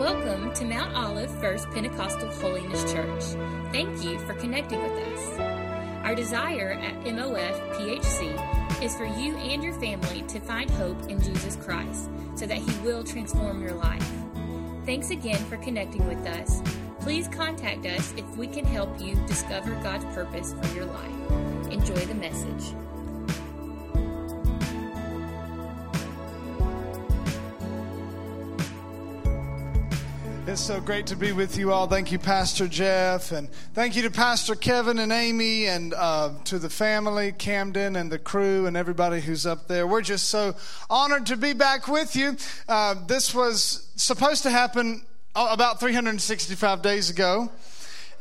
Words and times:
Welcome 0.00 0.54
to 0.54 0.64
Mount 0.64 0.96
Olive 0.96 1.30
First 1.40 1.70
Pentecostal 1.72 2.30
Holiness 2.30 2.90
Church. 2.90 3.22
Thank 3.70 4.02
you 4.02 4.18
for 4.20 4.32
connecting 4.32 4.82
with 4.82 4.92
us. 4.92 5.38
Our 6.04 6.14
desire 6.14 6.72
at 6.72 7.04
MOF 7.04 7.74
PHC 7.74 8.82
is 8.82 8.96
for 8.96 9.04
you 9.04 9.36
and 9.36 9.62
your 9.62 9.74
family 9.74 10.22
to 10.22 10.40
find 10.40 10.70
hope 10.70 10.98
in 11.10 11.22
Jesus 11.22 11.54
Christ 11.56 12.08
so 12.34 12.46
that 12.46 12.56
He 12.56 12.78
will 12.78 13.04
transform 13.04 13.60
your 13.60 13.74
life. 13.74 14.10
Thanks 14.86 15.10
again 15.10 15.44
for 15.50 15.58
connecting 15.58 16.08
with 16.08 16.26
us. 16.26 16.62
Please 17.00 17.28
contact 17.28 17.84
us 17.84 18.14
if 18.16 18.24
we 18.38 18.46
can 18.46 18.64
help 18.64 18.98
you 19.02 19.16
discover 19.26 19.74
God's 19.82 20.06
purpose 20.14 20.54
for 20.62 20.74
your 20.74 20.86
life. 20.86 21.70
Enjoy 21.70 22.06
the 22.06 22.14
message. 22.14 22.74
It's 30.50 30.60
so 30.60 30.80
great 30.80 31.06
to 31.06 31.14
be 31.14 31.30
with 31.30 31.56
you 31.56 31.72
all. 31.72 31.86
Thank 31.86 32.10
you, 32.10 32.18
Pastor 32.18 32.66
Jeff, 32.66 33.30
and 33.30 33.48
thank 33.72 33.94
you 33.94 34.02
to 34.02 34.10
Pastor 34.10 34.56
Kevin 34.56 34.98
and 34.98 35.12
Amy, 35.12 35.66
and 35.66 35.94
uh, 35.94 36.32
to 36.46 36.58
the 36.58 36.68
family, 36.68 37.30
Camden, 37.30 37.94
and 37.94 38.10
the 38.10 38.18
crew, 38.18 38.66
and 38.66 38.76
everybody 38.76 39.20
who's 39.20 39.46
up 39.46 39.68
there. 39.68 39.86
We're 39.86 40.02
just 40.02 40.28
so 40.28 40.56
honored 40.90 41.26
to 41.26 41.36
be 41.36 41.52
back 41.52 41.86
with 41.86 42.16
you. 42.16 42.36
Uh, 42.68 42.96
this 43.06 43.32
was 43.32 43.92
supposed 43.94 44.42
to 44.42 44.50
happen 44.50 45.02
about 45.36 45.78
365 45.78 46.82
days 46.82 47.10
ago 47.10 47.48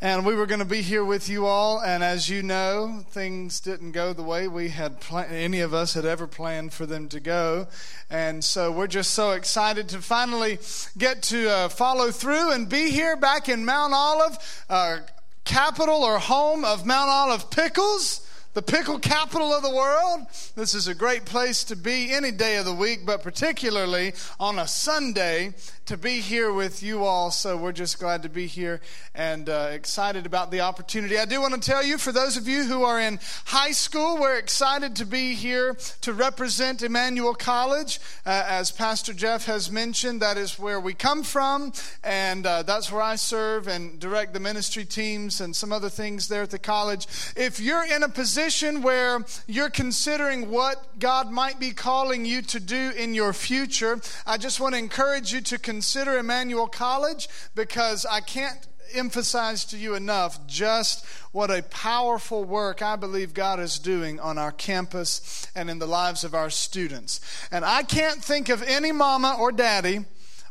and 0.01 0.25
we 0.25 0.33
were 0.33 0.45
going 0.45 0.59
to 0.59 0.65
be 0.65 0.81
here 0.81 1.03
with 1.03 1.27
you 1.27 1.45
all. 1.45 1.81
And 1.81 2.03
as 2.03 2.29
you 2.29 2.41
know, 2.41 3.03
things 3.09 3.59
didn't 3.59 3.91
go 3.91 4.13
the 4.13 4.23
way 4.23 4.47
we 4.47 4.69
had 4.69 5.01
planned, 5.01 5.33
any 5.33 5.59
of 5.59 5.73
us 5.73 5.93
had 5.93 6.05
ever 6.05 6.27
planned 6.27 6.73
for 6.73 6.85
them 6.85 7.09
to 7.09 7.19
go. 7.19 7.67
And 8.09 8.43
so 8.43 8.71
we're 8.71 8.87
just 8.87 9.11
so 9.11 9.31
excited 9.31 9.89
to 9.89 10.01
finally 10.01 10.59
get 10.97 11.21
to 11.23 11.49
uh, 11.49 11.69
follow 11.69 12.11
through 12.11 12.51
and 12.51 12.69
be 12.69 12.91
here 12.91 13.17
back 13.17 13.49
in 13.49 13.65
Mount 13.65 13.93
Olive, 13.93 14.65
uh, 14.69 14.99
capital 15.43 16.03
or 16.03 16.19
home 16.19 16.63
of 16.63 16.85
Mount 16.85 17.09
Olive 17.09 17.49
Pickles 17.49 18.25
the 18.53 18.61
pickle 18.63 18.99
capital 18.99 19.53
of 19.53 19.61
the 19.61 19.69
world. 19.69 20.21
This 20.55 20.73
is 20.73 20.87
a 20.87 20.95
great 20.95 21.23
place 21.25 21.63
to 21.65 21.75
be 21.75 22.11
any 22.11 22.31
day 22.31 22.57
of 22.57 22.65
the 22.65 22.73
week, 22.73 23.05
but 23.05 23.21
particularly 23.21 24.13
on 24.39 24.57
a 24.57 24.67
Sunday 24.67 25.53
to 25.89 25.97
be 25.97 26.19
here 26.19 26.53
with 26.53 26.83
you 26.83 27.03
all. 27.03 27.31
So 27.31 27.57
we're 27.57 27.71
just 27.71 27.97
glad 27.97 28.21
to 28.21 28.29
be 28.29 28.45
here 28.45 28.79
and 29.15 29.49
uh, 29.49 29.69
excited 29.71 30.27
about 30.27 30.51
the 30.51 30.61
opportunity. 30.61 31.17
I 31.17 31.25
do 31.25 31.41
want 31.41 31.55
to 31.55 31.59
tell 31.59 31.83
you, 31.83 31.97
for 31.97 32.11
those 32.11 32.37
of 32.37 32.47
you 32.47 32.63
who 32.63 32.83
are 32.83 32.99
in 32.99 33.19
high 33.45 33.71
school, 33.71 34.19
we're 34.19 34.37
excited 34.37 34.95
to 34.97 35.05
be 35.07 35.33
here 35.33 35.75
to 36.01 36.13
represent 36.13 36.83
Emmanuel 36.83 37.33
College. 37.33 37.99
Uh, 38.23 38.45
as 38.47 38.71
Pastor 38.71 39.13
Jeff 39.13 39.45
has 39.47 39.71
mentioned, 39.71 40.21
that 40.21 40.37
is 40.37 40.59
where 40.59 40.79
we 40.79 40.93
come 40.93 41.23
from, 41.23 41.73
and 42.03 42.45
uh, 42.45 42.61
that's 42.61 42.91
where 42.91 43.01
I 43.01 43.15
serve 43.15 43.67
and 43.67 43.99
direct 43.99 44.33
the 44.33 44.39
ministry 44.39 44.85
teams 44.85 45.41
and 45.41 45.55
some 45.55 45.73
other 45.73 45.89
things 45.89 46.27
there 46.27 46.43
at 46.43 46.51
the 46.51 46.59
college. 46.59 47.07
If 47.35 47.59
you're 47.59 47.85
in 47.85 48.03
a 48.03 48.09
position 48.09 48.83
where 48.83 49.25
you're 49.47 49.71
considering 49.71 50.51
what 50.51 50.99
God 50.99 51.31
might 51.31 51.59
be 51.59 51.71
calling 51.71 52.25
you 52.25 52.43
to 52.43 52.59
do 52.59 52.91
in 52.95 53.15
your 53.15 53.33
future, 53.33 53.99
I 54.27 54.37
just 54.37 54.59
want 54.59 54.75
to 54.75 54.79
encourage 54.79 55.33
you 55.33 55.41
to 55.41 55.57
consider 55.57 55.78
consider 55.79 56.17
Emmanuel 56.17 56.67
College 56.67 57.29
because 57.55 58.05
I 58.05 58.19
can't 58.19 58.67
emphasize 58.93 59.63
to 59.63 59.77
you 59.77 59.95
enough 59.95 60.45
just 60.45 61.05
what 61.31 61.49
a 61.49 61.63
powerful 61.63 62.43
work 62.43 62.81
I 62.81 62.97
believe 62.97 63.33
God 63.33 63.61
is 63.61 63.79
doing 63.79 64.19
on 64.19 64.37
our 64.37 64.51
campus 64.51 65.47
and 65.55 65.69
in 65.69 65.79
the 65.79 65.87
lives 65.87 66.25
of 66.25 66.35
our 66.35 66.49
students. 66.49 67.21
And 67.49 67.63
I 67.63 67.83
can't 67.83 68.21
think 68.21 68.49
of 68.49 68.61
any 68.63 68.91
mama 68.91 69.37
or 69.39 69.53
daddy 69.53 69.99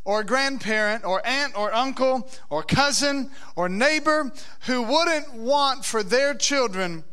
or 0.03 0.23
grandparent 0.23 1.05
or 1.05 1.21
aunt 1.23 1.55
or 1.55 1.71
uncle 1.71 2.27
or 2.49 2.63
cousin 2.63 3.29
or 3.55 3.69
neighbor 3.69 4.31
who 4.61 4.81
wouldn't 4.81 5.31
want 5.31 5.85
for 5.85 6.01
their 6.01 6.33
children 6.33 7.03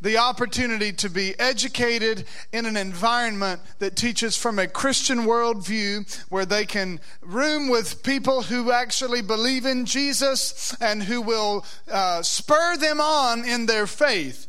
the 0.00 0.18
opportunity 0.18 0.92
to 0.92 1.08
be 1.08 1.38
educated 1.38 2.24
in 2.52 2.66
an 2.66 2.76
environment 2.76 3.60
that 3.78 3.96
teaches 3.96 4.36
from 4.36 4.58
a 4.58 4.68
Christian 4.68 5.20
worldview 5.20 6.24
where 6.28 6.44
they 6.44 6.66
can 6.66 7.00
room 7.22 7.68
with 7.68 8.02
people 8.02 8.42
who 8.42 8.70
actually 8.70 9.22
believe 9.22 9.64
in 9.64 9.86
Jesus 9.86 10.76
and 10.80 11.02
who 11.02 11.22
will 11.22 11.64
uh, 11.90 12.22
spur 12.22 12.76
them 12.76 13.00
on 13.00 13.44
in 13.44 13.66
their 13.66 13.86
faith. 13.86 14.46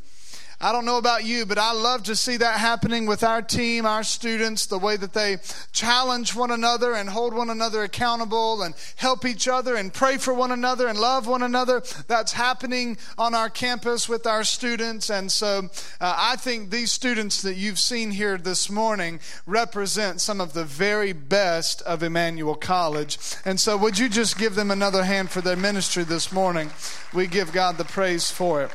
I 0.59 0.71
don't 0.71 0.85
know 0.85 0.97
about 0.97 1.23
you, 1.23 1.45
but 1.45 1.59
I 1.59 1.71
love 1.71 2.01
to 2.03 2.15
see 2.15 2.37
that 2.37 2.59
happening 2.59 3.05
with 3.05 3.23
our 3.23 3.43
team, 3.43 3.85
our 3.85 4.01
students, 4.01 4.65
the 4.65 4.79
way 4.79 4.97
that 4.97 5.13
they 5.13 5.37
challenge 5.71 6.33
one 6.33 6.49
another 6.49 6.95
and 6.95 7.07
hold 7.07 7.35
one 7.35 7.51
another 7.51 7.83
accountable 7.83 8.63
and 8.63 8.73
help 8.95 9.23
each 9.23 9.47
other 9.47 9.75
and 9.75 9.93
pray 9.93 10.17
for 10.17 10.33
one 10.33 10.51
another 10.51 10.87
and 10.87 10.99
love 10.99 11.27
one 11.27 11.43
another. 11.43 11.83
That's 12.07 12.31
happening 12.33 12.97
on 13.19 13.35
our 13.35 13.51
campus 13.51 14.09
with 14.09 14.25
our 14.25 14.43
students. 14.43 15.11
And 15.11 15.31
so 15.31 15.69
uh, 16.01 16.15
I 16.17 16.37
think 16.37 16.71
these 16.71 16.91
students 16.91 17.43
that 17.43 17.55
you've 17.55 17.77
seen 17.77 18.09
here 18.09 18.39
this 18.39 18.67
morning 18.67 19.19
represent 19.45 20.21
some 20.21 20.41
of 20.41 20.53
the 20.53 20.65
very 20.65 21.13
best 21.13 21.83
of 21.83 22.01
Emmanuel 22.01 22.55
College. 22.55 23.19
And 23.45 23.59
so 23.59 23.77
would 23.77 23.99
you 23.99 24.09
just 24.09 24.39
give 24.39 24.55
them 24.55 24.71
another 24.71 25.03
hand 25.03 25.29
for 25.29 25.41
their 25.41 25.55
ministry 25.55 26.03
this 26.03 26.31
morning? 26.31 26.71
We 27.13 27.27
give 27.27 27.53
God 27.53 27.77
the 27.77 27.85
praise 27.85 28.31
for 28.31 28.63
it. 28.63 28.71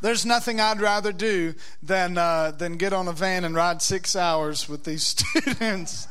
There's 0.00 0.26
nothing 0.26 0.60
I'd 0.60 0.80
rather 0.80 1.12
do 1.12 1.54
than, 1.82 2.18
uh, 2.18 2.52
than 2.52 2.76
get 2.76 2.92
on 2.92 3.08
a 3.08 3.12
van 3.12 3.44
and 3.44 3.54
ride 3.54 3.82
six 3.82 4.14
hours 4.14 4.68
with 4.68 4.84
these 4.84 5.04
students. 5.06 6.08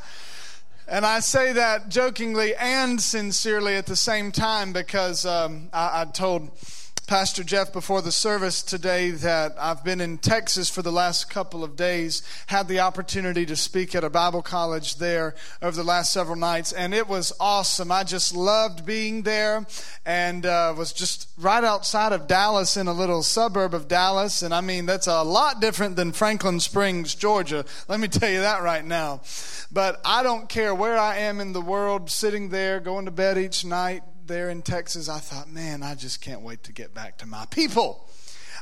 And 0.87 1.05
I 1.05 1.19
say 1.19 1.53
that 1.53 1.89
jokingly 1.89 2.55
and 2.55 3.01
sincerely 3.01 3.75
at 3.75 3.87
the 3.87 3.95
same 3.95 4.31
time 4.31 4.71
because 4.71 5.25
um, 5.25 5.69
I, 5.73 6.01
I 6.01 6.05
told 6.05 6.51
Pastor 7.05 7.43
Jeff 7.43 7.71
before 7.71 8.01
the 8.01 8.11
service 8.11 8.63
today 8.63 9.11
that 9.11 9.55
I've 9.59 9.83
been 9.83 10.01
in 10.01 10.17
Texas 10.17 10.71
for 10.71 10.81
the 10.81 10.91
last 10.91 11.29
couple 11.29 11.63
of 11.63 11.75
days, 11.75 12.23
had 12.47 12.67
the 12.67 12.79
opportunity 12.79 13.45
to 13.45 13.55
speak 13.55 13.93
at 13.93 14.03
a 14.03 14.09
Bible 14.09 14.41
college 14.41 14.95
there 14.95 15.35
over 15.61 15.75
the 15.75 15.83
last 15.83 16.11
several 16.11 16.35
nights, 16.35 16.73
and 16.73 16.95
it 16.95 17.07
was 17.07 17.31
awesome. 17.39 17.91
I 17.91 18.03
just 18.03 18.35
loved 18.35 18.87
being 18.87 19.21
there 19.21 19.67
and 20.03 20.47
uh, 20.47 20.73
was 20.75 20.93
just 20.93 21.29
right 21.37 21.63
outside 21.63 22.11
of 22.11 22.27
Dallas 22.27 22.75
in 22.75 22.87
a 22.87 22.93
little 22.93 23.21
suburb 23.21 23.75
of 23.75 23.87
Dallas. 23.87 24.41
And 24.41 24.53
I 24.53 24.61
mean, 24.61 24.87
that's 24.87 25.07
a 25.07 25.21
lot 25.21 25.61
different 25.61 25.95
than 25.95 26.11
Franklin 26.11 26.59
Springs, 26.59 27.13
Georgia. 27.13 27.65
Let 27.87 27.99
me 27.99 28.07
tell 28.07 28.31
you 28.31 28.39
that 28.39 28.63
right 28.63 28.83
now. 28.83 29.21
But 29.71 30.01
I 30.03 30.23
don't 30.23 30.49
care 30.49 30.73
where 30.73 30.97
I 30.97 31.17
am 31.17 31.39
in 31.39 31.53
the 31.53 31.61
world, 31.61 32.09
sitting 32.09 32.49
there, 32.49 32.79
going 32.79 33.05
to 33.05 33.11
bed 33.11 33.37
each 33.37 33.63
night, 33.63 34.01
there 34.27 34.49
in 34.49 34.61
Texas, 34.61 35.09
I 35.09 35.19
thought, 35.19 35.49
man, 35.49 35.83
I 35.83 35.95
just 35.95 36.21
can't 36.21 36.41
wait 36.41 36.63
to 36.63 36.73
get 36.73 36.93
back 36.93 37.17
to 37.19 37.25
my 37.25 37.45
people. 37.47 38.09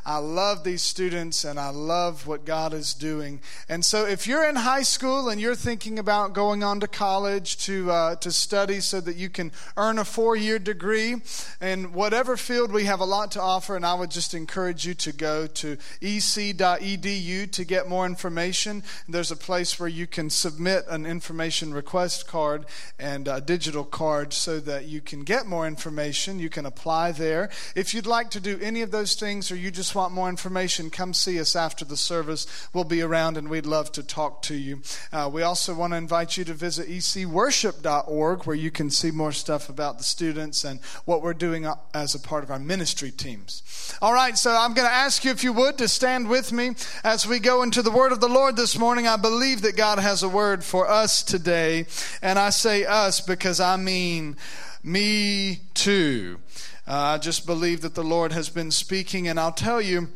I 0.06 0.18
love 0.18 0.64
these 0.64 0.82
students 0.82 1.46
and 1.46 1.60
I 1.60 1.70
love 1.70 2.28
what 2.28 2.46
God 2.46 2.74
is 2.74 2.94
doing. 2.94 3.40
And 3.70 3.86
so, 3.86 4.06
if 4.06 4.28
you're 4.28 4.48
in 4.48 4.58
high 4.58 4.82
school 4.82 5.30
and 5.30 5.40
you're 5.40 5.56
thinking 5.56 5.98
about 5.98 6.34
going 6.34 6.64
on 6.64 6.82
to 6.82 6.88
college 6.88 7.58
to, 7.66 7.90
uh, 7.90 8.16
to 8.18 8.32
study 8.32 8.82
so 8.82 9.00
that 9.00 9.16
you 9.16 9.30
can 9.30 9.52
earn 9.78 9.98
a 9.98 10.06
four 10.06 10.36
year 10.36 10.60
degree, 10.60 11.22
in 11.62 11.94
whatever 11.94 12.36
field, 12.36 12.72
we 12.72 12.84
have 12.86 13.00
a 13.00 13.06
lot 13.06 13.32
to 13.32 13.42
offer. 13.42 13.76
And 13.76 13.86
I 13.86 13.94
would 13.94 14.12
just 14.12 14.34
encourage 14.34 14.86
you 14.86 14.94
to 14.96 15.14
go 15.14 15.48
to 15.48 15.78
ec.edu 16.02 17.52
to 17.52 17.64
get 17.64 17.88
more 17.88 18.06
information. 18.06 18.84
There's 19.08 19.32
a 19.32 19.38
place 19.38 19.80
where 19.80 19.90
you 19.90 20.08
can 20.08 20.30
submit 20.30 20.86
an 20.90 21.06
information 21.06 21.74
request 21.74 22.28
card 22.28 22.66
and 23.00 23.28
a 23.28 23.40
digital 23.40 23.86
card 23.86 24.34
so 24.34 24.60
that 24.60 24.86
you 24.86 25.00
can 25.00 25.24
get 25.24 25.46
more 25.46 25.66
information. 25.66 26.40
You 26.40 26.50
can 26.50 26.66
apply 26.66 27.14
there. 27.14 27.50
If 27.76 27.94
you'd 27.94 28.06
like 28.06 28.30
to 28.32 28.40
do 28.40 28.60
any 28.62 28.82
of 28.82 28.92
those 28.92 29.16
things 29.16 29.52
or 29.52 29.56
you 29.56 29.72
just 29.72 29.93
want 29.96 30.14
more 30.14 30.30
information, 30.30 30.90
come 30.90 31.14
see 31.14 31.40
us 31.40 31.56
after 31.56 31.86
the 31.86 31.98
service. 31.98 32.48
We'll 32.74 32.84
be 32.84 33.02
around 33.02 33.38
and 33.38 33.50
we'd 33.50 33.66
love 33.66 33.92
to 33.94 34.04
talk 34.04 34.42
to 34.44 34.56
you. 34.56 34.82
Uh, 35.12 35.30
we 35.32 35.42
also 35.42 35.74
want 35.74 35.94
to 35.94 35.98
invite 35.98 36.38
you 36.38 36.44
to 36.46 36.54
visit 36.54 36.88
ecworship.org 36.88 38.46
where 38.46 38.56
you 38.56 38.72
can 38.72 38.90
see 38.90 39.12
more 39.12 39.32
stuff 39.32 39.70
about 39.70 39.98
the 39.98 40.04
students 40.04 40.64
and 40.64 40.80
what 41.06 41.22
we're 41.22 41.34
doing 41.34 41.68
as 41.94 42.16
a 42.16 42.20
part 42.20 42.44
of 42.44 42.52
our 42.52 42.60
ministry 42.60 43.12
teams. 43.12 43.64
All 44.02 44.14
right, 44.14 44.38
so 44.38 44.52
I'm 44.52 44.74
going 44.74 44.88
to 44.88 44.94
ask 44.94 45.24
you, 45.24 45.32
if 45.32 45.44
you 45.44 45.54
would, 45.54 45.78
to 45.78 45.88
stand 45.88 46.30
with 46.30 46.52
me 46.52 46.72
as 47.04 47.28
we 47.28 47.40
go 47.40 47.64
into 47.64 47.82
the 47.82 47.92
word 47.92 48.12
of 48.12 48.22
the 48.22 48.28
Lord 48.30 48.56
this 48.56 48.78
morning. 48.78 49.08
I 49.08 49.18
believe 49.18 49.62
that 49.64 49.76
God 49.78 50.00
has 50.00 50.24
a 50.24 50.30
word 50.30 50.64
for 50.64 50.90
us 50.90 51.24
today. 51.24 51.86
And 52.22 52.40
I 52.40 52.50
say 52.50 52.86
us 52.86 53.22
because 53.22 53.60
I 53.60 53.78
mean 53.78 54.38
me 54.84 55.62
too. 55.74 56.40
Uh, 56.86 57.16
I 57.16 57.18
just 57.18 57.46
believe 57.46 57.80
that 57.82 57.96
the 57.96 58.04
Lord 58.04 58.34
has 58.34 58.50
been 58.50 58.70
speaking, 58.70 59.30
and 59.30 59.40
I'll 59.40 59.54
tell 59.54 59.82
you, 59.82 60.10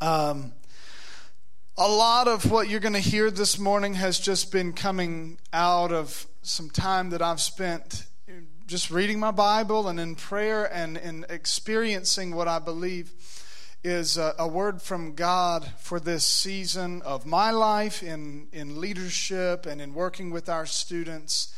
um, 0.00 0.52
a 1.78 1.86
lot 1.86 2.26
of 2.26 2.50
what 2.50 2.68
you're 2.68 2.80
going 2.80 2.94
to 2.94 2.98
hear 2.98 3.30
this 3.30 3.56
morning 3.56 3.94
has 3.94 4.18
just 4.18 4.50
been 4.50 4.72
coming 4.72 5.38
out 5.52 5.92
of 5.92 6.26
some 6.42 6.70
time 6.70 7.10
that 7.10 7.22
I've 7.22 7.40
spent 7.40 8.06
just 8.66 8.90
reading 8.90 9.20
my 9.20 9.30
Bible 9.30 9.86
and 9.86 10.00
in 10.00 10.16
prayer 10.16 10.64
and 10.64 10.96
in 10.96 11.24
experiencing 11.28 12.34
what 12.34 12.48
I 12.48 12.58
believe 12.58 13.12
is 13.84 14.18
a, 14.18 14.34
a, 14.40 14.48
word 14.48 14.82
from 14.82 15.14
God 15.14 15.70
for 15.78 16.00
this 16.00 16.26
season 16.26 17.00
of 17.02 17.24
my 17.24 17.52
life 17.52 18.02
in, 18.02 18.48
in 18.52 18.80
leadership 18.80 19.66
and 19.66 19.80
in 19.80 19.94
working 19.94 20.30
with 20.32 20.48
our 20.48 20.66
students. 20.66 21.54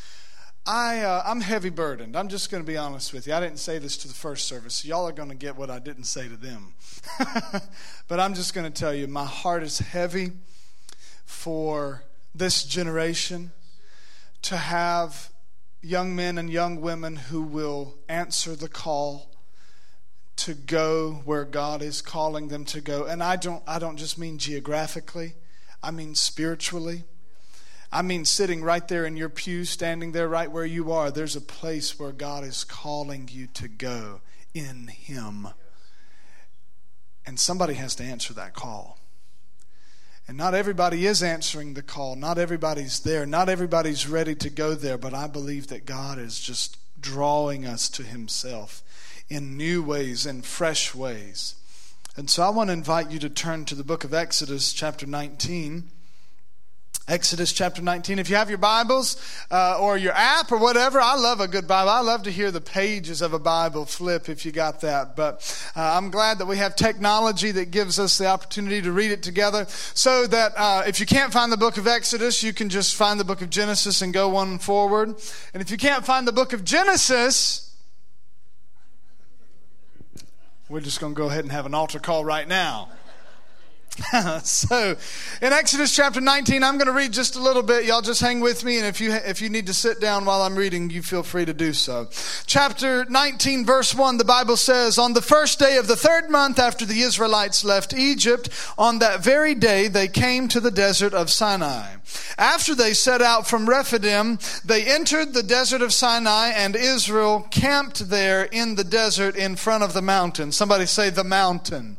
I, 0.70 1.00
uh, 1.00 1.22
I'm 1.24 1.40
heavy 1.40 1.70
burdened. 1.70 2.14
I'm 2.14 2.28
just 2.28 2.50
going 2.50 2.62
to 2.62 2.66
be 2.66 2.76
honest 2.76 3.14
with 3.14 3.26
you. 3.26 3.32
I 3.32 3.40
didn't 3.40 3.58
say 3.58 3.78
this 3.78 3.96
to 3.98 4.08
the 4.08 4.12
first 4.12 4.46
service. 4.46 4.84
y'all 4.84 5.08
are 5.08 5.12
going 5.12 5.30
to 5.30 5.34
get 5.34 5.56
what 5.56 5.70
I 5.70 5.78
didn't 5.78 6.04
say 6.04 6.28
to 6.28 6.36
them. 6.36 6.74
but 8.06 8.20
I'm 8.20 8.34
just 8.34 8.52
going 8.52 8.70
to 8.70 8.78
tell 8.78 8.92
you 8.92 9.06
my 9.08 9.24
heart 9.24 9.62
is 9.62 9.78
heavy 9.78 10.32
for 11.24 12.04
this 12.34 12.64
generation 12.64 13.52
to 14.42 14.58
have 14.58 15.30
young 15.80 16.14
men 16.14 16.36
and 16.36 16.50
young 16.50 16.82
women 16.82 17.16
who 17.16 17.40
will 17.40 17.96
answer 18.06 18.54
the 18.54 18.68
call 18.68 19.34
to 20.36 20.52
go 20.52 21.22
where 21.24 21.46
God 21.46 21.80
is 21.80 22.02
calling 22.02 22.48
them 22.48 22.66
to 22.66 22.82
go. 22.82 23.04
And 23.04 23.22
I 23.22 23.36
don't 23.36 23.62
I 23.66 23.78
don't 23.78 23.96
just 23.96 24.18
mean 24.18 24.36
geographically, 24.36 25.32
I 25.82 25.92
mean 25.92 26.14
spiritually. 26.14 27.04
I 27.90 28.02
mean 28.02 28.24
sitting 28.24 28.62
right 28.62 28.86
there 28.86 29.06
in 29.06 29.16
your 29.16 29.30
pew, 29.30 29.64
standing 29.64 30.12
there 30.12 30.28
right 30.28 30.50
where 30.50 30.66
you 30.66 30.92
are. 30.92 31.10
There's 31.10 31.36
a 31.36 31.40
place 31.40 31.98
where 31.98 32.12
God 32.12 32.44
is 32.44 32.64
calling 32.64 33.28
you 33.32 33.46
to 33.54 33.68
go 33.68 34.20
in 34.52 34.88
him. 34.88 35.48
And 37.26 37.40
somebody 37.40 37.74
has 37.74 37.94
to 37.96 38.04
answer 38.04 38.34
that 38.34 38.54
call. 38.54 38.98
And 40.26 40.36
not 40.36 40.54
everybody 40.54 41.06
is 41.06 41.22
answering 41.22 41.72
the 41.72 41.82
call. 41.82 42.14
Not 42.14 42.36
everybody's 42.36 43.00
there. 43.00 43.24
Not 43.24 43.48
everybody's 43.48 44.06
ready 44.06 44.34
to 44.36 44.50
go 44.50 44.74
there. 44.74 44.98
But 44.98 45.14
I 45.14 45.26
believe 45.26 45.68
that 45.68 45.86
God 45.86 46.18
is 46.18 46.38
just 46.38 46.76
drawing 47.00 47.64
us 47.64 47.88
to 47.90 48.02
Himself 48.02 48.82
in 49.30 49.56
new 49.56 49.82
ways, 49.82 50.26
in 50.26 50.42
fresh 50.42 50.94
ways. 50.94 51.54
And 52.16 52.28
so 52.28 52.42
I 52.42 52.50
want 52.50 52.68
to 52.68 52.74
invite 52.74 53.10
you 53.10 53.18
to 53.20 53.30
turn 53.30 53.64
to 53.66 53.74
the 53.74 53.84
book 53.84 54.04
of 54.04 54.12
Exodus, 54.12 54.74
chapter 54.74 55.06
19. 55.06 55.90
Exodus 57.08 57.54
chapter 57.54 57.80
19. 57.80 58.18
If 58.18 58.28
you 58.28 58.36
have 58.36 58.50
your 58.50 58.58
Bibles 58.58 59.16
uh, 59.50 59.78
or 59.80 59.96
your 59.96 60.12
app 60.12 60.52
or 60.52 60.58
whatever, 60.58 61.00
I 61.00 61.14
love 61.14 61.40
a 61.40 61.48
good 61.48 61.66
Bible. 61.66 61.90
I 61.90 62.00
love 62.00 62.24
to 62.24 62.30
hear 62.30 62.50
the 62.50 62.60
pages 62.60 63.22
of 63.22 63.32
a 63.32 63.38
Bible 63.38 63.86
flip 63.86 64.28
if 64.28 64.44
you 64.44 64.52
got 64.52 64.82
that. 64.82 65.16
But 65.16 65.40
uh, 65.74 65.96
I'm 65.96 66.10
glad 66.10 66.36
that 66.38 66.46
we 66.46 66.58
have 66.58 66.76
technology 66.76 67.50
that 67.52 67.70
gives 67.70 67.98
us 67.98 68.18
the 68.18 68.26
opportunity 68.26 68.82
to 68.82 68.92
read 68.92 69.10
it 69.10 69.22
together 69.22 69.64
so 69.94 70.26
that 70.26 70.52
uh, 70.54 70.82
if 70.86 71.00
you 71.00 71.06
can't 71.06 71.32
find 71.32 71.50
the 71.50 71.56
book 71.56 71.78
of 71.78 71.86
Exodus, 71.86 72.42
you 72.42 72.52
can 72.52 72.68
just 72.68 72.94
find 72.94 73.18
the 73.18 73.24
book 73.24 73.40
of 73.40 73.48
Genesis 73.48 74.02
and 74.02 74.12
go 74.12 74.28
one 74.28 74.58
forward. 74.58 75.14
And 75.54 75.62
if 75.62 75.70
you 75.70 75.78
can't 75.78 76.04
find 76.04 76.28
the 76.28 76.32
book 76.32 76.52
of 76.52 76.62
Genesis, 76.62 77.74
we're 80.68 80.80
just 80.80 81.00
going 81.00 81.14
to 81.14 81.18
go 81.18 81.28
ahead 81.28 81.44
and 81.44 81.52
have 81.52 81.64
an 81.64 81.72
altar 81.72 82.00
call 82.00 82.22
right 82.22 82.46
now. 82.46 82.90
so, 84.44 84.96
in 85.42 85.52
Exodus 85.52 85.94
chapter 85.94 86.20
19, 86.20 86.62
I'm 86.62 86.78
going 86.78 86.86
to 86.86 86.92
read 86.92 87.12
just 87.12 87.36
a 87.36 87.42
little 87.42 87.62
bit. 87.62 87.84
Y'all 87.84 88.00
just 88.00 88.20
hang 88.20 88.40
with 88.40 88.64
me, 88.64 88.78
and 88.78 88.86
if 88.86 89.00
you 89.00 89.12
if 89.12 89.42
you 89.42 89.48
need 89.48 89.66
to 89.66 89.74
sit 89.74 90.00
down 90.00 90.24
while 90.24 90.42
I'm 90.42 90.56
reading, 90.56 90.90
you 90.90 91.02
feel 91.02 91.22
free 91.22 91.44
to 91.44 91.52
do 91.52 91.72
so. 91.72 92.08
Chapter 92.46 93.04
19, 93.06 93.66
verse 93.66 93.94
1, 93.94 94.18
the 94.18 94.24
Bible 94.24 94.56
says, 94.56 94.98
"On 94.98 95.14
the 95.14 95.22
first 95.22 95.58
day 95.58 95.78
of 95.78 95.88
the 95.88 95.96
third 95.96 96.30
month 96.30 96.58
after 96.58 96.86
the 96.86 97.00
Israelites 97.00 97.64
left 97.64 97.92
Egypt, 97.92 98.48
on 98.78 99.00
that 99.00 99.22
very 99.22 99.54
day 99.54 99.88
they 99.88 100.06
came 100.06 100.46
to 100.48 100.60
the 100.60 100.70
desert 100.70 101.12
of 101.12 101.30
Sinai. 101.30 101.96
After 102.38 102.74
they 102.74 102.94
set 102.94 103.20
out 103.20 103.48
from 103.48 103.68
Rephidim, 103.68 104.38
they 104.64 104.84
entered 104.84 105.34
the 105.34 105.42
desert 105.42 105.82
of 105.82 105.92
Sinai, 105.92 106.50
and 106.50 106.76
Israel 106.76 107.46
camped 107.50 108.10
there 108.10 108.44
in 108.44 108.76
the 108.76 108.84
desert 108.84 109.34
in 109.34 109.56
front 109.56 109.82
of 109.82 109.92
the 109.92 110.02
mountain. 110.02 110.52
Somebody 110.52 110.86
say 110.86 111.10
the 111.10 111.24
mountain." 111.24 111.96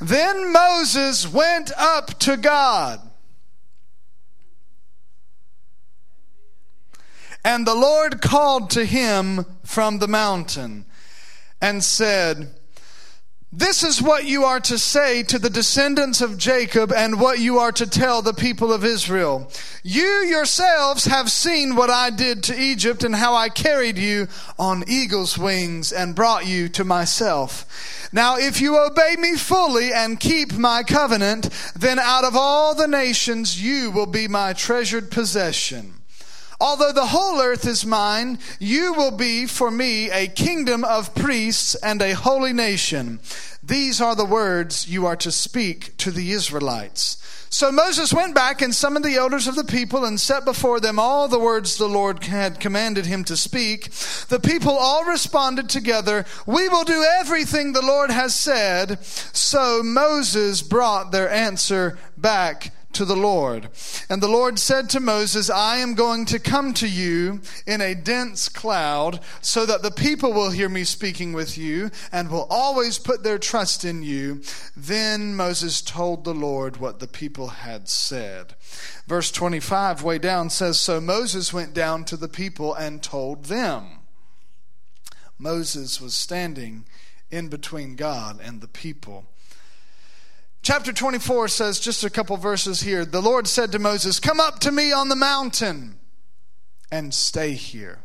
Then 0.00 0.52
Moses 0.52 1.26
went 1.26 1.72
up 1.76 2.18
to 2.20 2.36
God. 2.36 3.00
And 7.44 7.66
the 7.66 7.74
Lord 7.74 8.20
called 8.20 8.70
to 8.70 8.84
him 8.84 9.46
from 9.64 9.98
the 9.98 10.08
mountain 10.08 10.84
and 11.60 11.82
said, 11.82 12.57
this 13.50 13.82
is 13.82 14.02
what 14.02 14.26
you 14.26 14.44
are 14.44 14.60
to 14.60 14.78
say 14.78 15.22
to 15.22 15.38
the 15.38 15.48
descendants 15.48 16.20
of 16.20 16.36
Jacob 16.36 16.92
and 16.92 17.18
what 17.18 17.38
you 17.38 17.58
are 17.58 17.72
to 17.72 17.86
tell 17.86 18.20
the 18.20 18.34
people 18.34 18.70
of 18.72 18.84
Israel. 18.84 19.50
You 19.82 20.04
yourselves 20.28 21.06
have 21.06 21.30
seen 21.30 21.74
what 21.74 21.88
I 21.88 22.10
did 22.10 22.42
to 22.44 22.60
Egypt 22.60 23.04
and 23.04 23.14
how 23.14 23.34
I 23.34 23.48
carried 23.48 23.96
you 23.96 24.28
on 24.58 24.84
eagle's 24.86 25.38
wings 25.38 25.92
and 25.92 26.14
brought 26.14 26.46
you 26.46 26.68
to 26.68 26.84
myself. 26.84 28.08
Now, 28.12 28.36
if 28.36 28.60
you 28.60 28.78
obey 28.78 29.16
me 29.18 29.36
fully 29.36 29.94
and 29.94 30.20
keep 30.20 30.52
my 30.52 30.82
covenant, 30.82 31.48
then 31.74 31.98
out 31.98 32.24
of 32.24 32.36
all 32.36 32.74
the 32.74 32.88
nations 32.88 33.62
you 33.62 33.90
will 33.90 34.06
be 34.06 34.28
my 34.28 34.52
treasured 34.52 35.10
possession. 35.10 35.97
Although 36.60 36.92
the 36.92 37.06
whole 37.06 37.40
earth 37.40 37.66
is 37.66 37.86
mine, 37.86 38.38
you 38.58 38.92
will 38.92 39.12
be 39.12 39.46
for 39.46 39.70
me 39.70 40.10
a 40.10 40.26
kingdom 40.26 40.84
of 40.84 41.14
priests 41.14 41.76
and 41.76 42.02
a 42.02 42.14
holy 42.14 42.52
nation. 42.52 43.20
These 43.62 44.00
are 44.00 44.16
the 44.16 44.24
words 44.24 44.88
you 44.88 45.06
are 45.06 45.16
to 45.16 45.30
speak 45.30 45.96
to 45.98 46.10
the 46.10 46.32
Israelites. 46.32 47.16
So 47.50 47.72
Moses 47.72 48.12
went 48.12 48.34
back 48.34 48.60
and 48.60 48.74
summoned 48.74 49.04
the 49.04 49.16
elders 49.16 49.46
of 49.46 49.54
the 49.54 49.64
people 49.64 50.04
and 50.04 50.20
set 50.20 50.44
before 50.44 50.80
them 50.80 50.98
all 50.98 51.28
the 51.28 51.38
words 51.38 51.76
the 51.76 51.88
Lord 51.88 52.24
had 52.24 52.60
commanded 52.60 53.06
him 53.06 53.24
to 53.24 53.36
speak. 53.36 53.90
The 54.28 54.40
people 54.40 54.72
all 54.72 55.04
responded 55.04 55.68
together, 55.68 56.26
We 56.46 56.68
will 56.68 56.84
do 56.84 57.04
everything 57.18 57.72
the 57.72 57.82
Lord 57.82 58.10
has 58.10 58.34
said. 58.34 59.02
So 59.04 59.82
Moses 59.82 60.60
brought 60.60 61.10
their 61.10 61.30
answer 61.30 61.98
back 62.16 62.72
to 62.98 63.04
the 63.04 63.16
Lord. 63.16 63.68
And 64.10 64.20
the 64.20 64.26
Lord 64.26 64.58
said 64.58 64.90
to 64.90 64.98
Moses, 64.98 65.48
I 65.48 65.76
am 65.76 65.94
going 65.94 66.24
to 66.26 66.40
come 66.40 66.74
to 66.74 66.88
you 66.88 67.42
in 67.64 67.80
a 67.80 67.94
dense 67.94 68.48
cloud 68.48 69.20
so 69.40 69.64
that 69.66 69.82
the 69.82 69.92
people 69.92 70.32
will 70.32 70.50
hear 70.50 70.68
me 70.68 70.82
speaking 70.82 71.32
with 71.32 71.56
you 71.56 71.92
and 72.10 72.28
will 72.28 72.48
always 72.50 72.98
put 72.98 73.22
their 73.22 73.38
trust 73.38 73.84
in 73.84 74.02
you. 74.02 74.42
Then 74.76 75.36
Moses 75.36 75.80
told 75.80 76.24
the 76.24 76.34
Lord 76.34 76.78
what 76.78 76.98
the 76.98 77.06
people 77.06 77.46
had 77.48 77.88
said. 77.88 78.56
Verse 79.06 79.30
25, 79.30 80.02
way 80.02 80.18
down, 80.18 80.50
says 80.50 80.80
So 80.80 81.00
Moses 81.00 81.52
went 81.52 81.74
down 81.74 82.04
to 82.06 82.16
the 82.16 82.26
people 82.26 82.74
and 82.74 83.00
told 83.00 83.44
them. 83.44 84.00
Moses 85.38 86.00
was 86.00 86.14
standing 86.14 86.84
in 87.30 87.46
between 87.46 87.94
God 87.94 88.40
and 88.42 88.60
the 88.60 88.66
people. 88.66 89.26
Chapter 90.68 90.92
24 90.92 91.48
says, 91.48 91.80
just 91.80 92.04
a 92.04 92.10
couple 92.10 92.36
verses 92.36 92.82
here. 92.82 93.06
The 93.06 93.22
Lord 93.22 93.46
said 93.46 93.72
to 93.72 93.78
Moses, 93.78 94.20
Come 94.20 94.38
up 94.38 94.58
to 94.58 94.70
me 94.70 94.92
on 94.92 95.08
the 95.08 95.16
mountain 95.16 95.98
and 96.92 97.14
stay 97.14 97.52
here. 97.52 98.00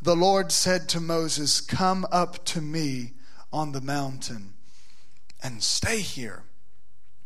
The 0.00 0.14
Lord 0.14 0.52
said 0.52 0.88
to 0.90 1.00
Moses, 1.00 1.60
Come 1.60 2.06
up 2.12 2.44
to 2.44 2.60
me 2.60 3.14
on 3.52 3.72
the 3.72 3.80
mountain 3.80 4.54
and 5.42 5.60
stay 5.60 5.98
here. 5.98 6.44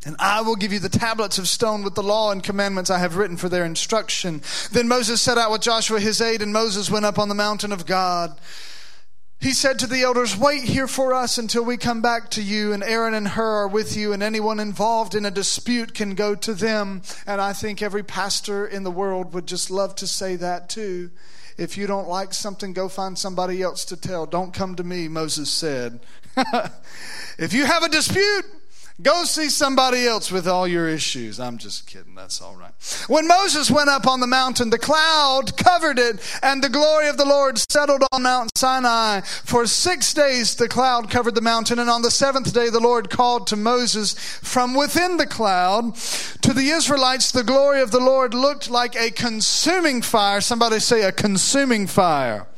And 0.07 0.17
I 0.19 0.41
will 0.41 0.57
give 0.57 0.73
you 0.73 0.79
the 0.79 0.89
tablets 0.89 1.37
of 1.37 1.49
stone 1.49 1.83
with 1.83 1.97
the 1.97 2.03
law 2.03 2.33
and 2.33 2.43
commandments 2.43 2.89
I 2.89 2.99
have 2.99 3.17
written 3.17 3.37
for 3.37 3.51
their 3.51 3.67
instruction. 3.67 4.41
Then 4.73 4.89
Moses 4.89 5.21
set 5.21 5.37
out 5.37 5.51
with 5.51 5.61
Joshua 5.61 6.01
his 6.01 6.23
aide, 6.23 6.41
and 6.41 6.55
Moses 6.55 6.91
went 6.91 7.05
up 7.05 7.19
on 7.19 7.29
the 7.29 7.35
mountain 7.35 7.73
of 7.73 7.85
God. 7.85 8.41
He 9.41 9.53
said 9.53 9.79
to 9.79 9.87
the 9.87 10.03
elders, 10.03 10.37
Wait 10.37 10.65
here 10.65 10.89
for 10.89 11.15
us 11.15 11.39
until 11.39 11.65
we 11.65 11.77
come 11.77 12.03
back 12.03 12.29
to 12.31 12.43
you, 12.43 12.73
and 12.73 12.83
Aaron 12.83 13.15
and 13.15 13.29
Hur 13.29 13.63
are 13.63 13.69
with 13.69 13.97
you, 13.97 14.13
and 14.13 14.21
anyone 14.21 14.59
involved 14.59 15.15
in 15.15 15.25
a 15.25 15.31
dispute 15.31 15.95
can 15.95 16.17
go 16.17 16.35
to 16.35 16.55
them. 16.55 17.03
And 17.25 17.41
I 17.41 17.53
think 17.53 17.81
every 17.81 18.03
pastor 18.03 18.67
in 18.67 18.83
the 18.83 18.91
world 18.91 19.33
would 19.35 19.47
just 19.47 19.71
love 19.71 19.95
to 19.97 20.09
say 20.09 20.35
that 20.37 20.69
too. 20.69 21.11
If 21.57 21.77
you 21.77 21.87
don't 21.87 22.09
like 22.09 22.35
something, 22.35 22.73
go 22.73 22.89
find 22.89 23.17
somebody 23.17 23.63
else 23.63 23.85
to 23.87 23.97
tell. 23.97 24.27
Don't 24.27 24.53
come 24.53 24.75
to 24.75 24.85
me, 24.85 25.07
Moses 25.07 25.51
said. 25.51 26.01
if 27.39 27.53
you 27.53 27.65
have 27.65 27.85
a 27.85 27.89
dispute, 27.89 28.45
Go 29.01 29.23
see 29.23 29.49
somebody 29.49 30.09
else 30.09 30.33
with 30.33 30.49
all 30.49 30.67
your 30.67 30.89
issues. 30.89 31.39
I'm 31.39 31.57
just 31.57 31.87
kidding. 31.87 32.17
That's 32.17 32.43
all 32.43 32.57
right. 32.57 32.73
When 33.07 33.29
Moses 33.29 33.71
went 33.71 33.89
up 33.89 34.09
on 34.09 34.19
the 34.19 34.27
mountain, 34.27 34.71
the 34.71 34.79
cloud 34.79 35.57
covered 35.57 36.01
it, 36.01 36.19
and 36.43 36.65
the 36.65 36.69
glory 36.69 37.09
of 37.09 37.17
the 37.17 37.25
Lord 37.25 37.59
settled 37.71 38.03
on 38.11 38.25
Mount 38.25 38.51
Sinai. 38.57 39.21
For 39.21 39.69
six 39.69 40.13
days 40.13 40.57
the 40.57 40.67
cloud 40.67 41.11
covered 41.11 41.37
the 41.37 41.41
mountain, 41.41 41.79
and 41.79 41.89
on 41.89 42.03
the 42.03 42.11
seventh 42.11 42.53
day 42.53 42.71
the 42.71 42.81
Lord 42.81 43.09
called 43.09 43.47
to 43.49 43.57
Moses 43.57 44.15
from 44.43 44.75
within 44.75 45.17
the 45.17 45.27
cloud. 45.27 45.95
To 46.43 46.53
the 46.53 46.71
Israelites, 46.71 47.31
the 47.31 47.45
glory 47.45 47.81
of 47.81 47.93
the 47.93 48.01
Lord 48.01 48.35
looked 48.35 48.69
like 48.69 48.97
a 48.97 49.13
consuming 49.13 50.03
fire. 50.03 50.41
Somebody 50.41 50.81
say 50.81 51.03
a 51.03 51.13
consuming 51.13 51.87
fire. 51.87 52.49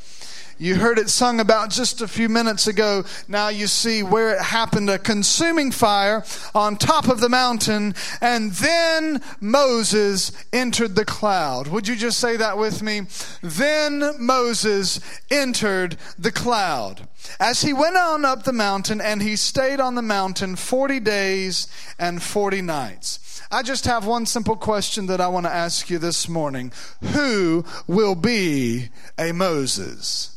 You 0.61 0.75
heard 0.75 0.99
it 0.99 1.09
sung 1.09 1.41
about 1.41 1.71
just 1.71 2.03
a 2.03 2.07
few 2.07 2.29
minutes 2.29 2.67
ago. 2.67 3.05
Now 3.27 3.49
you 3.49 3.67
see 3.67 4.03
where 4.03 4.35
it 4.35 4.43
happened 4.43 4.91
a 4.91 4.99
consuming 4.99 5.71
fire 5.71 6.23
on 6.55 6.77
top 6.77 7.09
of 7.09 7.21
the 7.21 7.31
mountain, 7.31 7.95
and 8.21 8.53
then 8.53 9.23
Moses 9.41 10.33
entered 10.53 10.97
the 10.97 11.07
cloud. 11.07 11.69
Would 11.69 11.89
you 11.89 11.97
just 11.97 12.21
say 12.21 12.37
that 12.37 12.59
with 12.59 12.83
me? 12.83 13.07
Then 13.43 14.05
Moses 14.19 15.01
entered 15.31 15.97
the 16.19 16.31
cloud. 16.31 17.09
As 17.41 17.63
he 17.63 17.73
went 17.73 17.97
on 17.97 18.27
up 18.27 18.43
the 18.43 18.53
mountain, 18.53 19.01
and 19.01 19.23
he 19.23 19.37
stayed 19.37 19.81
on 19.81 19.95
the 19.95 20.03
mountain 20.03 20.57
40 20.57 21.01
days 21.01 21.69
and 21.99 22.23
40 22.23 22.61
nights. 22.61 23.41
I 23.51 23.63
just 23.63 23.87
have 23.87 24.05
one 24.05 24.27
simple 24.27 24.57
question 24.57 25.07
that 25.07 25.23
I 25.23 25.29
want 25.29 25.47
to 25.47 25.53
ask 25.53 25.89
you 25.89 25.97
this 25.97 26.29
morning 26.29 26.71
Who 27.15 27.65
will 27.87 28.15
be 28.15 28.91
a 29.19 29.33
Moses? 29.33 30.37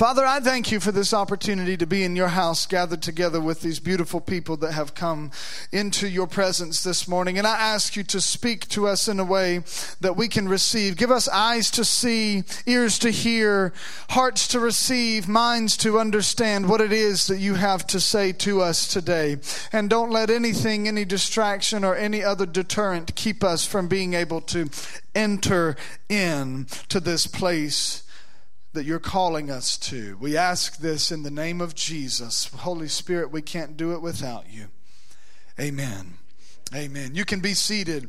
Father, 0.00 0.24
I 0.24 0.40
thank 0.40 0.72
you 0.72 0.80
for 0.80 0.92
this 0.92 1.12
opportunity 1.12 1.76
to 1.76 1.86
be 1.86 2.04
in 2.04 2.16
your 2.16 2.28
house, 2.28 2.64
gathered 2.64 3.02
together 3.02 3.38
with 3.38 3.60
these 3.60 3.78
beautiful 3.80 4.18
people 4.18 4.56
that 4.56 4.72
have 4.72 4.94
come 4.94 5.30
into 5.72 6.08
your 6.08 6.26
presence 6.26 6.82
this 6.82 7.06
morning. 7.06 7.36
And 7.36 7.46
I 7.46 7.58
ask 7.58 7.96
you 7.96 8.02
to 8.04 8.18
speak 8.18 8.66
to 8.68 8.88
us 8.88 9.08
in 9.08 9.20
a 9.20 9.26
way 9.26 9.58
that 10.00 10.16
we 10.16 10.26
can 10.26 10.48
receive. 10.48 10.96
Give 10.96 11.10
us 11.10 11.28
eyes 11.28 11.70
to 11.72 11.84
see, 11.84 12.44
ears 12.64 12.98
to 13.00 13.10
hear, 13.10 13.74
hearts 14.08 14.48
to 14.48 14.58
receive, 14.58 15.28
minds 15.28 15.76
to 15.76 15.98
understand 15.98 16.66
what 16.66 16.80
it 16.80 16.94
is 16.94 17.26
that 17.26 17.36
you 17.36 17.56
have 17.56 17.86
to 17.88 18.00
say 18.00 18.32
to 18.32 18.62
us 18.62 18.88
today. 18.88 19.36
And 19.70 19.90
don't 19.90 20.10
let 20.10 20.30
anything, 20.30 20.88
any 20.88 21.04
distraction, 21.04 21.84
or 21.84 21.94
any 21.94 22.24
other 22.24 22.46
deterrent 22.46 23.16
keep 23.16 23.44
us 23.44 23.66
from 23.66 23.86
being 23.86 24.14
able 24.14 24.40
to 24.40 24.70
enter 25.14 25.76
in 26.08 26.68
to 26.88 27.00
this 27.00 27.26
place 27.26 28.04
that 28.72 28.84
you're 28.84 28.98
calling 28.98 29.50
us 29.50 29.76
to. 29.76 30.16
We 30.20 30.36
ask 30.36 30.78
this 30.78 31.10
in 31.10 31.22
the 31.22 31.30
name 31.30 31.60
of 31.60 31.74
Jesus. 31.74 32.46
Holy 32.46 32.88
Spirit, 32.88 33.30
we 33.30 33.42
can't 33.42 33.76
do 33.76 33.92
it 33.92 34.02
without 34.02 34.44
you. 34.48 34.66
Amen. 35.58 36.14
Amen. 36.74 37.14
You 37.14 37.24
can 37.24 37.40
be 37.40 37.54
seated. 37.54 38.08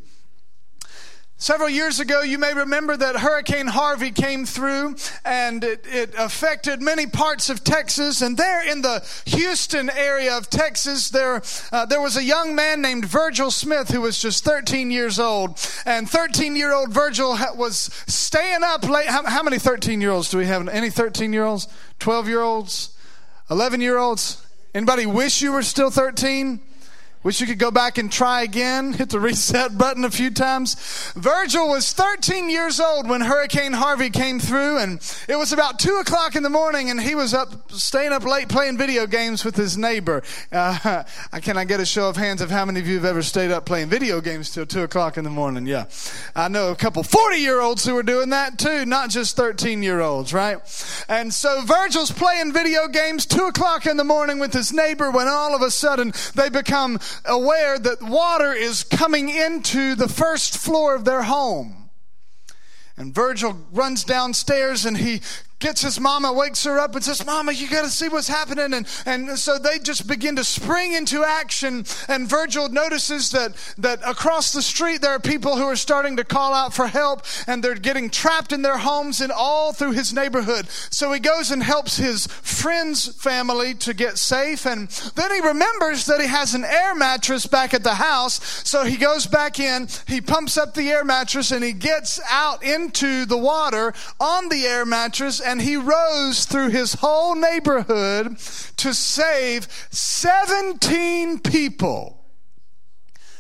Several 1.41 1.69
years 1.69 1.99
ago, 1.99 2.21
you 2.21 2.37
may 2.37 2.53
remember 2.53 2.95
that 2.95 3.15
Hurricane 3.15 3.65
Harvey 3.65 4.11
came 4.11 4.45
through 4.45 4.95
and 5.25 5.63
it, 5.63 5.83
it, 5.87 6.13
affected 6.15 6.83
many 6.83 7.07
parts 7.07 7.49
of 7.49 7.63
Texas. 7.63 8.21
And 8.21 8.37
there 8.37 8.63
in 8.71 8.83
the 8.83 9.03
Houston 9.25 9.89
area 9.89 10.37
of 10.37 10.51
Texas, 10.51 11.09
there, 11.09 11.41
uh, 11.71 11.87
there 11.87 11.99
was 11.99 12.15
a 12.15 12.23
young 12.23 12.53
man 12.53 12.79
named 12.79 13.05
Virgil 13.05 13.49
Smith 13.49 13.89
who 13.89 14.01
was 14.01 14.21
just 14.21 14.43
13 14.43 14.91
years 14.91 15.17
old. 15.17 15.59
And 15.83 16.07
13 16.07 16.55
year 16.55 16.73
old 16.73 16.91
Virgil 16.91 17.35
was 17.55 17.89
staying 18.05 18.61
up 18.63 18.87
late. 18.87 19.07
How, 19.07 19.25
how 19.25 19.41
many 19.41 19.57
13 19.57 19.99
year 19.99 20.11
olds 20.11 20.29
do 20.29 20.37
we 20.37 20.45
have? 20.45 20.67
Any 20.67 20.91
13 20.91 21.33
year 21.33 21.45
olds? 21.45 21.67
12 21.97 22.27
year 22.27 22.41
olds? 22.41 22.95
11 23.49 23.81
year 23.81 23.97
olds? 23.97 24.45
Anybody 24.75 25.07
wish 25.07 25.41
you 25.41 25.53
were 25.53 25.63
still 25.63 25.89
13? 25.89 26.59
Wish 27.23 27.39
you 27.39 27.45
could 27.45 27.59
go 27.59 27.69
back 27.69 27.99
and 27.99 28.11
try 28.11 28.41
again, 28.41 28.93
hit 28.93 29.09
the 29.09 29.19
reset 29.19 29.77
button 29.77 30.03
a 30.03 30.09
few 30.09 30.31
times. 30.31 30.73
Virgil 31.15 31.69
was 31.69 31.93
13 31.93 32.49
years 32.49 32.79
old 32.79 33.07
when 33.07 33.21
Hurricane 33.21 33.73
Harvey 33.73 34.09
came 34.09 34.39
through, 34.39 34.79
and 34.79 34.99
it 35.29 35.35
was 35.35 35.53
about 35.53 35.77
2 35.77 35.97
o'clock 35.97 36.35
in 36.35 36.41
the 36.41 36.49
morning, 36.49 36.89
and 36.89 36.99
he 36.99 37.13
was 37.13 37.35
up, 37.35 37.71
staying 37.71 38.11
up 38.11 38.25
late 38.25 38.49
playing 38.49 38.75
video 38.79 39.05
games 39.05 39.45
with 39.45 39.55
his 39.55 39.77
neighbor. 39.77 40.23
Uh, 40.51 41.03
can 41.43 41.57
I 41.59 41.63
get 41.63 41.79
a 41.79 41.85
show 41.85 42.09
of 42.09 42.17
hands 42.17 42.41
of 42.41 42.49
how 42.49 42.65
many 42.65 42.79
of 42.79 42.87
you 42.87 42.95
have 42.95 43.05
ever 43.05 43.21
stayed 43.21 43.51
up 43.51 43.67
playing 43.67 43.89
video 43.89 44.19
games 44.19 44.49
till 44.49 44.65
2 44.65 44.81
o'clock 44.81 45.15
in 45.15 45.23
the 45.23 45.29
morning? 45.29 45.67
Yeah. 45.67 45.85
I 46.35 46.47
know 46.47 46.71
a 46.71 46.75
couple 46.75 47.03
40 47.03 47.37
year 47.37 47.61
olds 47.61 47.85
who 47.85 47.95
are 47.97 48.03
doing 48.03 48.29
that 48.29 48.57
too, 48.57 48.83
not 48.87 49.11
just 49.11 49.37
13 49.37 49.83
year 49.83 50.01
olds, 50.01 50.33
right? 50.33 50.57
And 51.07 51.31
so 51.31 51.61
Virgil's 51.61 52.11
playing 52.11 52.51
video 52.51 52.87
games 52.87 53.27
2 53.27 53.45
o'clock 53.45 53.85
in 53.85 53.97
the 53.97 54.03
morning 54.03 54.39
with 54.39 54.53
his 54.53 54.73
neighbor 54.73 55.11
when 55.11 55.27
all 55.27 55.55
of 55.55 55.61
a 55.61 55.69
sudden 55.69 56.13
they 56.33 56.49
become 56.49 56.99
aware 57.25 57.77
that 57.79 58.01
water 58.01 58.53
is 58.53 58.83
coming 58.83 59.29
into 59.29 59.95
the 59.95 60.07
first 60.07 60.57
floor 60.57 60.95
of 60.95 61.05
their 61.05 61.23
home. 61.23 61.89
And 62.97 63.13
Virgil 63.15 63.57
runs 63.71 64.03
downstairs 64.03 64.85
and 64.85 64.97
he 64.97 65.21
gets 65.61 65.81
his 65.81 65.99
mama, 65.99 66.33
wakes 66.33 66.63
her 66.65 66.79
up, 66.79 66.95
and 66.95 67.03
says, 67.03 67.25
Mama, 67.25 67.53
you 67.53 67.69
got 67.69 67.83
to 67.83 67.89
see 67.89 68.09
what's 68.09 68.27
happening. 68.27 68.73
And, 68.73 68.87
and 69.05 69.39
so 69.39 69.57
they 69.57 69.79
just 69.79 70.07
begin 70.07 70.35
to 70.35 70.43
spring 70.43 70.93
into 70.93 71.23
action. 71.23 71.85
And 72.09 72.27
Virgil 72.27 72.67
notices 72.69 73.29
that, 73.31 73.53
that 73.77 74.01
across 74.05 74.51
the 74.51 74.61
street 74.61 75.01
there 75.01 75.11
are 75.11 75.19
people 75.19 75.55
who 75.55 75.63
are 75.63 75.75
starting 75.75 76.17
to 76.17 76.23
call 76.23 76.53
out 76.53 76.73
for 76.73 76.87
help, 76.87 77.21
and 77.47 77.63
they're 77.63 77.75
getting 77.75 78.09
trapped 78.09 78.51
in 78.51 78.61
their 78.61 78.79
homes 78.79 79.21
and 79.21 79.31
all 79.31 79.71
through 79.71 79.91
his 79.91 80.13
neighborhood. 80.13 80.67
So 80.69 81.13
he 81.13 81.19
goes 81.19 81.51
and 81.51 81.63
helps 81.63 81.97
his 81.97 82.27
friend's 82.27 83.07
family 83.15 83.73
to 83.75 83.93
get 83.93 84.17
safe. 84.17 84.65
And 84.65 84.89
then 85.15 85.31
he 85.33 85.39
remembers 85.39 86.07
that 86.07 86.19
he 86.19 86.27
has 86.27 86.55
an 86.55 86.65
air 86.65 86.95
mattress 86.95 87.45
back 87.45 87.73
at 87.73 87.83
the 87.83 87.95
house. 87.95 88.43
So 88.67 88.83
he 88.83 88.97
goes 88.97 89.27
back 89.27 89.59
in, 89.59 89.87
he 90.07 90.21
pumps 90.21 90.57
up 90.57 90.73
the 90.73 90.89
air 90.89 91.05
mattress, 91.05 91.51
and 91.51 91.63
he 91.63 91.73
gets 91.73 92.19
out 92.29 92.63
into 92.63 93.25
the 93.25 93.37
water 93.37 93.93
on 94.19 94.49
the 94.49 94.65
air 94.65 94.85
mattress 94.85 95.39
and 95.51 95.61
he 95.61 95.75
rose 95.75 96.45
through 96.45 96.69
his 96.69 96.93
whole 96.93 97.35
neighborhood 97.35 98.37
to 98.77 98.93
save 98.93 99.67
17 99.91 101.39
people. 101.39 102.23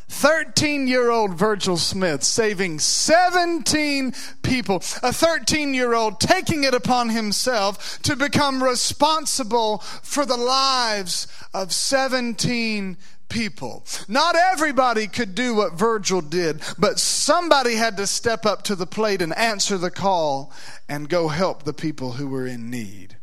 13 0.09 0.89
year 0.89 1.09
old 1.09 1.35
Virgil 1.35 1.77
Smith 1.77 2.21
saving 2.21 2.79
17 2.79 4.13
people. 4.43 4.83
A 5.01 5.13
13 5.13 5.73
year 5.73 5.93
old 5.93 6.19
taking 6.19 6.65
it 6.65 6.73
upon 6.73 7.07
himself 7.07 8.01
to 8.01 8.17
become 8.17 8.61
responsible 8.61 9.77
for 9.77 10.25
the 10.25 10.35
lives 10.35 11.27
of 11.53 11.71
17 11.71 12.97
people. 13.31 13.83
Not 14.07 14.35
everybody 14.35 15.07
could 15.07 15.33
do 15.33 15.55
what 15.55 15.73
Virgil 15.73 16.21
did, 16.21 16.61
but 16.77 16.99
somebody 16.99 17.75
had 17.75 17.97
to 17.97 18.05
step 18.05 18.45
up 18.45 18.61
to 18.63 18.75
the 18.75 18.85
plate 18.85 19.21
and 19.23 19.35
answer 19.35 19.79
the 19.79 19.89
call 19.89 20.53
and 20.87 21.09
go 21.09 21.29
help 21.29 21.63
the 21.63 21.73
people 21.73 22.11
who 22.11 22.27
were 22.27 22.45
in 22.45 22.69
need. 22.69 23.15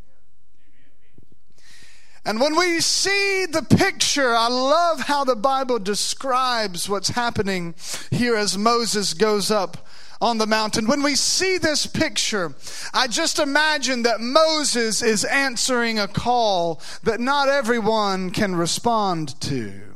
And 2.25 2.41
when 2.41 2.57
we 2.57 2.81
see 2.81 3.45
the 3.45 3.61
picture, 3.61 4.35
I 4.35 4.49
love 4.49 5.01
how 5.01 5.23
the 5.23 5.35
Bible 5.35 5.79
describes 5.79 6.89
what's 6.89 7.09
happening 7.09 7.75
here 8.11 8.35
as 8.35 8.57
Moses 8.57 9.13
goes 9.13 9.49
up 9.49 9.87
on 10.21 10.37
the 10.37 10.45
mountain. 10.45 10.85
When 10.85 11.01
we 11.01 11.15
see 11.15 11.57
this 11.57 11.87
picture, 11.87 12.53
I 12.93 13.07
just 13.07 13.39
imagine 13.39 14.03
that 14.03 14.19
Moses 14.19 15.01
is 15.01 15.23
answering 15.23 15.97
a 15.97 16.07
call 16.07 16.81
that 17.03 17.21
not 17.21 17.47
everyone 17.47 18.31
can 18.31 18.55
respond 18.55 19.39
to. 19.41 19.88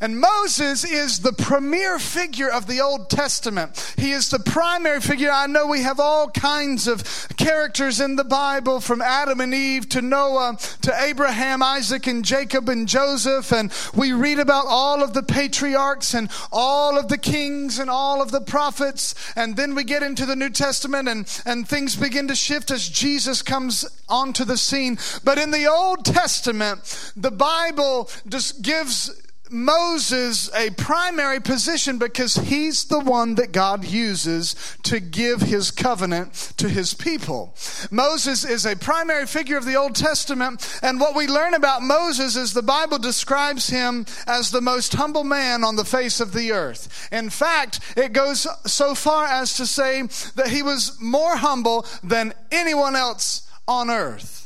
And 0.00 0.20
Moses 0.20 0.84
is 0.84 1.20
the 1.20 1.32
premier 1.32 1.98
figure 1.98 2.50
of 2.50 2.66
the 2.66 2.80
Old 2.80 3.10
Testament. 3.10 3.94
He 3.96 4.12
is 4.12 4.28
the 4.28 4.38
primary 4.38 5.00
figure. 5.00 5.30
I 5.30 5.46
know 5.46 5.66
we 5.66 5.82
have 5.82 6.00
all 6.00 6.30
kinds 6.30 6.86
of 6.86 7.04
characters 7.36 8.00
in 8.00 8.16
the 8.16 8.24
Bible 8.24 8.80
from 8.80 9.00
Adam 9.00 9.40
and 9.40 9.54
Eve 9.54 9.88
to 9.90 10.02
Noah 10.02 10.56
to 10.82 11.02
Abraham, 11.02 11.62
Isaac, 11.62 12.06
and 12.06 12.24
Jacob 12.24 12.68
and 12.68 12.88
Joseph. 12.88 13.52
And 13.52 13.72
we 13.94 14.12
read 14.12 14.38
about 14.38 14.66
all 14.68 15.02
of 15.02 15.14
the 15.14 15.22
patriarchs 15.22 16.14
and 16.14 16.30
all 16.52 16.98
of 16.98 17.08
the 17.08 17.18
kings 17.18 17.78
and 17.78 17.90
all 17.90 18.22
of 18.22 18.30
the 18.30 18.40
prophets. 18.40 19.14
And 19.36 19.56
then 19.56 19.74
we 19.74 19.84
get 19.84 20.02
into 20.02 20.26
the 20.26 20.36
New 20.36 20.50
Testament 20.50 21.08
and, 21.08 21.42
and 21.46 21.68
things 21.68 21.96
begin 21.96 22.28
to 22.28 22.34
shift 22.34 22.70
as 22.70 22.88
Jesus 22.88 23.42
comes 23.42 23.84
onto 24.08 24.44
the 24.44 24.56
scene. 24.56 24.98
But 25.22 25.38
in 25.38 25.50
the 25.50 25.66
Old 25.66 26.04
Testament, 26.04 27.12
the 27.16 27.30
Bible 27.30 28.10
just 28.28 28.62
gives 28.62 29.10
Moses 29.50 30.50
a 30.54 30.70
primary 30.70 31.38
position 31.38 31.98
because 31.98 32.34
he's 32.34 32.84
the 32.84 33.00
one 33.00 33.34
that 33.34 33.52
God 33.52 33.84
uses 33.84 34.56
to 34.84 35.00
give 35.00 35.42
his 35.42 35.70
covenant 35.70 36.32
to 36.56 36.68
his 36.68 36.94
people. 36.94 37.54
Moses 37.90 38.44
is 38.44 38.64
a 38.64 38.74
primary 38.74 39.26
figure 39.26 39.58
of 39.58 39.66
the 39.66 39.76
Old 39.76 39.94
Testament, 39.94 40.80
and 40.82 40.98
what 40.98 41.14
we 41.14 41.26
learn 41.26 41.52
about 41.52 41.82
Moses 41.82 42.36
is 42.36 42.54
the 42.54 42.62
Bible 42.62 42.98
describes 42.98 43.68
him 43.68 44.06
as 44.26 44.50
the 44.50 44.62
most 44.62 44.94
humble 44.94 45.24
man 45.24 45.62
on 45.62 45.76
the 45.76 45.84
face 45.84 46.20
of 46.20 46.32
the 46.32 46.52
earth. 46.52 47.08
In 47.12 47.28
fact, 47.28 47.80
it 47.96 48.12
goes 48.12 48.46
so 48.64 48.94
far 48.94 49.26
as 49.26 49.54
to 49.56 49.66
say 49.66 50.02
that 50.36 50.48
he 50.48 50.62
was 50.62 50.98
more 51.00 51.36
humble 51.36 51.86
than 52.02 52.32
anyone 52.50 52.96
else 52.96 53.46
on 53.68 53.90
earth. 53.90 54.43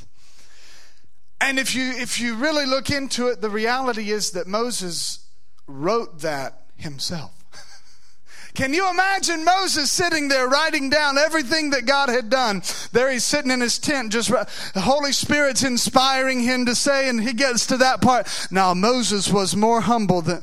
And 1.40 1.58
if 1.58 1.74
you, 1.74 1.92
if 1.92 2.20
you 2.20 2.34
really 2.34 2.66
look 2.66 2.90
into 2.90 3.28
it, 3.28 3.40
the 3.40 3.50
reality 3.50 4.10
is 4.10 4.32
that 4.32 4.46
Moses 4.46 5.20
wrote 5.66 6.20
that 6.20 6.62
himself. 6.76 7.32
Can 8.54 8.74
you 8.74 8.90
imagine 8.90 9.44
Moses 9.44 9.90
sitting 9.90 10.28
there 10.28 10.48
writing 10.48 10.90
down 10.90 11.16
everything 11.16 11.70
that 11.70 11.86
God 11.86 12.08
had 12.08 12.28
done? 12.28 12.62
There 12.92 13.10
he's 13.12 13.24
sitting 13.24 13.52
in 13.52 13.60
his 13.60 13.78
tent, 13.78 14.12
just 14.12 14.30
the 14.30 14.80
Holy 14.80 15.12
Spirit's 15.12 15.62
inspiring 15.62 16.40
him 16.40 16.66
to 16.66 16.74
say, 16.74 17.08
and 17.08 17.22
he 17.22 17.32
gets 17.32 17.66
to 17.66 17.76
that 17.76 18.00
part. 18.00 18.26
Now, 18.50 18.74
Moses 18.74 19.32
was 19.32 19.54
more 19.54 19.80
humble 19.82 20.22
than. 20.22 20.42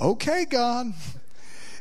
Okay, 0.00 0.46
God. 0.46 0.94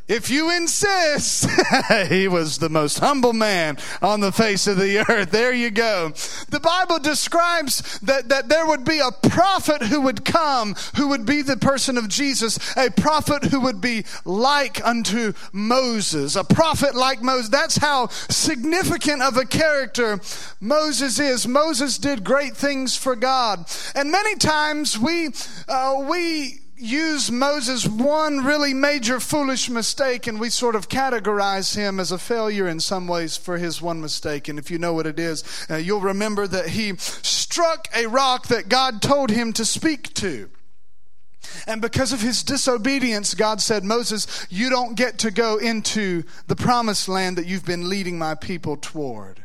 if 0.10 0.32
you 0.32 0.50
insist, 0.50 1.48
he 2.10 2.28
was 2.28 2.58
the 2.58 2.68
most 2.68 2.98
humble 2.98 3.32
man 3.32 3.78
on 4.02 4.22
the 4.22 4.32
face 4.32 4.66
of 4.66 4.78
the 4.78 5.06
earth. 5.08 5.30
There 5.30 5.54
you 5.54 5.70
go. 5.70 6.10
The 6.50 6.60
Bible 6.60 6.98
describes 6.98 8.00
that, 8.00 8.30
that 8.30 8.50
there 8.50 8.66
would 8.66 8.84
be 8.84 9.00
a 9.00 9.12
prophet 9.30 9.84
who 9.84 10.02
would 10.02 10.26
come, 10.26 10.76
who 10.96 11.10
would 11.10 11.28
be 11.28 11.44
the 11.44 11.58
person 11.58 11.96
of 11.96 12.10
Jesus, 12.10 12.58
a 12.76 12.90
prophet 12.90 13.46
who 13.46 13.60
would 13.62 13.82
be 13.82 14.04
like 14.26 14.84
unto 14.84 15.34
Moses, 15.54 16.36
a 16.36 16.44
prophet 16.44 16.96
like 16.96 17.22
Moses. 17.22 17.50
That's 17.50 17.78
how 17.78 18.08
significant 18.08 19.22
of 19.22 19.38
a 19.38 19.46
character 19.46 20.20
Moses 20.60 21.20
is. 21.20 21.48
Moses 21.48 22.00
did 22.00 22.24
great 22.24 22.58
things 22.58 22.96
for 22.96 23.16
God. 23.16 23.66
And 23.94 24.12
many 24.12 24.36
times 24.38 24.98
we, 24.98 25.30
uh, 25.68 26.04
we, 26.10 26.62
use 26.80 27.30
Moses' 27.30 27.86
one 27.86 28.44
really 28.46 28.74
major 28.74 29.20
foolish 29.20 29.70
mistake 29.70 30.28
and 30.28 30.40
we 30.40 30.50
sort 30.50 30.76
of 30.76 30.88
categorize 30.88 31.76
him 31.76 32.00
as 32.00 32.12
a 32.12 32.18
failure 32.18 32.68
in 32.68 32.80
some 32.80 33.08
ways 33.08 33.36
for 33.36 33.58
his 33.58 33.82
one 33.82 34.00
mistake. 34.00 34.48
And 34.48 34.58
if 34.58 34.72
you 34.72 34.80
know 34.80 34.94
what 34.94 35.06
it 35.06 35.20
is, 35.20 35.44
uh, 35.70 35.76
you'll 35.76 36.00
remember 36.00 36.48
that 36.48 36.70
he 36.70 36.96
struck 36.98 37.88
a 37.96 38.08
rock 38.08 38.48
that 38.48 38.70
God 38.70 39.02
told 39.02 39.30
him 39.30 39.52
to 39.54 39.66
speak 39.66 40.14
to. 40.16 40.50
And 41.68 41.82
because 41.82 42.14
of 42.14 42.22
his 42.22 42.44
disobedience, 42.44 43.34
God 43.34 43.62
said, 43.62 43.84
Moses, 43.84 44.48
you 44.50 44.70
don't 44.70 44.96
get 44.96 45.20
to 45.20 45.32
go 45.32 45.58
into 45.58 46.24
the 46.48 46.56
promised 46.56 47.10
land 47.10 47.38
that 47.38 47.46
you've 47.46 47.66
been 47.66 47.90
leading 47.90 48.18
my 48.18 48.36
people 48.36 48.78
toward. 48.78 49.44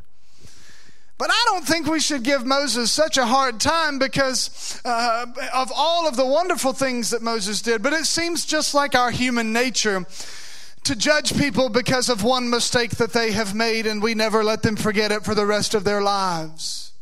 But 1.17 1.31
I 1.31 1.43
don't 1.47 1.65
think 1.65 1.87
we 1.87 2.01
should 2.01 2.25
give 2.25 2.45
Moses 2.45 2.91
such 2.91 3.19
a 3.19 3.27
hard 3.27 3.61
time 3.61 3.99
because 3.99 4.81
uh, 4.85 5.27
of 5.55 5.71
all 5.75 6.09
of 6.09 6.17
the 6.17 6.27
wonderful 6.27 6.73
things 6.73 7.11
that 7.11 7.23
Moses 7.23 7.63
did. 7.63 7.83
But 7.83 7.93
it 7.93 8.07
seems 8.07 8.45
just 8.45 8.75
like 8.75 8.97
our 8.97 9.13
human 9.13 9.53
nature 9.53 10.07
to 10.85 10.97
judge 10.97 11.39
people 11.39 11.69
because 11.69 12.09
of 12.09 12.25
one 12.25 12.51
mistake 12.51 12.93
that 12.97 13.13
they 13.13 13.33
have 13.33 13.55
made 13.55 13.87
and 13.87 14.03
we 14.03 14.15
never 14.15 14.43
let 14.43 14.63
them 14.63 14.77
forget 14.77 15.13
it 15.13 15.25
for 15.25 15.35
the 15.35 15.47
rest 15.47 15.75
of 15.75 15.85
their 15.85 16.03
lives. 16.03 16.93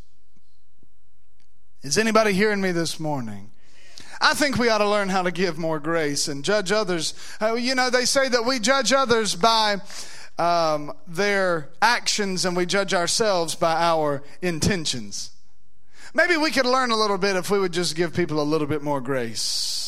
Is 1.82 1.98
anybody 1.98 2.32
hearing 2.32 2.60
me 2.60 2.70
this 2.70 3.00
morning? 3.00 3.50
I 4.20 4.34
think 4.34 4.56
we 4.56 4.68
ought 4.68 4.78
to 4.78 4.88
learn 4.88 5.08
how 5.08 5.22
to 5.22 5.32
give 5.32 5.58
more 5.58 5.80
grace 5.80 6.28
and 6.28 6.44
judge 6.44 6.70
others. 6.70 7.12
Uh, 7.40 7.54
you 7.54 7.74
know, 7.74 7.90
they 7.90 8.04
say 8.04 8.28
that 8.28 8.44
we 8.44 8.60
judge 8.60 8.92
others 8.92 9.34
by 9.34 9.78
um, 10.38 10.92
their 11.06 11.68
actions 11.80 12.44
and 12.44 12.56
we 12.56 12.66
judge 12.66 12.94
ourselves 12.94 13.54
by 13.54 13.74
our 13.74 14.22
intentions. 14.40 15.30
Maybe 16.14 16.36
we 16.36 16.50
could 16.50 16.66
learn 16.66 16.90
a 16.90 16.96
little 16.96 17.18
bit 17.18 17.36
if 17.36 17.50
we 17.50 17.58
would 17.58 17.72
just 17.72 17.96
give 17.96 18.14
people 18.14 18.40
a 18.40 18.44
little 18.44 18.66
bit 18.66 18.82
more 18.82 19.00
grace. 19.00 19.82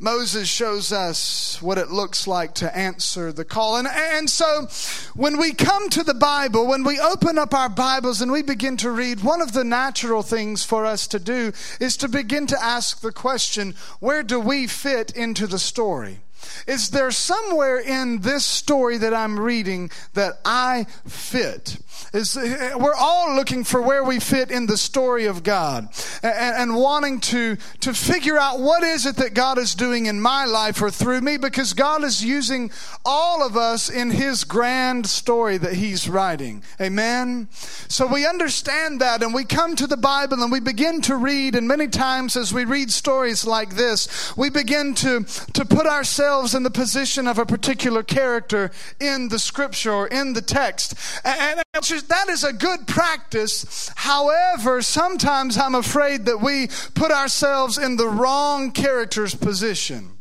Moses 0.00 0.48
shows 0.48 0.92
us 0.92 1.60
what 1.60 1.76
it 1.76 1.90
looks 1.90 2.28
like 2.28 2.54
to 2.54 2.76
answer 2.76 3.32
the 3.32 3.44
call. 3.44 3.78
And, 3.78 3.88
and 3.88 4.30
so 4.30 4.68
when 5.14 5.36
we 5.36 5.52
come 5.52 5.88
to 5.88 6.04
the 6.04 6.14
Bible, 6.14 6.68
when 6.68 6.84
we 6.84 7.00
open 7.00 7.36
up 7.36 7.52
our 7.52 7.68
Bibles 7.68 8.22
and 8.22 8.30
we 8.30 8.42
begin 8.42 8.76
to 8.76 8.92
read, 8.92 9.24
one 9.24 9.42
of 9.42 9.52
the 9.52 9.64
natural 9.64 10.22
things 10.22 10.64
for 10.64 10.86
us 10.86 11.08
to 11.08 11.18
do 11.18 11.52
is 11.80 11.96
to 11.96 12.08
begin 12.08 12.46
to 12.46 12.62
ask 12.62 13.00
the 13.00 13.10
question 13.10 13.74
where 13.98 14.22
do 14.22 14.38
we 14.38 14.68
fit 14.68 15.10
into 15.10 15.48
the 15.48 15.58
story? 15.58 16.20
Is 16.66 16.90
there 16.90 17.10
somewhere 17.10 17.78
in 17.78 18.20
this 18.20 18.44
story 18.44 18.98
that 18.98 19.14
I'm 19.14 19.38
reading 19.38 19.90
that 20.14 20.40
I 20.44 20.86
fit? 21.06 21.78
Is, 22.12 22.36
we're 22.36 22.94
all 22.94 23.34
looking 23.34 23.64
for 23.64 23.82
where 23.82 24.02
we 24.02 24.18
fit 24.18 24.50
in 24.50 24.66
the 24.66 24.76
story 24.76 25.26
of 25.26 25.42
God 25.42 25.88
and, 26.22 26.56
and, 26.56 26.76
wanting 26.76 27.20
to, 27.20 27.56
to 27.80 27.92
figure 27.92 28.38
out 28.38 28.60
what 28.60 28.82
is 28.82 29.04
it 29.04 29.16
that 29.16 29.34
God 29.34 29.58
is 29.58 29.74
doing 29.74 30.06
in 30.06 30.20
my 30.20 30.44
life 30.44 30.80
or 30.80 30.90
through 30.90 31.20
me 31.20 31.36
because 31.36 31.74
God 31.74 32.04
is 32.04 32.24
using 32.24 32.70
all 33.04 33.44
of 33.44 33.56
us 33.56 33.90
in 33.90 34.10
His 34.10 34.44
grand 34.44 35.06
story 35.06 35.58
that 35.58 35.74
He's 35.74 36.08
writing. 36.08 36.62
Amen? 36.80 37.48
So 37.88 38.06
we 38.06 38.26
understand 38.26 39.00
that 39.00 39.22
and 39.22 39.34
we 39.34 39.44
come 39.44 39.76
to 39.76 39.86
the 39.86 39.96
Bible 39.96 40.42
and 40.42 40.52
we 40.52 40.60
begin 40.60 41.02
to 41.02 41.16
read, 41.16 41.54
and 41.54 41.68
many 41.68 41.88
times 41.88 42.36
as 42.36 42.54
we 42.54 42.64
read 42.64 42.90
stories 42.90 43.46
like 43.46 43.70
this, 43.70 44.36
we 44.36 44.50
begin 44.50 44.94
to, 44.96 45.24
to 45.52 45.64
put 45.64 45.86
ourselves 45.86 46.28
in 46.46 46.62
the 46.62 46.70
position 46.70 47.26
of 47.26 47.38
a 47.38 47.46
particular 47.46 48.02
character 48.02 48.70
in 49.00 49.28
the 49.28 49.38
scripture 49.38 49.92
or 49.92 50.06
in 50.08 50.32
the 50.32 50.42
text. 50.42 50.94
And, 51.24 51.62
and 51.74 51.82
that 52.08 52.28
is 52.28 52.44
a 52.44 52.52
good 52.52 52.86
practice. 52.86 53.90
However, 53.96 54.82
sometimes 54.82 55.56
I'm 55.56 55.74
afraid 55.74 56.26
that 56.26 56.40
we 56.40 56.68
put 56.94 57.10
ourselves 57.10 57.78
in 57.78 57.96
the 57.96 58.08
wrong 58.08 58.72
character's 58.72 59.34
position. 59.34 60.18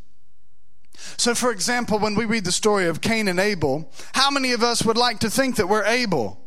So, 1.18 1.34
for 1.34 1.52
example, 1.52 2.00
when 2.00 2.16
we 2.16 2.26
read 2.26 2.46
the 2.46 2.52
story 2.52 2.88
of 2.88 3.02
Cain 3.02 3.28
and 3.28 3.40
Abel, 3.40 3.92
how 4.14 4.30
many 4.30 4.52
of 4.52 4.64
us 4.64 4.84
would 4.84 4.98
like 4.98 5.20
to 5.20 5.30
think 5.30 5.56
that 5.56 5.68
we're 5.68 5.86
Abel? 5.86 6.40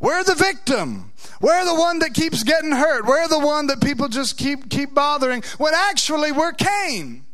We're 0.00 0.24
the 0.24 0.34
victim. 0.34 1.12
We're 1.40 1.64
the 1.64 1.74
one 1.74 2.00
that 2.00 2.12
keeps 2.12 2.42
getting 2.42 2.72
hurt. 2.72 3.06
We're 3.06 3.28
the 3.28 3.38
one 3.38 3.68
that 3.68 3.80
people 3.80 4.08
just 4.08 4.36
keep, 4.36 4.68
keep 4.68 4.94
bothering. 4.94 5.44
When 5.58 5.74
actually 5.74 6.32
we're 6.32 6.52
Cain. 6.52 7.24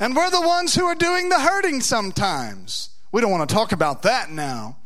And 0.00 0.14
we're 0.14 0.30
the 0.30 0.40
ones 0.40 0.74
who 0.74 0.84
are 0.84 0.94
doing 0.94 1.28
the 1.28 1.40
hurting 1.40 1.80
sometimes. 1.80 2.90
We 3.10 3.20
don't 3.20 3.30
want 3.30 3.48
to 3.48 3.54
talk 3.54 3.72
about 3.72 4.02
that 4.02 4.30
now. 4.30 4.76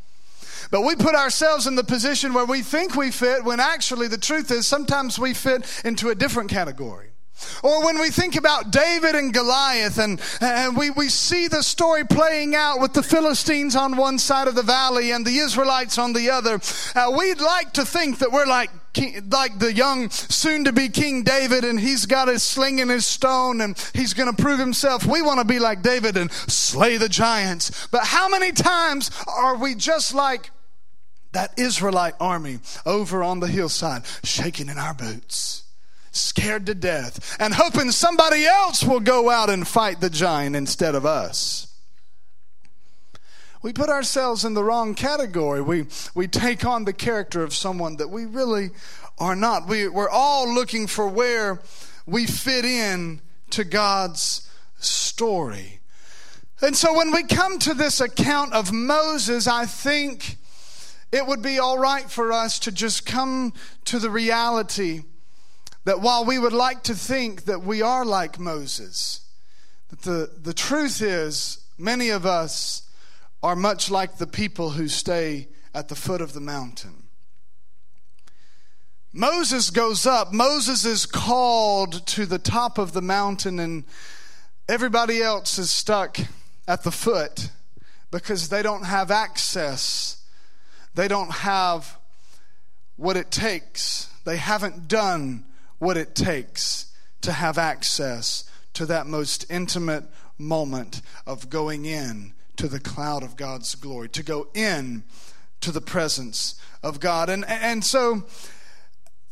But 0.70 0.82
we 0.82 0.96
put 0.96 1.14
ourselves 1.14 1.66
in 1.66 1.74
the 1.74 1.84
position 1.84 2.32
where 2.32 2.46
we 2.46 2.62
think 2.62 2.96
we 2.96 3.10
fit 3.10 3.44
when 3.44 3.60
actually 3.60 4.08
the 4.08 4.16
truth 4.16 4.50
is 4.50 4.66
sometimes 4.66 5.18
we 5.18 5.34
fit 5.34 5.82
into 5.84 6.08
a 6.08 6.14
different 6.14 6.50
category. 6.50 7.11
Or 7.62 7.84
when 7.84 7.98
we 8.00 8.10
think 8.10 8.36
about 8.36 8.70
David 8.70 9.14
and 9.14 9.32
Goliath 9.32 9.98
and, 9.98 10.20
and 10.40 10.76
we, 10.76 10.90
we 10.90 11.08
see 11.08 11.48
the 11.48 11.62
story 11.62 12.04
playing 12.04 12.54
out 12.54 12.80
with 12.80 12.92
the 12.92 13.02
Philistines 13.02 13.76
on 13.76 13.96
one 13.96 14.18
side 14.18 14.48
of 14.48 14.54
the 14.54 14.62
valley 14.62 15.10
and 15.10 15.26
the 15.26 15.38
Israelites 15.38 15.98
on 15.98 16.12
the 16.12 16.30
other, 16.30 16.60
uh, 16.94 17.10
we'd 17.16 17.40
like 17.40 17.72
to 17.74 17.84
think 17.84 18.18
that 18.18 18.32
we're 18.32 18.46
like 18.46 18.70
like 19.30 19.58
the 19.58 19.72
young 19.72 20.10
soon 20.10 20.64
to 20.64 20.72
be 20.72 20.90
King 20.90 21.22
David 21.22 21.64
and 21.64 21.80
he's 21.80 22.04
got 22.04 22.28
his 22.28 22.42
sling 22.42 22.78
and 22.78 22.90
his 22.90 23.06
stone 23.06 23.62
and 23.62 23.74
he's 23.94 24.12
going 24.12 24.34
to 24.34 24.42
prove 24.42 24.58
himself. 24.58 25.06
We 25.06 25.22
want 25.22 25.38
to 25.40 25.46
be 25.46 25.58
like 25.58 25.80
David 25.82 26.18
and 26.18 26.30
slay 26.30 26.98
the 26.98 27.08
giants. 27.08 27.86
But 27.90 28.04
how 28.04 28.28
many 28.28 28.52
times 28.52 29.10
are 29.26 29.56
we 29.56 29.74
just 29.74 30.12
like 30.12 30.50
that 31.32 31.58
Israelite 31.58 32.14
army 32.20 32.58
over 32.84 33.22
on 33.22 33.40
the 33.40 33.48
hillside, 33.48 34.02
shaking 34.22 34.68
in 34.68 34.76
our 34.76 34.92
boots, 34.92 35.62
scared 36.12 36.66
to 36.66 36.74
death, 36.74 37.36
and 37.40 37.54
hoping 37.54 37.90
somebody 37.90 38.44
else 38.44 38.84
will 38.84 39.00
go 39.00 39.28
out 39.30 39.50
and 39.50 39.66
fight 39.66 40.00
the 40.00 40.10
giant 40.10 40.54
instead 40.54 40.94
of 40.94 41.04
us. 41.04 41.68
We 43.62 43.72
put 43.72 43.88
ourselves 43.88 44.44
in 44.44 44.54
the 44.54 44.64
wrong 44.64 44.94
category. 44.94 45.62
We, 45.62 45.86
we 46.14 46.26
take 46.26 46.64
on 46.64 46.84
the 46.84 46.92
character 46.92 47.42
of 47.42 47.54
someone 47.54 47.96
that 47.96 48.10
we 48.10 48.24
really 48.24 48.70
are 49.18 49.36
not. 49.36 49.68
We, 49.68 49.88
we're 49.88 50.10
all 50.10 50.52
looking 50.52 50.86
for 50.88 51.06
where 51.06 51.60
we 52.04 52.26
fit 52.26 52.64
in 52.64 53.20
to 53.50 53.64
God's 53.64 54.50
story. 54.78 55.80
And 56.60 56.76
so 56.76 56.96
when 56.96 57.12
we 57.12 57.22
come 57.22 57.58
to 57.60 57.74
this 57.74 58.00
account 58.00 58.52
of 58.52 58.72
Moses, 58.72 59.46
I 59.46 59.66
think 59.66 60.36
it 61.12 61.26
would 61.26 61.42
be 61.42 61.58
all 61.58 61.78
right 61.78 62.10
for 62.10 62.32
us 62.32 62.58
to 62.60 62.72
just 62.72 63.06
come 63.06 63.52
to 63.84 63.98
the 63.98 64.10
reality 64.10 65.02
that 65.84 66.00
while 66.00 66.24
we 66.24 66.38
would 66.38 66.52
like 66.52 66.82
to 66.84 66.94
think 66.94 67.44
that 67.44 67.62
we 67.62 67.82
are 67.82 68.04
like 68.04 68.38
Moses, 68.38 69.20
that 69.88 70.02
the, 70.02 70.30
the 70.40 70.54
truth 70.54 71.02
is 71.02 71.64
many 71.78 72.08
of 72.10 72.24
us 72.24 72.82
are 73.42 73.56
much 73.56 73.90
like 73.90 74.18
the 74.18 74.26
people 74.26 74.70
who 74.70 74.88
stay 74.88 75.48
at 75.74 75.88
the 75.88 75.94
foot 75.94 76.20
of 76.20 76.32
the 76.32 76.40
mountain. 76.40 77.04
Moses 79.12 79.70
goes 79.70 80.06
up, 80.06 80.32
Moses 80.32 80.84
is 80.84 81.04
called 81.04 82.06
to 82.06 82.24
the 82.24 82.38
top 82.38 82.78
of 82.78 82.92
the 82.92 83.02
mountain, 83.02 83.58
and 83.58 83.84
everybody 84.68 85.20
else 85.20 85.58
is 85.58 85.70
stuck 85.70 86.18
at 86.66 86.82
the 86.84 86.90
foot 86.90 87.50
because 88.10 88.48
they 88.48 88.62
don't 88.62 88.84
have 88.84 89.10
access 89.10 90.22
they 90.94 91.08
don't 91.08 91.32
have 91.32 91.98
what 92.96 93.16
it 93.16 93.30
takes. 93.30 94.08
They 94.24 94.36
haven't 94.36 94.88
done 94.88 95.44
what 95.82 95.96
it 95.96 96.14
takes 96.14 96.94
to 97.20 97.32
have 97.32 97.58
access 97.58 98.44
to 98.72 98.86
that 98.86 99.04
most 99.04 99.44
intimate 99.50 100.04
moment 100.38 101.02
of 101.26 101.50
going 101.50 101.84
in 101.84 102.32
to 102.54 102.68
the 102.68 102.78
cloud 102.78 103.24
of 103.24 103.36
God's 103.36 103.74
glory, 103.74 104.08
to 104.10 104.22
go 104.22 104.46
in 104.54 105.02
to 105.60 105.72
the 105.72 105.80
presence 105.80 106.54
of 106.84 107.00
God. 107.00 107.28
And, 107.28 107.44
and 107.48 107.84
so 107.84 108.22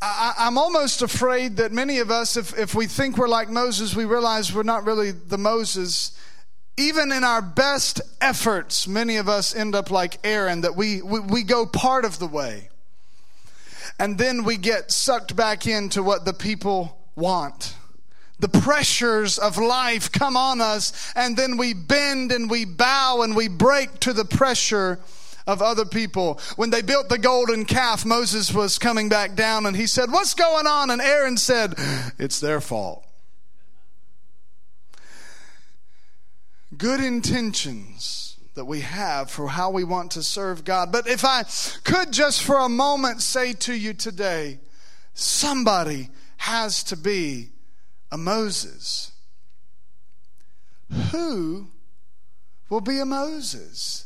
I, 0.02 0.34
am 0.38 0.58
almost 0.58 1.02
afraid 1.02 1.58
that 1.58 1.70
many 1.70 1.98
of 1.98 2.10
us, 2.10 2.36
if, 2.36 2.58
if 2.58 2.74
we 2.74 2.86
think 2.86 3.16
we're 3.16 3.28
like 3.28 3.48
Moses, 3.48 3.94
we 3.94 4.04
realize 4.04 4.52
we're 4.52 4.64
not 4.64 4.84
really 4.84 5.12
the 5.12 5.38
Moses 5.38 6.18
even 6.76 7.12
in 7.12 7.24
our 7.24 7.42
best 7.42 8.00
efforts, 8.20 8.88
many 8.88 9.18
of 9.18 9.28
us 9.28 9.54
end 9.54 9.74
up 9.74 9.90
like 9.90 10.18
Aaron, 10.24 10.62
that 10.62 10.74
we, 10.74 11.02
we, 11.02 11.20
we, 11.20 11.42
go 11.42 11.66
part 11.66 12.06
of 12.06 12.18
the 12.18 12.26
way. 12.26 12.69
And 13.98 14.18
then 14.18 14.44
we 14.44 14.56
get 14.56 14.90
sucked 14.90 15.36
back 15.36 15.66
into 15.66 16.02
what 16.02 16.24
the 16.24 16.32
people 16.32 16.98
want, 17.16 17.74
the 18.38 18.48
pressures 18.48 19.38
of 19.38 19.58
life 19.58 20.10
come 20.10 20.36
on 20.36 20.60
us, 20.60 21.12
and 21.14 21.36
then 21.36 21.56
we 21.56 21.74
bend 21.74 22.32
and 22.32 22.50
we 22.50 22.64
bow 22.64 23.22
and 23.22 23.36
we 23.36 23.48
break 23.48 24.00
to 24.00 24.12
the 24.12 24.24
pressure 24.24 24.98
of 25.46 25.60
other 25.60 25.84
people. 25.84 26.40
When 26.56 26.70
they 26.70 26.82
built 26.82 27.08
the 27.08 27.18
golden 27.18 27.64
calf, 27.64 28.04
Moses 28.04 28.54
was 28.54 28.78
coming 28.78 29.08
back 29.08 29.34
down 29.34 29.66
and 29.66 29.76
he 29.76 29.86
said, 29.86 30.10
What's 30.10 30.34
going 30.34 30.66
on? 30.66 30.90
And 30.90 31.02
Aaron 31.02 31.36
said, 31.36 31.74
It's 32.18 32.40
their 32.40 32.60
fault. 32.60 33.04
Good 36.76 37.00
intentions 37.00 38.29
that 38.60 38.66
we 38.66 38.82
have 38.82 39.30
for 39.30 39.48
how 39.48 39.70
we 39.70 39.84
want 39.84 40.10
to 40.10 40.22
serve 40.22 40.66
God. 40.66 40.92
But 40.92 41.08
if 41.08 41.24
I 41.24 41.44
could 41.82 42.12
just 42.12 42.42
for 42.42 42.58
a 42.58 42.68
moment 42.68 43.22
say 43.22 43.54
to 43.54 43.72
you 43.72 43.94
today, 43.94 44.60
somebody 45.14 46.10
has 46.36 46.84
to 46.84 46.96
be 46.98 47.52
a 48.12 48.18
Moses. 48.18 49.12
Who 51.10 51.68
will 52.68 52.82
be 52.82 53.00
a 53.00 53.06
Moses? 53.06 54.04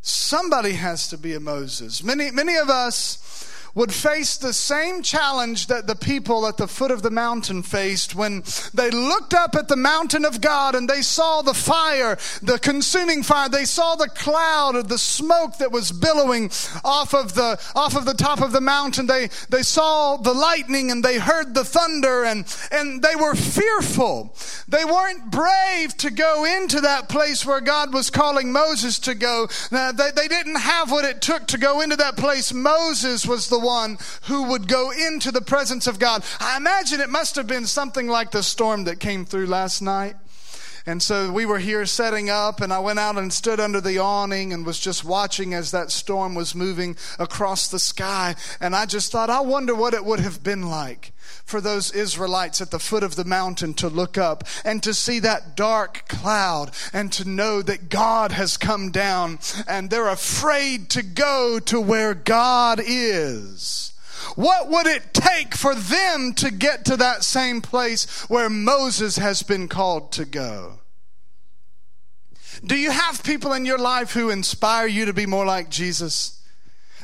Somebody 0.00 0.72
has 0.72 1.08
to 1.08 1.18
be 1.18 1.34
a 1.34 1.40
Moses. 1.40 2.02
Many, 2.02 2.30
many 2.30 2.56
of 2.56 2.70
us 2.70 3.51
would 3.74 3.92
face 3.92 4.36
the 4.36 4.52
same 4.52 5.02
challenge 5.02 5.66
that 5.68 5.86
the 5.86 5.94
people 5.94 6.46
at 6.46 6.56
the 6.56 6.68
foot 6.68 6.90
of 6.90 7.02
the 7.02 7.10
mountain 7.10 7.62
faced 7.62 8.14
when 8.14 8.42
they 8.74 8.90
looked 8.90 9.32
up 9.32 9.54
at 9.54 9.68
the 9.68 9.76
mountain 9.76 10.24
of 10.24 10.40
God 10.40 10.74
and 10.74 10.88
they 10.88 11.00
saw 11.00 11.42
the 11.42 11.54
fire, 11.54 12.18
the 12.42 12.58
consuming 12.58 13.22
fire. 13.22 13.48
They 13.48 13.64
saw 13.64 13.94
the 13.94 14.08
cloud 14.08 14.76
of 14.76 14.88
the 14.88 14.98
smoke 14.98 15.58
that 15.58 15.72
was 15.72 15.90
billowing 15.90 16.50
off 16.84 17.14
of 17.14 17.34
the, 17.34 17.60
off 17.74 17.96
of 17.96 18.04
the 18.04 18.14
top 18.14 18.40
of 18.40 18.52
the 18.52 18.60
mountain. 18.60 19.06
They, 19.06 19.28
they 19.48 19.62
saw 19.62 20.16
the 20.16 20.34
lightning 20.34 20.90
and 20.90 21.02
they 21.02 21.18
heard 21.18 21.54
the 21.54 21.64
thunder 21.64 22.24
and, 22.24 22.44
and 22.70 23.02
they 23.02 23.16
were 23.16 23.34
fearful. 23.34 24.34
They 24.68 24.84
weren't 24.84 25.30
brave 25.30 25.96
to 25.98 26.10
go 26.10 26.44
into 26.44 26.80
that 26.82 27.08
place 27.08 27.46
where 27.46 27.60
God 27.60 27.94
was 27.94 28.10
calling 28.10 28.52
Moses 28.52 28.98
to 29.00 29.14
go. 29.14 29.48
Now, 29.70 29.92
they, 29.92 30.10
they 30.14 30.28
didn't 30.28 30.56
have 30.56 30.90
what 30.90 31.04
it 31.04 31.22
took 31.22 31.46
to 31.48 31.58
go 31.58 31.80
into 31.80 31.96
that 31.96 32.16
place. 32.16 32.52
Moses 32.52 33.26
was 33.26 33.48
the 33.48 33.61
one 33.62 33.98
who 34.22 34.44
would 34.50 34.68
go 34.68 34.90
into 34.90 35.30
the 35.30 35.40
presence 35.40 35.86
of 35.86 35.98
God. 35.98 36.24
I 36.40 36.56
imagine 36.56 37.00
it 37.00 37.08
must 37.08 37.36
have 37.36 37.46
been 37.46 37.66
something 37.66 38.08
like 38.08 38.30
the 38.30 38.42
storm 38.42 38.84
that 38.84 39.00
came 39.00 39.24
through 39.24 39.46
last 39.46 39.80
night. 39.80 40.16
And 40.84 41.00
so 41.00 41.30
we 41.30 41.46
were 41.46 41.60
here 41.60 41.86
setting 41.86 42.28
up, 42.28 42.60
and 42.60 42.72
I 42.72 42.80
went 42.80 42.98
out 42.98 43.16
and 43.16 43.32
stood 43.32 43.60
under 43.60 43.80
the 43.80 43.98
awning 43.98 44.52
and 44.52 44.66
was 44.66 44.80
just 44.80 45.04
watching 45.04 45.54
as 45.54 45.70
that 45.70 45.92
storm 45.92 46.34
was 46.34 46.56
moving 46.56 46.96
across 47.20 47.68
the 47.68 47.78
sky. 47.78 48.34
And 48.60 48.74
I 48.74 48.86
just 48.86 49.12
thought, 49.12 49.30
I 49.30 49.40
wonder 49.40 49.76
what 49.76 49.94
it 49.94 50.04
would 50.04 50.20
have 50.20 50.42
been 50.42 50.68
like 50.68 51.11
for 51.44 51.60
those 51.60 51.92
Israelites 51.92 52.60
at 52.60 52.70
the 52.70 52.78
foot 52.78 53.02
of 53.02 53.16
the 53.16 53.24
mountain 53.24 53.74
to 53.74 53.88
look 53.88 54.16
up 54.16 54.44
and 54.64 54.82
to 54.82 54.94
see 54.94 55.18
that 55.20 55.56
dark 55.56 56.08
cloud 56.08 56.70
and 56.92 57.12
to 57.12 57.28
know 57.28 57.62
that 57.62 57.88
God 57.88 58.32
has 58.32 58.56
come 58.56 58.90
down 58.90 59.38
and 59.66 59.90
they're 59.90 60.08
afraid 60.08 60.88
to 60.90 61.02
go 61.02 61.58
to 61.66 61.80
where 61.80 62.14
God 62.14 62.80
is. 62.84 63.92
What 64.36 64.68
would 64.68 64.86
it 64.86 65.12
take 65.12 65.54
for 65.54 65.74
them 65.74 66.32
to 66.34 66.50
get 66.50 66.84
to 66.86 66.96
that 66.96 67.24
same 67.24 67.60
place 67.60 68.06
where 68.28 68.48
Moses 68.48 69.16
has 69.16 69.42
been 69.42 69.68
called 69.68 70.12
to 70.12 70.24
go? 70.24 70.78
Do 72.64 72.76
you 72.76 72.90
have 72.90 73.24
people 73.24 73.52
in 73.52 73.64
your 73.64 73.78
life 73.78 74.12
who 74.12 74.30
inspire 74.30 74.86
you 74.86 75.06
to 75.06 75.12
be 75.12 75.26
more 75.26 75.44
like 75.44 75.68
Jesus? 75.68 76.41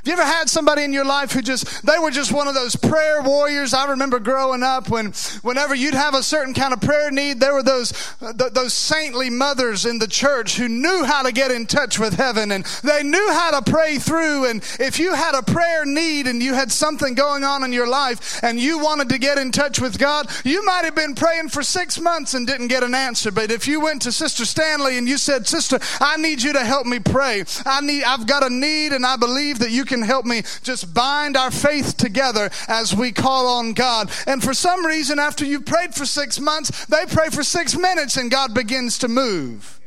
You 0.09 0.15
ever 0.15 0.25
had 0.25 0.49
somebody 0.49 0.85
in 0.85 0.95
your 0.95 1.05
life 1.05 1.33
who 1.33 1.43
just, 1.43 1.85
they 1.85 1.99
were 1.99 2.11
just 2.11 2.33
one 2.33 2.49
of 2.49 2.55
those 2.55 2.75
prayer 2.75 3.21
warriors? 3.21 3.75
I 3.75 3.91
remember 3.91 4.19
growing 4.19 4.63
up 4.63 4.89
when, 4.89 5.13
whenever 5.43 5.75
you'd 5.75 5.93
have 5.93 6.15
a 6.15 6.23
certain 6.23 6.55
kind 6.55 6.73
of 6.73 6.81
prayer 6.81 7.11
need, 7.11 7.41
there 7.41 7.53
were 7.53 7.63
those, 7.63 7.93
uh, 8.23 8.33
th- 8.33 8.55
those 8.55 8.73
saintly 8.73 9.29
mothers 9.29 9.85
in 9.85 9.99
the 9.99 10.07
church 10.07 10.57
who 10.57 10.67
knew 10.67 11.05
how 11.05 11.25
to 11.25 11.31
get 11.31 11.51
in 11.51 11.67
touch 11.67 11.99
with 11.99 12.15
heaven 12.15 12.53
and 12.53 12.65
they 12.83 13.03
knew 13.03 13.29
how 13.33 13.61
to 13.61 13.71
pray 13.71 13.99
through. 13.99 14.47
And 14.47 14.63
if 14.81 14.99
you 14.99 15.13
had 15.13 15.35
a 15.35 15.43
prayer 15.43 15.85
need 15.85 16.27
and 16.27 16.43
you 16.43 16.55
had 16.55 16.73
something 16.73 17.15
going 17.15 17.45
on 17.45 17.63
in 17.63 17.75
your 17.75 17.87
life 17.87 18.43
and 18.43 18.59
you 18.59 18.79
wanted 18.79 19.11
to 19.11 19.19
get 19.19 19.37
in 19.37 19.53
touch 19.53 19.79
with 19.79 19.99
God, 19.99 20.31
you 20.43 20.65
might 20.65 20.87
have 20.87 20.95
been 20.95 21.17
praying 21.17 21.51
for 21.51 21.63
six 21.63 22.01
months 22.01 22.33
and 22.33 22.47
didn't 22.47 22.69
get 22.69 22.83
an 22.83 22.95
answer. 22.95 23.31
But 23.31 23.51
if 23.51 23.69
you 23.69 23.79
went 23.79 24.01
to 24.03 24.13
Sister 24.13 24.47
Stanley 24.47 24.97
and 24.97 25.07
you 25.07 25.19
said, 25.19 25.47
Sister, 25.47 25.79
I 26.01 26.17
need 26.17 26.43
you 26.43 26.55
to 26.55 26.65
help 26.65 26.87
me 26.87 26.99
pray. 26.99 27.45
I 27.67 27.83
need, 27.83 28.05
I've 28.05 28.27
got 28.27 28.43
a 28.43 28.49
need 28.49 28.95
and 28.95 29.05
I 29.05 29.17
believe 29.19 29.59
that 29.59 29.71
you 29.71 29.85
can 29.85 29.98
help 30.05 30.27
me 30.27 30.43
just 30.63 30.93
bind 30.95 31.37
our 31.37 31.51
faith 31.51 31.97
together 31.97 32.51
as 32.69 32.95
we 32.95 33.13
call 33.13 33.47
on 33.47 33.73
God. 33.73 34.11
And 34.27 34.43
for 34.43 34.55
some 34.55 34.85
reason, 34.85 35.19
after 35.19 35.45
you've 35.45 35.67
prayed 35.67 35.95
for 35.95 36.07
six 36.07 36.41
months, 36.41 36.87
they 36.87 37.05
pray 37.07 37.29
for 37.31 37.43
six 37.43 37.77
minutes 37.77 38.17
and 38.17 38.31
God 38.31 38.55
begins 38.55 38.99
to 38.99 39.09
move. 39.09 39.81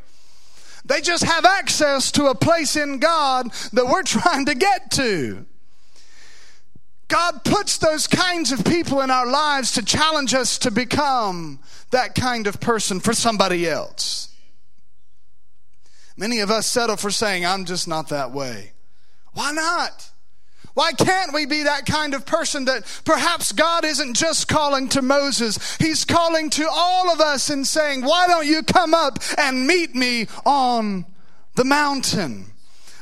They 0.85 1.01
just 1.01 1.23
have 1.23 1.45
access 1.45 2.11
to 2.13 2.25
a 2.25 2.35
place 2.35 2.75
in 2.75 2.99
God 2.99 3.51
that 3.73 3.87
we're 3.87 4.03
trying 4.03 4.45
to 4.45 4.55
get 4.55 4.91
to. 4.91 5.45
God 7.07 7.43
puts 7.43 7.77
those 7.77 8.07
kinds 8.07 8.53
of 8.53 8.63
people 8.63 9.01
in 9.01 9.11
our 9.11 9.27
lives 9.27 9.73
to 9.73 9.83
challenge 9.83 10.33
us 10.33 10.57
to 10.59 10.71
become 10.71 11.59
that 11.89 12.15
kind 12.15 12.47
of 12.47 12.61
person 12.61 13.01
for 13.01 13.11
somebody 13.11 13.67
else. 13.67 14.29
Many 16.15 16.39
of 16.39 16.49
us 16.49 16.67
settle 16.67 16.95
for 16.95 17.11
saying, 17.11 17.45
I'm 17.45 17.65
just 17.65 17.87
not 17.87 18.09
that 18.09 18.31
way. 18.31 18.70
Why 19.33 19.51
not? 19.51 20.11
Why 20.73 20.93
can't 20.93 21.33
we 21.33 21.45
be 21.45 21.63
that 21.63 21.85
kind 21.85 22.13
of 22.13 22.25
person 22.25 22.65
that 22.65 22.83
perhaps 23.03 23.51
God 23.51 23.83
isn't 23.83 24.15
just 24.15 24.47
calling 24.47 24.87
to 24.89 25.01
Moses? 25.01 25.77
He's 25.77 26.05
calling 26.05 26.49
to 26.51 26.67
all 26.69 27.11
of 27.11 27.19
us 27.19 27.49
and 27.49 27.67
saying, 27.67 28.03
Why 28.03 28.27
don't 28.27 28.47
you 28.47 28.63
come 28.63 28.93
up 28.93 29.19
and 29.37 29.67
meet 29.67 29.95
me 29.95 30.27
on 30.45 31.05
the 31.55 31.65
mountain? 31.65 32.45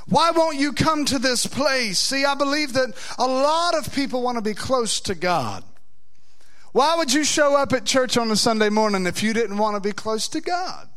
Why 0.07 0.31
won't 0.31 0.57
you 0.57 0.73
come 0.73 1.05
to 1.05 1.19
this 1.19 1.45
place? 1.45 1.99
See, 1.99 2.25
I 2.25 2.33
believe 2.33 2.73
that 2.73 2.95
a 3.19 3.27
lot 3.27 3.75
of 3.75 3.93
people 3.93 4.23
want 4.23 4.37
to 4.37 4.41
be 4.41 4.55
close 4.55 4.99
to 5.01 5.13
God. 5.13 5.63
Why 6.71 6.95
would 6.95 7.13
you 7.13 7.23
show 7.23 7.55
up 7.55 7.73
at 7.73 7.85
church 7.85 8.17
on 8.17 8.31
a 8.31 8.35
Sunday 8.35 8.69
morning 8.69 9.05
if 9.05 9.21
you 9.21 9.33
didn't 9.33 9.57
want 9.57 9.75
to 9.75 9.87
be 9.87 9.93
close 9.93 10.27
to 10.29 10.41
God? 10.41 10.88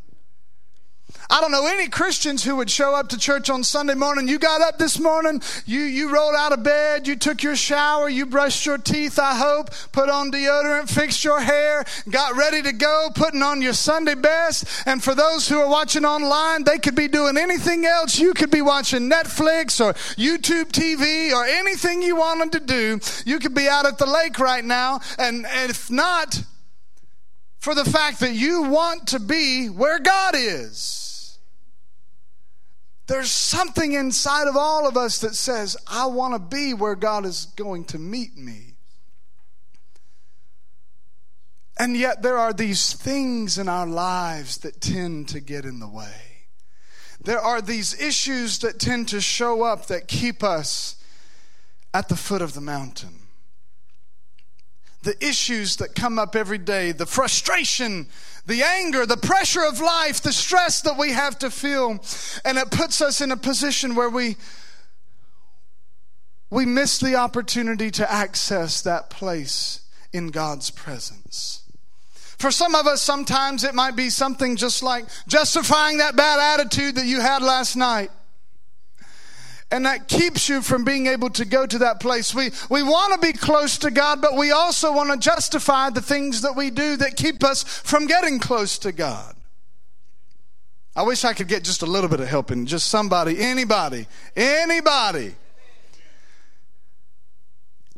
I 1.32 1.40
don't 1.40 1.50
know 1.50 1.66
any 1.66 1.88
Christians 1.88 2.44
who 2.44 2.56
would 2.56 2.70
show 2.70 2.94
up 2.94 3.08
to 3.08 3.16
church 3.16 3.48
on 3.48 3.64
Sunday 3.64 3.94
morning. 3.94 4.28
You 4.28 4.38
got 4.38 4.60
up 4.60 4.76
this 4.76 4.98
morning, 4.98 5.40
you, 5.64 5.80
you 5.80 6.12
rolled 6.12 6.34
out 6.34 6.52
of 6.52 6.62
bed, 6.62 7.06
you 7.08 7.16
took 7.16 7.42
your 7.42 7.56
shower, 7.56 8.06
you 8.10 8.26
brushed 8.26 8.66
your 8.66 8.76
teeth, 8.76 9.18
I 9.18 9.34
hope, 9.36 9.70
put 9.92 10.10
on 10.10 10.30
deodorant, 10.30 10.90
fixed 10.90 11.24
your 11.24 11.40
hair, 11.40 11.86
got 12.10 12.36
ready 12.36 12.60
to 12.60 12.72
go, 12.72 13.08
putting 13.14 13.42
on 13.42 13.62
your 13.62 13.72
Sunday 13.72 14.14
best. 14.14 14.66
And 14.84 15.02
for 15.02 15.14
those 15.14 15.48
who 15.48 15.58
are 15.58 15.70
watching 15.70 16.04
online, 16.04 16.64
they 16.64 16.78
could 16.78 16.94
be 16.94 17.08
doing 17.08 17.38
anything 17.38 17.86
else. 17.86 18.18
You 18.18 18.34
could 18.34 18.50
be 18.50 18.60
watching 18.60 19.08
Netflix 19.08 19.82
or 19.82 19.94
YouTube 20.20 20.70
TV 20.70 21.32
or 21.32 21.46
anything 21.46 22.02
you 22.02 22.16
wanted 22.16 22.52
to 22.52 22.60
do. 22.60 23.00
You 23.24 23.38
could 23.38 23.54
be 23.54 23.68
out 23.68 23.86
at 23.86 23.96
the 23.96 24.04
lake 24.06 24.38
right 24.38 24.64
now. 24.64 25.00
And, 25.18 25.46
and 25.46 25.70
if 25.70 25.90
not, 25.90 26.42
for 27.58 27.74
the 27.74 27.84
fact 27.86 28.20
that 28.20 28.34
you 28.34 28.64
want 28.64 29.06
to 29.08 29.18
be 29.18 29.68
where 29.68 29.98
God 29.98 30.34
is. 30.36 31.01
There's 33.12 33.30
something 33.30 33.92
inside 33.92 34.48
of 34.48 34.56
all 34.56 34.88
of 34.88 34.96
us 34.96 35.18
that 35.18 35.34
says, 35.34 35.76
I 35.86 36.06
want 36.06 36.32
to 36.32 36.38
be 36.38 36.72
where 36.72 36.94
God 36.94 37.26
is 37.26 37.44
going 37.56 37.84
to 37.84 37.98
meet 37.98 38.38
me. 38.38 38.72
And 41.78 41.94
yet, 41.94 42.22
there 42.22 42.38
are 42.38 42.54
these 42.54 42.94
things 42.94 43.58
in 43.58 43.68
our 43.68 43.86
lives 43.86 44.56
that 44.58 44.80
tend 44.80 45.28
to 45.28 45.40
get 45.40 45.66
in 45.66 45.78
the 45.78 45.90
way. 45.90 46.46
There 47.22 47.38
are 47.38 47.60
these 47.60 48.00
issues 48.00 48.60
that 48.60 48.78
tend 48.78 49.08
to 49.08 49.20
show 49.20 49.62
up 49.62 49.88
that 49.88 50.08
keep 50.08 50.42
us 50.42 50.96
at 51.92 52.08
the 52.08 52.16
foot 52.16 52.40
of 52.40 52.54
the 52.54 52.62
mountain. 52.62 53.18
The 55.02 55.22
issues 55.22 55.76
that 55.76 55.94
come 55.94 56.18
up 56.18 56.34
every 56.34 56.56
day, 56.56 56.92
the 56.92 57.04
frustration 57.04 58.06
the 58.46 58.62
anger, 58.62 59.06
the 59.06 59.16
pressure 59.16 59.64
of 59.64 59.80
life, 59.80 60.20
the 60.20 60.32
stress 60.32 60.80
that 60.82 60.98
we 60.98 61.12
have 61.12 61.38
to 61.38 61.50
feel. 61.50 62.02
And 62.44 62.58
it 62.58 62.70
puts 62.70 63.00
us 63.00 63.20
in 63.20 63.30
a 63.30 63.36
position 63.36 63.94
where 63.94 64.10
we 64.10 64.36
we 66.50 66.66
miss 66.66 66.98
the 66.98 67.14
opportunity 67.14 67.90
to 67.90 68.12
access 68.12 68.82
that 68.82 69.08
place 69.08 69.80
in 70.12 70.28
God's 70.28 70.70
presence. 70.70 71.62
For 72.36 72.50
some 72.50 72.74
of 72.74 72.86
us, 72.86 73.00
sometimes 73.00 73.64
it 73.64 73.74
might 73.74 73.96
be 73.96 74.10
something 74.10 74.56
just 74.56 74.82
like 74.82 75.06
justifying 75.26 75.98
that 75.98 76.14
bad 76.14 76.58
attitude 76.58 76.96
that 76.96 77.06
you 77.06 77.22
had 77.22 77.42
last 77.42 77.74
night 77.74 78.10
and 79.72 79.86
that 79.86 80.06
keeps 80.06 80.50
you 80.50 80.60
from 80.60 80.84
being 80.84 81.06
able 81.06 81.30
to 81.30 81.46
go 81.46 81.66
to 81.66 81.78
that 81.78 81.98
place. 81.98 82.34
We, 82.34 82.50
we 82.68 82.82
want 82.82 83.14
to 83.14 83.26
be 83.26 83.32
close 83.32 83.78
to 83.78 83.90
God, 83.90 84.20
but 84.20 84.36
we 84.36 84.50
also 84.52 84.92
want 84.92 85.10
to 85.10 85.16
justify 85.16 85.88
the 85.88 86.02
things 86.02 86.42
that 86.42 86.54
we 86.54 86.70
do 86.70 86.96
that 86.98 87.16
keep 87.16 87.42
us 87.42 87.62
from 87.62 88.06
getting 88.06 88.38
close 88.38 88.76
to 88.80 88.92
God. 88.92 89.34
I 90.94 91.04
wish 91.04 91.24
I 91.24 91.32
could 91.32 91.48
get 91.48 91.64
just 91.64 91.80
a 91.80 91.86
little 91.86 92.10
bit 92.10 92.20
of 92.20 92.28
help 92.28 92.50
in 92.50 92.66
just 92.66 92.88
somebody, 92.88 93.40
anybody, 93.40 94.06
anybody. 94.36 95.34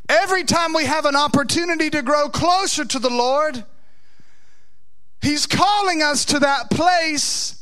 Every 0.09 0.45
time 0.45 0.75
we 0.75 0.85
have 0.85 1.07
an 1.07 1.17
opportunity 1.17 1.91
to 1.91 2.03
grow 2.03 2.29
closer 2.29 2.85
to 2.85 2.99
the 3.01 3.11
Lord, 3.11 3.65
He's 5.21 5.47
calling 5.47 6.03
us 6.03 6.25
to 6.27 6.39
that 6.39 6.71
place. 6.71 7.61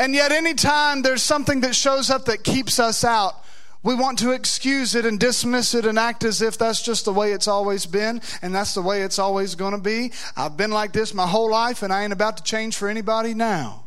And 0.00 0.14
yet, 0.14 0.32
anytime 0.32 1.02
there's 1.02 1.22
something 1.22 1.60
that 1.60 1.76
shows 1.76 2.10
up 2.10 2.24
that 2.24 2.42
keeps 2.42 2.80
us 2.80 3.04
out, 3.04 3.41
we 3.82 3.94
want 3.94 4.18
to 4.20 4.30
excuse 4.30 4.94
it 4.94 5.04
and 5.04 5.18
dismiss 5.18 5.74
it 5.74 5.86
and 5.86 5.98
act 5.98 6.24
as 6.24 6.40
if 6.40 6.56
that's 6.56 6.82
just 6.82 7.04
the 7.04 7.12
way 7.12 7.32
it's 7.32 7.48
always 7.48 7.84
been 7.84 8.20
and 8.40 8.54
that's 8.54 8.74
the 8.74 8.82
way 8.82 9.02
it's 9.02 9.18
always 9.18 9.56
going 9.56 9.72
to 9.72 9.80
be. 9.80 10.12
I've 10.36 10.56
been 10.56 10.70
like 10.70 10.92
this 10.92 11.12
my 11.12 11.26
whole 11.26 11.50
life 11.50 11.82
and 11.82 11.92
I 11.92 12.04
ain't 12.04 12.12
about 12.12 12.36
to 12.36 12.42
change 12.44 12.76
for 12.76 12.88
anybody 12.88 13.34
now. 13.34 13.84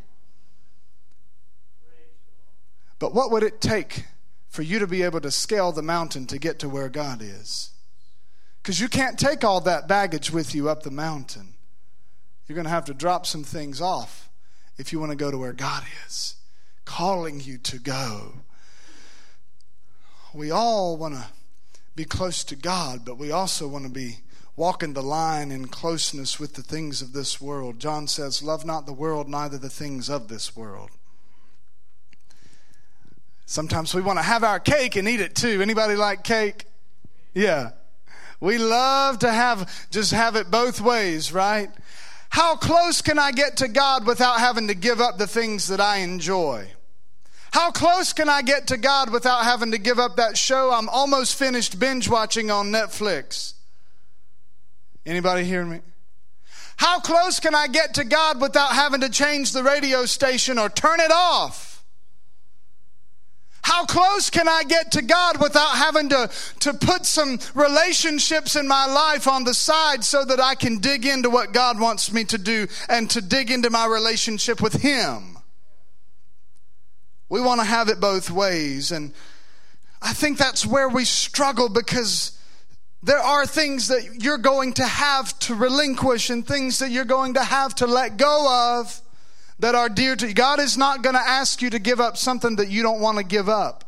But 3.00 3.14
what 3.14 3.32
would 3.32 3.44
it 3.44 3.62
take 3.62 4.06
for 4.50 4.64
you 4.64 4.80
to 4.80 4.88
be 4.88 5.04
able 5.04 5.22
to 5.22 5.32
scale 5.32 5.72
the 5.72 5.82
mountain 5.82 6.26
to 6.28 6.38
get 6.38 6.60
to 6.60 6.70
where 6.70 6.90
God 6.90 7.22
is? 7.22 7.72
Because 8.62 8.82
you 8.82 8.90
can't 8.90 9.20
take 9.20 9.44
all 9.44 9.62
that 9.62 9.88
baggage 9.88 10.32
with 10.32 10.56
you 10.56 10.70
up 10.70 10.84
the 10.84 10.92
mountain. 10.92 11.54
You're 12.48 12.56
going 12.56 12.66
to 12.66 12.72
have 12.72 12.86
to 12.86 12.94
drop 12.94 13.26
some 13.26 13.44
things 13.44 13.80
off 13.80 14.30
if 14.78 14.92
you 14.92 15.00
want 15.00 15.12
to 15.12 15.16
go 15.16 15.32
to 15.32 15.38
where 15.38 15.54
God 15.54 15.84
is, 16.06 16.36
calling 16.84 17.40
you 17.40 17.58
to 17.60 17.80
go 17.80 18.34
we 20.36 20.52
all 20.52 20.98
want 20.98 21.16
to 21.16 21.28
be 21.96 22.06
close 22.06 22.44
to 22.44 22.56
God, 22.56 23.06
but 23.06 23.18
we 23.18 23.32
also 23.32 23.68
want 23.68 23.86
to 23.86 23.92
be 23.92 24.18
walking 24.58 24.94
the 24.94 25.02
line 25.02 25.52
in 25.52 25.68
closeness 25.68 26.40
with 26.40 26.54
the 26.54 26.62
things 26.62 27.02
of 27.02 27.14
this 27.14 27.40
world. 27.40 27.80
John 27.80 28.08
says, 28.08 28.44
Love 28.44 28.66
not 28.66 28.86
the 28.86 28.94
world, 28.94 29.30
neither 29.30 29.58
the 29.58 29.70
things 29.70 30.10
of 30.10 30.28
this 30.28 30.56
world. 30.56 30.92
Sometimes 33.46 33.94
we 33.94 34.02
want 34.02 34.20
to 34.20 34.24
have 34.24 34.44
our 34.44 34.60
cake 34.60 34.96
and 34.96 35.08
eat 35.08 35.22
it 35.22 35.36
too. 35.36 35.62
Anybody 35.62 35.96
like 35.96 36.24
cake? 36.24 36.66
Yeah. 37.34 37.72
We 38.40 38.58
love 38.58 39.20
to 39.20 39.32
have 39.32 39.90
just 39.92 40.12
have 40.12 40.36
it 40.36 40.52
both 40.52 40.82
ways, 40.82 41.32
right? 41.32 41.70
How 42.30 42.56
close 42.56 43.02
can 43.02 43.18
I 43.20 43.32
get 43.32 43.58
to 43.58 43.68
God 43.68 44.06
without 44.06 44.40
having 44.40 44.68
to 44.68 44.76
give 44.76 45.00
up 45.00 45.18
the 45.18 45.28
things 45.28 45.68
that 45.68 45.80
I 45.80 45.98
enjoy? 45.98 46.68
How 47.56 47.72
close 47.72 48.12
can 48.12 48.28
I 48.28 48.42
get 48.42 48.68
to 48.68 48.76
God 48.76 49.14
without 49.14 49.46
having 49.46 49.72
to 49.72 49.78
give 49.78 49.98
up 49.98 50.18
that 50.18 50.38
show 50.38 50.72
I'm 50.74 50.90
almost 50.90 51.40
finished 51.40 51.80
binge 51.80 52.10
watching 52.10 52.52
on 52.52 52.70
Netflix? 52.70 53.54
Anybody 55.06 55.46
hear 55.46 55.64
me? 55.64 55.80
How 56.76 57.00
close 57.00 57.40
can 57.40 57.56
I 57.56 57.68
get 57.68 57.94
to 57.94 58.04
God 58.04 58.42
without 58.42 58.74
having 58.74 59.00
to 59.00 59.10
change 59.10 59.54
the 59.54 59.64
radio 59.64 60.06
station 60.06 60.60
or 60.60 60.68
turn 60.68 61.00
it 61.00 61.12
off? 61.12 61.86
How 63.62 63.86
close 63.86 64.30
can 64.30 64.50
I 64.50 64.64
get 64.66 64.92
to 64.92 65.02
God 65.02 65.42
without 65.42 65.78
having 65.78 66.10
to, 66.10 66.30
to 66.60 66.74
put 66.74 67.06
some 67.06 67.40
relationships 67.54 68.58
in 68.58 68.68
my 68.68 68.86
life 68.86 69.30
on 69.30 69.46
the 69.46 69.54
side 69.54 70.04
so 70.04 70.26
that 70.26 70.42
I 70.42 70.56
can 70.56 70.80
dig 70.80 71.06
into 71.06 71.30
what 71.30 71.54
God 71.54 71.80
wants 71.80 72.12
me 72.12 72.26
to 72.26 72.38
do 72.38 72.68
and 72.90 73.10
to 73.12 73.22
dig 73.22 73.50
into 73.50 73.70
my 73.70 73.86
relationship 73.86 74.62
with 74.62 74.74
Him? 74.74 75.35
We 77.30 77.42
want 77.42 77.62
to 77.62 77.66
have 77.66 77.90
it 77.90 78.00
both 78.00 78.30
ways. 78.30 78.92
And 78.92 79.14
I 80.02 80.14
think 80.14 80.38
that's 80.38 80.66
where 80.66 80.90
we 80.90 81.06
struggle 81.06 81.70
because 81.70 82.40
there 83.02 83.20
are 83.20 83.46
things 83.46 83.88
that 83.90 84.24
you're 84.24 84.38
going 84.38 84.74
to 84.74 84.86
have 84.86 85.38
to 85.40 85.56
relinquish 85.56 86.30
and 86.30 86.46
things 86.46 86.80
that 86.80 86.92
you're 86.92 87.06
going 87.06 87.36
to 87.36 87.44
have 87.44 87.76
to 87.76 87.88
let 87.88 88.18
go 88.18 88.80
of 88.80 89.02
that 89.60 89.76
are 89.76 89.90
dear 89.90 90.16
to 90.16 90.28
you. 90.28 90.34
God 90.34 90.60
is 90.60 90.78
not 90.78 91.02
going 91.02 91.16
to 91.16 91.22
ask 91.22 91.62
you 91.62 91.70
to 91.70 91.80
give 91.80 92.00
up 92.00 92.18
something 92.18 92.58
that 92.58 92.70
you 92.70 92.84
don't 92.84 93.00
want 93.00 93.18
to 93.18 93.24
give 93.24 93.48
up. 93.48 93.84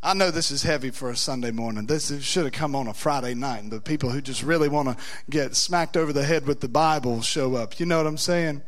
I 0.00 0.14
know 0.14 0.30
this 0.30 0.52
is 0.52 0.62
heavy 0.62 0.90
for 0.90 1.10
a 1.10 1.16
Sunday 1.16 1.50
morning. 1.50 1.86
This 1.86 2.22
should 2.22 2.44
have 2.44 2.52
come 2.52 2.76
on 2.76 2.86
a 2.86 2.94
Friday 2.94 3.34
night, 3.34 3.64
and 3.64 3.72
the 3.72 3.80
people 3.80 4.10
who 4.10 4.20
just 4.20 4.44
really 4.44 4.68
want 4.68 4.88
to 4.88 4.96
get 5.28 5.56
smacked 5.56 5.96
over 5.96 6.12
the 6.12 6.22
head 6.22 6.46
with 6.46 6.60
the 6.60 6.68
Bible 6.68 7.20
show 7.20 7.56
up. 7.56 7.80
You 7.80 7.86
know 7.86 7.96
what 7.98 8.06
I'm 8.06 8.16
saying? 8.16 8.62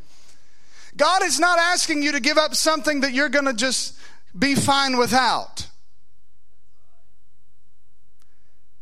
God 0.96 1.22
is 1.22 1.38
not 1.38 1.58
asking 1.58 2.02
you 2.02 2.12
to 2.12 2.20
give 2.20 2.38
up 2.38 2.54
something 2.54 3.00
that 3.00 3.12
you're 3.12 3.28
going 3.28 3.44
to 3.44 3.54
just 3.54 3.98
be 4.38 4.54
fine 4.54 4.96
without. 4.96 5.66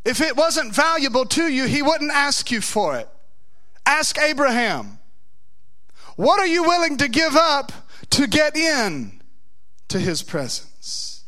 If 0.05 0.21
it 0.21 0.37
wasn't 0.37 0.75
valuable 0.75 1.27
to 1.27 1.49
you, 1.49 1.67
He 1.67 1.83
wouldn't 1.83 2.13
ask 2.13 2.51
you 2.51 2.61
for 2.61 2.97
it. 2.97 3.09
Ask 3.85 4.19
Abraham, 4.19 4.99
what 6.17 6.41
are 6.41 6.47
you 6.47 6.63
willing 6.63 6.97
to 6.99 7.09
give 7.09 7.37
up 7.37 7.73
to 8.11 8.27
get 8.27 8.57
in 8.57 9.21
to 9.89 9.99
His 9.99 10.23
presence? 10.23 11.25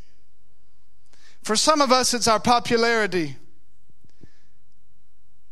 For 1.43 1.57
some 1.57 1.81
of 1.81 1.93
us, 1.93 2.15
it's 2.15 2.29
our 2.29 2.41
popularity. 2.41 3.37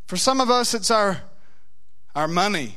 For 0.06 0.16
some 0.16 0.40
of 0.40 0.50
us, 0.50 0.72
it's 0.74 0.90
our, 0.90 1.22
our 2.14 2.28
money. 2.28 2.76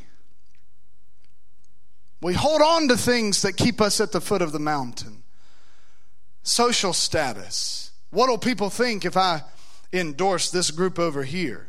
We 2.22 2.34
hold 2.34 2.62
on 2.62 2.88
to 2.88 2.98
things 2.98 3.42
that 3.42 3.58
keep 3.58 3.82
us 3.82 4.00
at 4.00 4.12
the 4.12 4.22
foot 4.22 4.42
of 4.42 4.52
the 4.52 4.60
mountain. 4.60 5.24
Social 6.44 6.94
status. 6.94 7.92
What 8.12 8.30
will 8.30 8.38
people 8.38 8.70
think 8.70 9.06
if 9.06 9.18
I 9.18 9.44
endorse 9.92 10.52
this 10.52 10.70
group 10.72 11.00
over 11.00 11.24
here? 11.24 11.68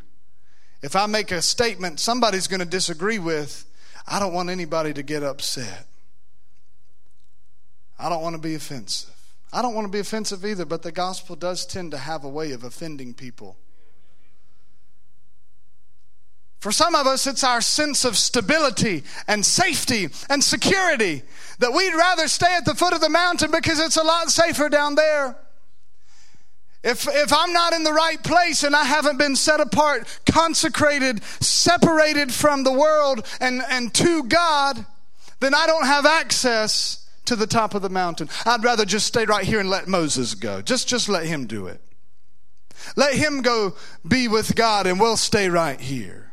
If 0.82 0.96
I 0.96 1.06
make 1.06 1.30
a 1.30 1.40
statement 1.40 2.00
somebody's 2.00 2.48
going 2.48 2.60
to 2.60 2.66
disagree 2.66 3.18
with, 3.18 3.64
I 4.06 4.18
don't 4.18 4.34
want 4.34 4.50
anybody 4.50 4.92
to 4.92 5.02
get 5.02 5.22
upset. 5.22 5.86
I 7.98 8.08
don't 8.08 8.22
want 8.22 8.34
to 8.34 8.42
be 8.42 8.54
offensive. 8.54 9.14
I 9.52 9.62
don't 9.62 9.74
want 9.74 9.86
to 9.86 9.92
be 9.92 10.00
offensive 10.00 10.44
either, 10.44 10.64
but 10.64 10.82
the 10.82 10.92
gospel 10.92 11.36
does 11.36 11.64
tend 11.64 11.92
to 11.92 11.98
have 11.98 12.24
a 12.24 12.28
way 12.28 12.52
of 12.52 12.64
offending 12.64 13.14
people. 13.14 13.56
For 16.62 16.70
some 16.70 16.94
of 16.94 17.08
us, 17.08 17.26
it's 17.26 17.42
our 17.42 17.60
sense 17.60 18.04
of 18.04 18.16
stability 18.16 19.02
and 19.26 19.44
safety 19.44 20.08
and 20.30 20.44
security 20.44 21.22
that 21.58 21.72
we'd 21.72 21.92
rather 21.92 22.28
stay 22.28 22.54
at 22.54 22.64
the 22.64 22.76
foot 22.76 22.92
of 22.92 23.00
the 23.00 23.08
mountain 23.08 23.50
because 23.50 23.80
it's 23.80 23.96
a 23.96 24.04
lot 24.04 24.30
safer 24.30 24.68
down 24.68 24.94
there. 24.94 25.36
If, 26.84 27.08
if 27.08 27.32
I'm 27.32 27.52
not 27.52 27.72
in 27.72 27.82
the 27.82 27.92
right 27.92 28.22
place 28.22 28.62
and 28.62 28.76
I 28.76 28.84
haven't 28.84 29.18
been 29.18 29.34
set 29.34 29.58
apart, 29.58 30.06
consecrated, 30.24 31.24
separated 31.40 32.32
from 32.32 32.62
the 32.62 32.72
world 32.72 33.26
and, 33.40 33.60
and 33.68 33.92
to 33.94 34.22
God, 34.22 34.86
then 35.40 35.56
I 35.56 35.66
don't 35.66 35.86
have 35.86 36.06
access 36.06 37.08
to 37.24 37.34
the 37.34 37.48
top 37.48 37.74
of 37.74 37.82
the 37.82 37.90
mountain. 37.90 38.28
I'd 38.46 38.62
rather 38.62 38.84
just 38.84 39.08
stay 39.08 39.24
right 39.24 39.44
here 39.44 39.58
and 39.58 39.68
let 39.68 39.88
Moses 39.88 40.36
go. 40.36 40.62
Just, 40.62 40.86
just 40.86 41.08
let 41.08 41.26
him 41.26 41.46
do 41.46 41.66
it. 41.66 41.80
Let 42.94 43.14
him 43.14 43.42
go 43.42 43.74
be 44.06 44.28
with 44.28 44.54
God 44.54 44.86
and 44.86 45.00
we'll 45.00 45.16
stay 45.16 45.48
right 45.48 45.80
here. 45.80 46.31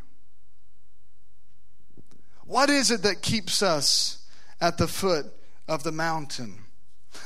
What 2.49 2.71
is 2.71 2.89
it 2.89 3.03
that 3.03 3.21
keeps 3.21 3.61
us 3.61 4.25
at 4.59 4.79
the 4.79 4.87
foot 4.87 5.27
of 5.67 5.83
the 5.83 5.91
mountain? 5.91 6.63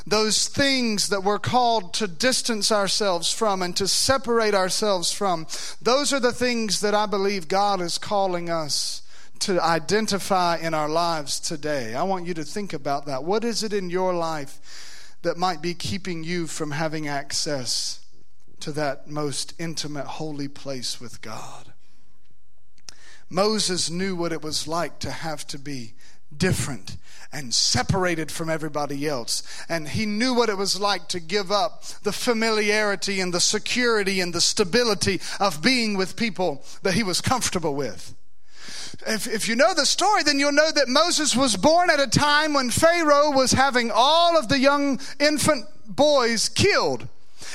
Those 0.06 0.50
things 0.50 1.08
that 1.08 1.24
we're 1.24 1.40
called 1.40 1.94
to 1.94 2.08
distance 2.08 2.74
ourselves 2.74 3.32
from 3.32 3.62
and 3.62 3.74
to 3.78 3.88
separate 3.88 4.54
ourselves 4.54 5.14
from, 5.14 5.48
those 5.82 6.12
are 6.12 6.20
the 6.20 6.34
things 6.34 6.82
that 6.82 6.94
I 6.94 7.06
believe 7.06 7.48
God 7.48 7.80
is 7.80 7.98
calling 7.98 8.50
us 8.50 9.02
to 9.40 9.64
identify 9.64 10.58
in 10.58 10.74
our 10.74 10.90
lives 10.90 11.40
today. 11.40 11.96
I 11.96 12.04
want 12.04 12.28
you 12.28 12.34
to 12.34 12.44
think 12.44 12.74
about 12.74 13.06
that. 13.06 13.24
What 13.24 13.46
is 13.46 13.64
it 13.64 13.72
in 13.72 13.90
your 13.90 14.14
life 14.14 15.16
that 15.22 15.38
might 15.38 15.62
be 15.62 15.74
keeping 15.74 16.26
you 16.26 16.48
from 16.48 16.72
having 16.72 17.08
access 17.08 18.06
to 18.60 18.74
that 18.74 19.08
most 19.08 19.54
intimate, 19.58 20.06
holy 20.06 20.50
place 20.50 21.00
with 21.00 21.22
God? 21.22 21.73
Moses 23.30 23.90
knew 23.90 24.16
what 24.16 24.32
it 24.32 24.42
was 24.42 24.68
like 24.68 25.00
to 25.00 25.12
have 25.12 25.46
to 25.48 25.58
be 25.58 25.94
different 26.36 26.98
and 27.32 27.54
separated 27.54 28.32
from 28.32 28.50
everybody 28.50 29.08
else. 29.08 29.44
And 29.68 29.90
he 29.90 30.06
knew 30.06 30.34
what 30.34 30.50
it 30.50 30.58
was 30.58 30.80
like 30.80 31.08
to 31.10 31.20
give 31.20 31.52
up 31.52 31.84
the 32.04 32.12
familiarity 32.12 33.20
and 33.20 33.34
the 33.34 33.40
security 33.40 34.20
and 34.20 34.34
the 34.34 34.42
stability 34.42 35.20
of 35.40 35.62
being 35.62 35.98
with 35.98 36.16
people 36.16 36.64
that 36.84 36.94
he 36.94 37.04
was 37.04 37.22
comfortable 37.22 37.74
with. 37.74 38.16
If, 39.08 39.28
if 39.28 39.50
you 39.50 39.56
know 39.56 39.74
the 39.74 39.86
story, 39.86 40.24
then 40.24 40.38
you'll 40.38 40.52
know 40.52 40.72
that 40.72 40.88
Moses 40.88 41.36
was 41.36 41.58
born 41.58 41.90
at 41.90 42.00
a 42.00 42.08
time 42.08 42.54
when 42.54 42.70
Pharaoh 42.70 43.32
was 43.32 43.52
having 43.52 43.92
all 43.94 44.38
of 44.38 44.48
the 44.48 44.60
young 44.60 45.00
infant 45.20 45.66
boys 45.88 46.50
killed. 46.50 47.08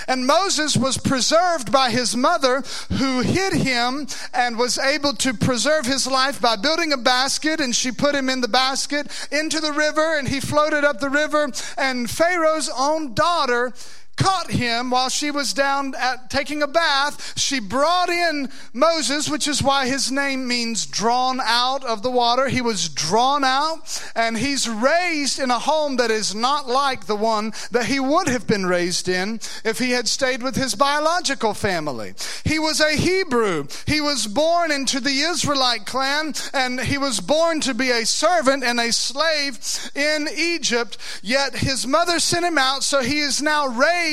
And 0.06 0.26
Moses 0.26 0.76
was 0.76 0.98
preserved 0.98 1.70
by 1.72 1.90
his 1.90 2.16
mother, 2.16 2.62
who 2.90 3.20
hid 3.20 3.52
him 3.52 4.06
and 4.32 4.58
was 4.58 4.78
able 4.78 5.14
to 5.14 5.34
preserve 5.34 5.86
his 5.86 6.06
life 6.06 6.40
by 6.40 6.56
building 6.56 6.92
a 6.92 6.96
basket. 6.96 7.60
And 7.60 7.74
she 7.74 7.92
put 7.92 8.14
him 8.14 8.28
in 8.28 8.40
the 8.40 8.48
basket 8.48 9.06
into 9.30 9.60
the 9.60 9.72
river, 9.72 10.16
and 10.18 10.28
he 10.28 10.40
floated 10.40 10.84
up 10.84 11.00
the 11.00 11.10
river. 11.10 11.50
And 11.76 12.10
Pharaoh's 12.10 12.70
own 12.76 13.14
daughter 13.14 13.72
caught 14.18 14.50
him 14.50 14.90
while 14.90 15.08
she 15.08 15.30
was 15.30 15.54
down 15.54 15.94
at 15.96 16.28
taking 16.28 16.62
a 16.62 16.66
bath. 16.66 17.38
She 17.38 17.60
brought 17.60 18.08
in 18.08 18.50
Moses, 18.72 19.30
which 19.30 19.46
is 19.46 19.62
why 19.62 19.86
his 19.86 20.10
name 20.10 20.46
means 20.46 20.84
drawn 20.84 21.40
out 21.42 21.84
of 21.84 22.02
the 22.02 22.10
water. 22.10 22.48
He 22.48 22.60
was 22.60 22.88
drawn 22.88 23.44
out, 23.44 24.02
and 24.14 24.36
he's 24.36 24.68
raised 24.68 25.38
in 25.38 25.50
a 25.50 25.58
home 25.58 25.96
that 25.96 26.10
is 26.10 26.34
not 26.34 26.68
like 26.68 27.06
the 27.06 27.16
one 27.16 27.52
that 27.70 27.86
he 27.86 28.00
would 28.00 28.28
have 28.28 28.46
been 28.46 28.66
raised 28.66 29.08
in 29.08 29.40
if 29.64 29.78
he 29.78 29.92
had 29.92 30.08
stayed 30.08 30.42
with 30.42 30.56
his 30.56 30.74
biological 30.74 31.54
family. 31.54 32.14
He 32.44 32.58
was 32.58 32.80
a 32.80 32.96
Hebrew. 32.96 33.66
He 33.86 34.00
was 34.00 34.26
born 34.26 34.72
into 34.72 35.00
the 35.00 35.20
Israelite 35.20 35.86
clan, 35.86 36.34
and 36.52 36.80
he 36.80 36.98
was 36.98 37.20
born 37.20 37.60
to 37.60 37.74
be 37.74 37.90
a 37.90 38.04
servant 38.04 38.64
and 38.64 38.80
a 38.80 38.92
slave 38.92 39.58
in 39.94 40.28
Egypt. 40.34 40.98
Yet 41.22 41.56
his 41.56 41.86
mother 41.86 42.18
sent 42.18 42.44
him 42.44 42.58
out, 42.58 42.82
so 42.82 43.02
he 43.02 43.20
is 43.20 43.40
now 43.40 43.68
raised 43.68 44.07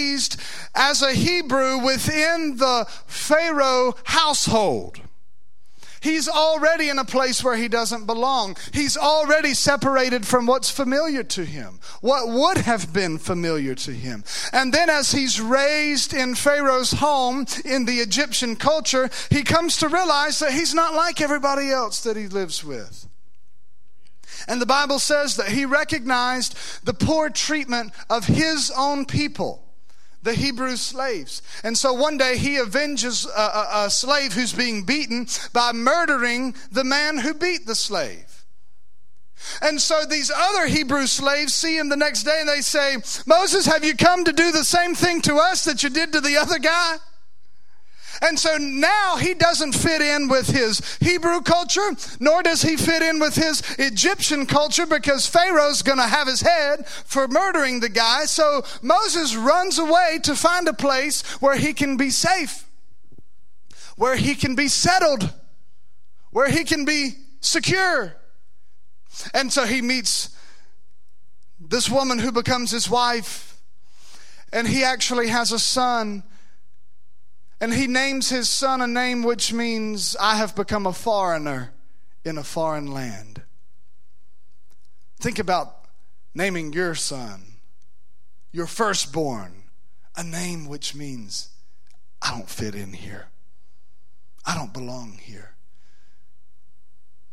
as 0.74 1.02
a 1.02 1.14
Hebrew 1.14 1.80
within 1.80 2.58
the 2.58 2.86
Pharaoh 3.08 3.96
household. 4.04 5.02
He's 6.06 6.30
already 6.30 6.90
in 6.90 7.00
a 7.00 7.04
place 7.04 7.44
where 7.44 7.58
he 7.58 7.68
doesn't 7.68 8.06
belong. 8.06 8.58
He's 8.72 8.96
already 8.96 9.56
separated 9.56 10.28
from 10.28 10.46
what's 10.46 10.70
familiar 10.70 11.24
to 11.24 11.44
him, 11.44 11.80
what 12.00 12.28
would 12.28 12.58
have 12.58 12.94
been 12.94 13.18
familiar 13.18 13.74
to 13.74 13.92
him. 13.92 14.24
And 14.54 14.72
then, 14.72 14.88
as 14.88 15.14
he's 15.14 15.42
raised 15.42 16.14
in 16.14 16.36
Pharaoh's 16.36 16.92
home 16.92 17.48
in 17.66 17.86
the 17.86 18.02
Egyptian 18.02 18.56
culture, 18.56 19.10
he 19.32 19.42
comes 19.42 19.78
to 19.78 19.90
realize 19.90 20.38
that 20.40 20.52
he's 20.54 20.76
not 20.76 20.94
like 20.94 21.22
everybody 21.22 21.72
else 21.72 22.02
that 22.02 22.16
he 22.16 22.28
lives 22.28 22.64
with. 22.64 23.08
And 24.48 24.62
the 24.62 24.68
Bible 24.68 25.00
says 25.00 25.38
that 25.38 25.50
he 25.50 25.66
recognized 25.66 26.56
the 26.86 26.94
poor 26.94 27.32
treatment 27.32 27.94
of 28.12 28.28
his 28.28 28.72
own 28.78 29.06
people 29.06 29.65
the 30.26 30.34
Hebrew 30.34 30.76
slaves. 30.76 31.42
And 31.64 31.78
so 31.78 31.94
one 31.94 32.18
day 32.18 32.38
he 32.38 32.58
avenges 32.58 33.26
a, 33.26 33.40
a, 33.40 33.70
a, 33.86 33.90
slave 33.90 34.34
who's 34.34 34.54
being 34.54 34.84
beaten 34.84 35.28
by 35.54 35.72
murdering 35.72 36.56
the 36.72 36.84
man 36.84 37.20
who 37.20 37.34
beat 37.34 37.66
the 37.66 37.76
slave. 37.76 38.44
And 39.62 39.80
so 39.80 40.04
these 40.06 40.32
other 40.36 40.66
Hebrew 40.66 41.06
slaves 41.06 41.54
see 41.54 41.78
him 41.78 41.90
the 41.90 41.96
next 41.96 42.24
day 42.24 42.38
and 42.40 42.50
they 42.50 42.62
say, 42.62 42.98
Moses, 43.28 43.68
have 43.68 43.86
you 43.86 43.96
come 43.96 44.26
to 44.26 44.34
do 44.34 44.52
the 44.52 44.64
same 44.64 44.96
thing 44.96 45.22
to 45.22 45.36
us 45.36 45.64
that 45.66 45.84
you 45.84 45.90
did 45.90 46.12
to 46.14 46.22
the 46.22 46.38
other 46.38 46.58
guy? 46.58 46.98
And 48.22 48.40
so 48.40 48.58
now 48.58 49.18
he 49.18 49.34
doesn't 49.34 49.74
fit 49.74 50.02
in 50.02 50.28
with 50.28 50.48
his 50.48 50.98
Hebrew 50.98 51.42
culture, 51.42 51.92
nor 52.20 52.44
does 52.44 52.62
he 52.62 52.78
fit 52.78 53.02
in 53.02 53.20
with 53.20 53.36
his 53.36 53.62
Egyptian 53.78 54.46
culture 54.46 54.86
because 54.86 55.28
Pharaoh's 55.28 55.82
going 55.82 55.98
to 55.98 56.08
have 56.08 56.28
his 56.28 56.42
head 56.42 56.88
for 56.88 57.28
murdering 57.28 57.80
the 57.80 57.90
guy. 57.90 58.26
So 58.26 58.64
Moses 58.82 59.36
runs 59.36 59.80
away 59.80 60.20
to 60.24 60.36
find 60.36 60.68
a 60.68 60.74
place 60.74 61.24
where 61.42 61.58
he 61.58 61.74
can 61.74 61.98
be 61.98 62.10
safe, 62.10 62.66
where 63.98 64.16
he 64.16 64.36
can 64.36 64.56
be 64.56 64.68
settled, 64.68 65.34
where 66.32 66.50
he 66.50 66.64
can 66.64 66.86
be 66.86 67.12
secure. 67.42 68.16
And 69.34 69.52
so 69.52 69.66
he 69.66 69.82
meets 69.82 70.30
this 71.60 71.90
woman 71.90 72.20
who 72.20 72.32
becomes 72.32 72.72
his 72.72 72.90
wife, 72.90 73.60
and 74.52 74.68
he 74.68 74.84
actually 74.84 75.30
has 75.30 75.52
a 75.52 75.60
son 75.60 76.24
and 77.60 77.74
he 77.74 77.88
names 77.88 78.30
his 78.30 78.50
son 78.50 78.82
a 78.82 78.88
name 78.88 79.24
which 79.24 79.54
means, 79.54 80.16
I 80.20 80.36
have 80.36 80.56
become 80.56 80.86
a 80.86 80.94
foreigner 80.94 81.72
in 82.24 82.38
a 82.38 82.44
foreign 82.44 82.92
land. 82.92 83.42
Think 85.20 85.40
about 85.40 85.86
naming 86.34 86.74
your 86.74 86.96
son, 86.96 87.42
your 88.52 88.68
firstborn, 88.68 89.64
a 90.16 90.24
name 90.24 90.68
which 90.68 90.96
means, 90.96 91.50
I 92.22 92.32
don't 92.32 92.50
fit 92.50 92.76
in 92.76 92.94
here. 92.94 93.28
I 94.46 94.56
don't 94.56 94.74
belong 94.74 95.20
here. 95.22 95.56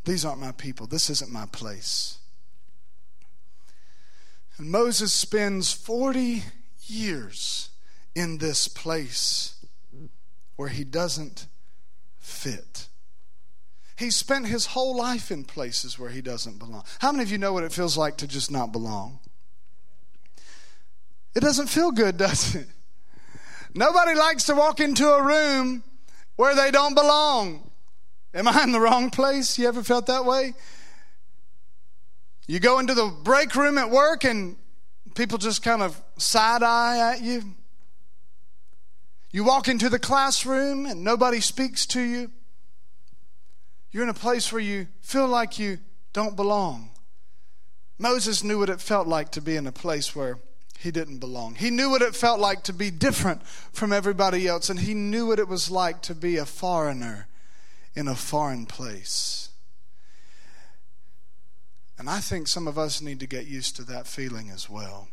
These 0.05 0.25
aren't 0.25 0.41
my 0.41 0.53
people. 0.53 0.87
This 0.87 1.11
isn't 1.11 1.31
my 1.31 1.47
place. 1.47 2.19
And 4.57 4.71
Moses 4.71 5.13
spends 5.13 5.73
40 5.73 6.43
years 6.87 7.71
in 8.15 8.39
this 8.39 8.69
place 8.69 9.55
where 10.57 10.69
he 10.69 10.85
doesn't 10.85 11.47
fit. 12.19 12.89
He 13.97 14.11
spent 14.11 14.47
his 14.47 14.67
whole 14.67 14.97
life 14.97 15.31
in 15.31 15.45
places 15.45 15.99
where 15.99 16.11
he 16.11 16.21
doesn't 16.21 16.59
belong. 16.59 16.85
How 17.01 17.13
many 17.13 17.23
of 17.23 17.31
you 17.31 17.39
know 17.39 17.53
what 17.53 17.65
it 17.65 17.73
feels 17.73 17.97
like 17.97 18.17
to 18.19 18.27
just 18.27 18.51
not 18.51 18.73
belong? 18.73 19.21
It 21.35 21.41
doesn't 21.41 21.69
feel 21.69 21.91
good, 21.91 22.17
does 22.19 22.55
it? 22.55 22.69
Nobody 23.75 24.15
likes 24.15 24.45
to 24.45 24.55
walk 24.55 24.81
into 24.81 25.09
a 25.09 25.23
room 25.23 25.83
where 26.37 26.55
they 26.55 26.71
don't 26.71 26.95
belong. 26.95 27.71
Am 28.35 28.49
I 28.49 28.63
in 28.63 28.73
the 28.73 28.81
wrong 28.81 29.11
place? 29.11 29.59
You 29.59 29.69
ever 29.69 29.83
felt 29.83 30.07
that 30.07 30.25
way? 30.25 30.55
You 32.47 32.61
go 32.61 32.79
into 32.79 32.95
the 32.95 33.15
break 33.23 33.55
room 33.55 33.79
at 33.79 33.91
work 33.91 34.25
and 34.25 34.57
people 35.15 35.39
just 35.39 35.63
kind 35.63 35.83
of 35.83 36.01
side 36.17 36.63
eye 36.63 37.13
at 37.13 37.23
you. 37.23 37.43
You 39.33 39.45
walk 39.45 39.67
into 39.67 39.89
the 39.89 39.99
classroom 39.99 40.85
and 40.85 41.03
nobody 41.03 41.41
speaks 41.41 41.87
to 41.87 42.01
you. 42.01 42.31
You're 43.91 44.03
in 44.03 44.11
a 44.11 44.15
place 44.15 44.53
where 44.53 44.61
you 44.61 44.89
feel 45.01 45.27
like 45.27 45.59
you 45.59 45.79
don't 46.13 46.37
belong. 46.37 46.91
Moses 47.99 48.45
knew 48.45 48.59
what 48.59 48.69
it 48.69 48.81
felt 48.81 49.07
like 49.07 49.31
to 49.33 49.41
be 49.41 49.57
in 49.57 49.67
a 49.67 49.73
place 49.73 50.15
where 50.15 50.39
he 50.79 50.91
didn't 50.91 51.19
belong. 51.19 51.55
He 51.55 51.71
knew 51.71 51.91
what 51.91 52.03
it 52.03 52.17
felt 52.17 52.41
like 52.41 52.65
to 52.65 52.73
be 52.73 52.91
different 52.91 53.47
from 53.47 53.93
everybody 53.93 54.49
else, 54.49 54.69
and 54.69 54.81
he 54.81 54.95
knew 54.95 55.27
what 55.27 55.39
it 55.39 55.47
was 55.47 55.71
like 55.71 56.03
to 56.03 56.15
be 56.15 56.37
a 56.37 56.45
foreigner 56.45 57.29
in 57.95 58.09
a 58.09 58.17
foreign 58.17 58.67
place. 58.67 59.51
And 61.99 62.11
I 62.11 62.19
think 62.19 62.49
some 62.49 62.67
of 62.67 62.79
us 62.79 63.01
need 63.01 63.21
to 63.21 63.27
get 63.27 63.47
used 63.47 63.77
to 63.77 63.85
that 63.85 64.09
feeling 64.09 64.51
as 64.51 64.69
well. 64.69 65.09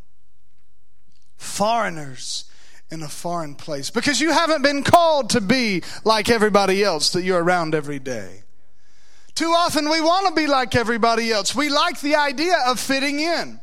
Foreigners 1.38 2.46
in 2.92 3.04
a 3.04 3.08
foreign 3.08 3.56
place 3.56 3.90
because 3.90 4.20
you 4.20 4.32
haven't 4.32 4.64
been 4.64 4.84
called 4.84 5.32
to 5.32 5.42
be 5.42 5.84
like 6.04 6.30
everybody 6.30 6.84
else 6.84 7.12
that 7.12 7.24
you're 7.24 7.44
around 7.44 7.76
every 7.76 8.00
day. 8.00 8.44
Too 9.36 9.52
often 9.52 9.90
we 9.90 10.02
want 10.02 10.28
to 10.28 10.34
be 10.34 10.48
like 10.48 10.76
everybody 10.76 11.32
else. 11.32 11.56
We 11.56 11.70
like 11.70 12.02
the 12.02 12.16
idea 12.16 12.58
of 12.68 12.80
fitting 12.80 13.20
in. 13.20 13.60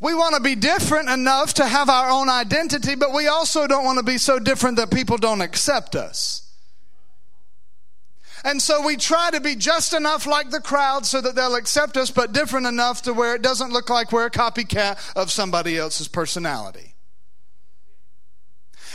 We 0.00 0.14
want 0.14 0.34
to 0.34 0.42
be 0.42 0.56
different 0.56 1.08
enough 1.08 1.54
to 1.54 1.66
have 1.66 1.88
our 1.88 2.10
own 2.10 2.28
identity, 2.28 2.94
but 2.94 3.14
we 3.14 3.26
also 3.28 3.66
don't 3.66 3.84
want 3.84 3.98
to 3.98 4.04
be 4.04 4.18
so 4.18 4.38
different 4.38 4.76
that 4.76 4.90
people 4.90 5.16
don't 5.16 5.40
accept 5.40 5.94
us. 5.94 6.42
And 8.44 8.60
so 8.60 8.84
we 8.84 8.96
try 8.96 9.30
to 9.30 9.40
be 9.40 9.54
just 9.54 9.94
enough 9.94 10.26
like 10.26 10.50
the 10.50 10.60
crowd 10.60 11.06
so 11.06 11.22
that 11.22 11.34
they'll 11.34 11.54
accept 11.54 11.96
us, 11.96 12.10
but 12.10 12.34
different 12.34 12.66
enough 12.66 13.00
to 13.02 13.14
where 13.14 13.34
it 13.34 13.40
doesn't 13.40 13.72
look 13.72 13.88
like 13.88 14.12
we're 14.12 14.26
a 14.26 14.30
copycat 14.30 14.98
of 15.16 15.30
somebody 15.30 15.78
else's 15.78 16.08
personality. 16.08 16.93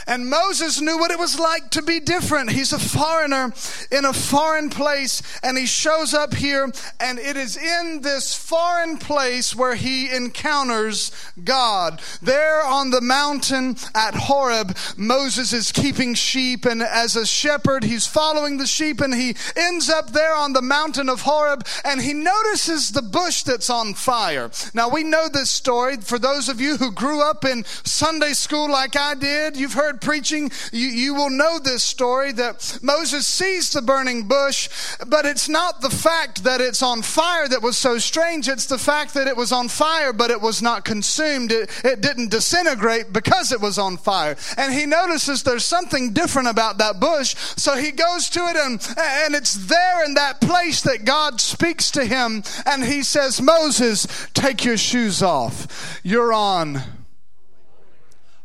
And 0.10 0.28
Moses 0.28 0.82
knew 0.82 0.98
what 0.98 1.12
it 1.12 1.19
was 1.19 1.39
like 1.39 1.69
to 1.69 1.84
be 1.84 2.00
different. 2.00 2.50
He's 2.50 2.74
a 2.74 2.80
foreigner 2.80 3.54
in 3.91 4.06
a 4.06 4.12
foreign 4.12 4.72
place, 4.72 5.22
and 5.43 5.56
he 5.56 5.67
shows 5.67 6.15
up 6.15 6.34
here, 6.34 6.72
and 7.00 7.19
it 7.19 7.38
is 7.38 7.56
in 7.56 8.02
this 8.02 8.34
foreign 8.34 8.98
place 8.98 9.56
where 9.56 9.76
he 9.76 10.10
encounters 10.10 11.12
God. 11.43 12.02
There 12.24 12.63
on 12.63 12.89
the 12.89 13.02
mountain 13.02 13.78
at 13.93 14.15
Horeb, 14.15 14.76
Moses 14.98 15.54
is 15.54 15.72
keeping 15.72 16.15
sheep, 16.15 16.65
and 16.65 16.82
as 16.82 17.15
a 17.15 17.26
shepherd, 17.28 17.84
he's 17.84 18.08
following 18.08 18.58
the 18.58 18.65
sheep, 18.65 19.02
and 19.02 19.13
he 19.13 19.36
ends 19.56 19.91
up 19.91 20.12
there 20.12 20.34
on 20.36 20.54
the 20.54 20.62
mountain 20.63 21.08
of 21.08 21.22
Horeb, 21.22 21.67
and 21.86 22.02
he 22.02 22.13
notices 22.13 22.91
the 22.91 23.04
bush 23.04 23.43
that's 23.43 23.69
on 23.69 23.93
fire. 23.93 24.50
Now, 24.74 24.89
we 24.89 25.04
know 25.04 25.30
this 25.30 25.52
story. 25.52 25.98
For 25.98 26.17
those 26.17 26.50
of 26.50 26.60
you 26.60 26.78
who 26.78 26.91
grew 26.91 27.22
up 27.22 27.45
in 27.45 27.63
Sunday 27.84 28.34
school 28.34 28.72
like 28.72 28.95
I 28.95 29.13
did, 29.13 29.56
you've 29.56 29.74
heard 29.74 29.99
preaching, 30.02 30.52
you, 30.72 30.88
you 30.88 31.14
will 31.16 31.30
know 31.30 31.60
this 31.60 31.84
story 31.84 32.32
that 32.34 32.80
Moses 32.82 33.26
sees 33.28 33.72
the 33.72 33.82
burning 33.82 34.28
bush, 34.28 34.70
but 35.08 35.26
it's 35.26 35.50
not 35.50 35.82
the 35.82 35.90
fact 35.90 36.44
that 36.44 36.62
it's 36.62 36.82
on 36.84 37.02
fire 37.02 37.48
that 37.48 37.62
was 37.62 37.78
so 37.78 37.98
strange. 37.98 38.48
It's 38.48 38.66
the 38.66 38.78
fact 38.78 39.14
that 39.14 39.28
it 39.28 39.36
was 39.36 39.52
on 39.52 39.68
fire, 39.68 40.14
but 40.14 40.32
it 40.32 40.42
was 40.42 40.62
not 40.62 40.86
consumed. 40.86 41.52
It, 41.52 41.70
it 41.84 42.02
didn't 42.02 42.32
disintegrate 42.32 43.12
because 43.14 43.52
it 43.52 43.62
was 43.62 43.78
on 43.78 43.98
fire. 43.98 44.36
And 44.58 44.74
he 44.74 44.86
notices 44.86 45.44
there's 45.44 45.66
something 45.66 46.14
different 46.14 46.48
about 46.48 46.78
that 46.78 47.00
bush. 47.00 47.36
So 47.58 47.76
he 47.76 47.92
goes 47.92 48.30
to 48.32 48.40
it 48.40 48.56
and, 48.56 48.82
and 48.98 49.36
it's 49.36 49.68
there 49.68 50.06
in 50.06 50.16
that 50.16 50.42
place 50.42 50.82
that 50.84 51.06
God 51.06 51.42
speaks 51.42 51.92
to 51.92 52.06
him 52.06 52.44
and 52.66 52.84
he 52.84 53.04
says, 53.04 53.42
Moses, 53.42 54.08
take 54.34 54.66
your 54.66 54.78
shoes 54.78 55.22
off. 55.22 56.00
You're 56.04 56.34
on 56.34 56.82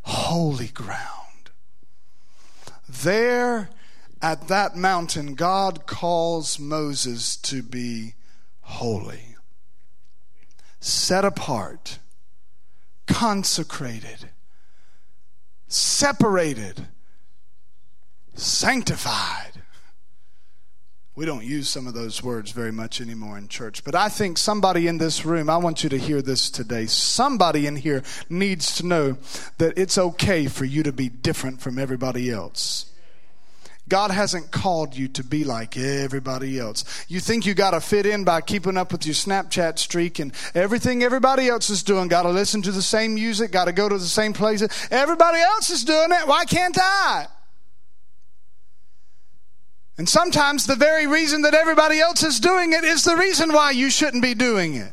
holy 0.03 0.67
ground. 0.67 1.14
There 3.03 3.69
at 4.21 4.47
that 4.47 4.75
mountain, 4.75 5.35
God 5.35 5.85
calls 5.85 6.59
Moses 6.59 7.35
to 7.37 7.61
be 7.61 8.15
holy, 8.61 9.35
set 10.79 11.23
apart, 11.23 11.99
consecrated, 13.07 14.29
separated, 15.67 16.87
sanctified. 18.33 19.54
We 21.15 21.25
don't 21.25 21.45
use 21.45 21.69
some 21.69 21.87
of 21.87 21.93
those 21.93 22.21
words 22.21 22.51
very 22.51 22.73
much 22.73 22.99
anymore 22.99 23.37
in 23.37 23.47
church, 23.47 23.85
but 23.85 23.95
I 23.95 24.09
think 24.09 24.37
somebody 24.37 24.85
in 24.85 24.97
this 24.97 25.25
room, 25.25 25.49
I 25.49 25.55
want 25.55 25.81
you 25.81 25.89
to 25.91 25.97
hear 25.97 26.21
this 26.21 26.49
today. 26.49 26.87
Somebody 26.87 27.67
in 27.67 27.77
here 27.77 28.03
needs 28.29 28.75
to 28.77 28.85
know 28.85 29.17
that 29.57 29.77
it's 29.77 29.97
okay 29.97 30.47
for 30.47 30.65
you 30.65 30.83
to 30.83 30.91
be 30.91 31.07
different 31.07 31.61
from 31.61 31.79
everybody 31.79 32.29
else. 32.29 32.91
God 33.87 34.11
hasn't 34.11 34.51
called 34.51 34.97
you 34.97 35.07
to 35.09 35.23
be 35.23 35.45
like 35.45 35.77
everybody 35.77 36.59
else. 36.59 37.05
You 37.07 37.21
think 37.21 37.45
you 37.45 37.53
got 37.53 37.71
to 37.71 37.79
fit 37.79 38.05
in 38.05 38.25
by 38.25 38.41
keeping 38.41 38.75
up 38.75 38.91
with 38.91 39.05
your 39.05 39.13
Snapchat 39.13 39.77
streak 39.79 40.19
and 40.19 40.33
everything 40.53 41.01
everybody 41.01 41.47
else 41.47 41.69
is 41.69 41.83
doing. 41.83 42.09
Got 42.09 42.23
to 42.23 42.31
listen 42.31 42.61
to 42.63 42.71
the 42.71 42.81
same 42.81 43.13
music, 43.13 43.51
got 43.51 43.65
to 43.65 43.71
go 43.71 43.87
to 43.87 43.97
the 43.97 44.03
same 44.03 44.33
places. 44.33 44.69
Everybody 44.91 45.39
else 45.39 45.69
is 45.69 45.85
doing 45.85 46.11
it. 46.11 46.27
Why 46.27 46.43
can't 46.43 46.77
I? 46.77 47.27
And 49.97 50.09
sometimes 50.09 50.67
the 50.67 50.75
very 50.75 51.07
reason 51.07 51.43
that 51.43 51.53
everybody 51.53 51.99
else 51.99 52.23
is 52.23 52.39
doing 52.39 52.73
it 52.73 52.83
is 52.83 53.03
the 53.03 53.15
reason 53.15 53.53
why 53.53 53.71
you 53.71 53.89
shouldn't 53.89 54.23
be 54.23 54.33
doing 54.33 54.75
it. 54.75 54.91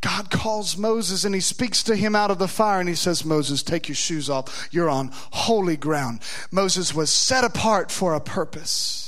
God 0.00 0.30
calls 0.30 0.76
Moses 0.76 1.24
and 1.24 1.34
he 1.34 1.40
speaks 1.40 1.82
to 1.84 1.96
him 1.96 2.14
out 2.14 2.30
of 2.30 2.38
the 2.38 2.48
fire 2.48 2.80
and 2.80 2.88
he 2.88 2.94
says, 2.94 3.24
Moses, 3.24 3.62
take 3.62 3.88
your 3.88 3.96
shoes 3.96 4.30
off. 4.30 4.68
You're 4.70 4.88
on 4.88 5.10
holy 5.12 5.76
ground. 5.76 6.20
Moses 6.52 6.94
was 6.94 7.10
set 7.10 7.44
apart 7.44 7.90
for 7.90 8.14
a 8.14 8.20
purpose. 8.20 9.07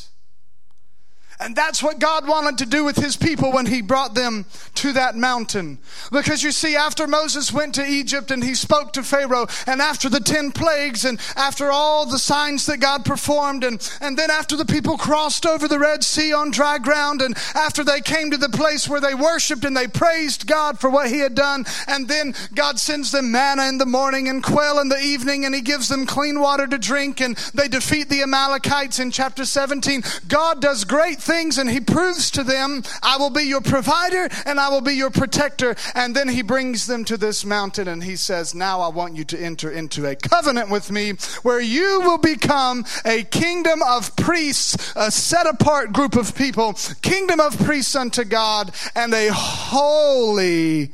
And 1.40 1.56
that's 1.56 1.82
what 1.82 1.98
God 1.98 2.28
wanted 2.28 2.58
to 2.58 2.66
do 2.66 2.84
with 2.84 2.96
his 2.96 3.16
people 3.16 3.50
when 3.50 3.64
he 3.64 3.80
brought 3.80 4.14
them 4.14 4.44
to 4.74 4.92
that 4.92 5.16
mountain. 5.16 5.78
Because 6.12 6.42
you 6.42 6.52
see, 6.52 6.76
after 6.76 7.06
Moses 7.06 7.50
went 7.50 7.74
to 7.76 7.86
Egypt 7.86 8.30
and 8.30 8.44
he 8.44 8.54
spoke 8.54 8.92
to 8.92 9.02
Pharaoh, 9.02 9.46
and 9.66 9.80
after 9.80 10.10
the 10.10 10.20
ten 10.20 10.52
plagues, 10.52 11.06
and 11.06 11.18
after 11.36 11.70
all 11.70 12.04
the 12.04 12.18
signs 12.18 12.66
that 12.66 12.78
God 12.78 13.06
performed, 13.06 13.64
and, 13.64 13.90
and 14.02 14.18
then 14.18 14.30
after 14.30 14.54
the 14.54 14.66
people 14.66 14.98
crossed 14.98 15.46
over 15.46 15.66
the 15.66 15.78
Red 15.78 16.04
Sea 16.04 16.34
on 16.34 16.50
dry 16.50 16.76
ground, 16.76 17.22
and 17.22 17.34
after 17.54 17.82
they 17.82 18.02
came 18.02 18.30
to 18.32 18.36
the 18.36 18.50
place 18.50 18.86
where 18.86 19.00
they 19.00 19.14
worshiped 19.14 19.64
and 19.64 19.74
they 19.74 19.86
praised 19.86 20.46
God 20.46 20.78
for 20.78 20.90
what 20.90 21.08
he 21.08 21.20
had 21.20 21.34
done, 21.34 21.64
and 21.86 22.06
then 22.06 22.34
God 22.54 22.78
sends 22.78 23.12
them 23.12 23.32
manna 23.32 23.66
in 23.66 23.78
the 23.78 23.86
morning 23.86 24.28
and 24.28 24.42
quail 24.42 24.78
in 24.78 24.90
the 24.90 25.00
evening, 25.00 25.46
and 25.46 25.54
he 25.54 25.62
gives 25.62 25.88
them 25.88 26.04
clean 26.04 26.38
water 26.38 26.66
to 26.66 26.76
drink, 26.76 27.22
and 27.22 27.34
they 27.54 27.66
defeat 27.66 28.10
the 28.10 28.20
Amalekites 28.20 28.98
in 28.98 29.10
chapter 29.10 29.46
17. 29.46 30.02
God 30.28 30.60
does 30.60 30.84
great 30.84 31.16
things 31.18 31.29
things 31.30 31.58
and 31.58 31.70
he 31.70 31.80
proves 31.80 32.30
to 32.32 32.42
them, 32.42 32.82
I 33.02 33.16
will 33.16 33.30
be 33.30 33.44
your 33.44 33.60
provider 33.60 34.28
and 34.44 34.58
I 34.58 34.68
will 34.68 34.80
be 34.80 34.94
your 34.94 35.10
protector. 35.10 35.76
And 35.94 36.14
then 36.14 36.28
he 36.28 36.42
brings 36.42 36.86
them 36.86 37.04
to 37.04 37.16
this 37.16 37.44
mountain 37.44 37.86
and 37.86 38.02
he 38.02 38.16
says, 38.16 38.52
Now 38.54 38.80
I 38.80 38.88
want 38.88 39.14
you 39.14 39.24
to 39.24 39.40
enter 39.40 39.70
into 39.70 40.06
a 40.06 40.16
covenant 40.16 40.70
with 40.70 40.90
me 40.90 41.12
where 41.42 41.60
you 41.60 42.00
will 42.00 42.18
become 42.18 42.84
a 43.04 43.22
kingdom 43.22 43.80
of 43.86 44.16
priests, 44.16 44.92
a 44.96 45.10
set 45.10 45.46
apart 45.46 45.92
group 45.92 46.16
of 46.16 46.34
people, 46.34 46.74
kingdom 47.00 47.38
of 47.38 47.56
priests 47.58 47.94
unto 47.94 48.24
God, 48.24 48.72
and 48.96 49.14
a 49.14 49.28
holy 49.32 50.92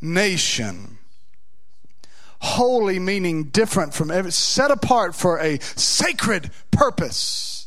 nation 0.00 0.98
holy 2.40 3.00
meaning 3.00 3.44
different 3.44 3.92
from 3.92 4.12
every 4.12 4.30
set 4.30 4.70
apart 4.70 5.12
for 5.12 5.40
a 5.40 5.58
sacred 5.60 6.48
purpose 6.70 7.57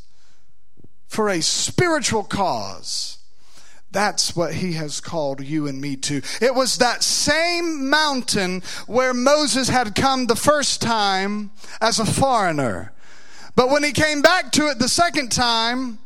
for 1.12 1.28
a 1.28 1.42
spiritual 1.42 2.24
cause. 2.24 3.18
That's 3.92 4.34
what 4.34 4.54
he 4.54 4.74
has 4.74 5.02
called 5.02 5.44
you 5.44 5.68
and 5.68 5.82
me 5.82 5.98
to. 5.98 6.22
It 6.40 6.56
was 6.56 6.78
that 6.78 7.04
same 7.04 7.90
mountain 7.90 8.64
where 8.88 9.14
Moses 9.14 9.68
had 9.68 9.94
come 9.94 10.28
the 10.28 10.38
first 10.38 10.82
time 10.82 11.52
as 11.82 12.00
a 12.00 12.06
foreigner. 12.06 12.94
But 13.58 13.70
when 13.70 13.84
he 13.84 13.92
came 13.92 14.22
back 14.22 14.54
to 14.54 14.70
it 14.70 14.80
the 14.80 14.88
second 14.88 15.34
time, 15.34 16.00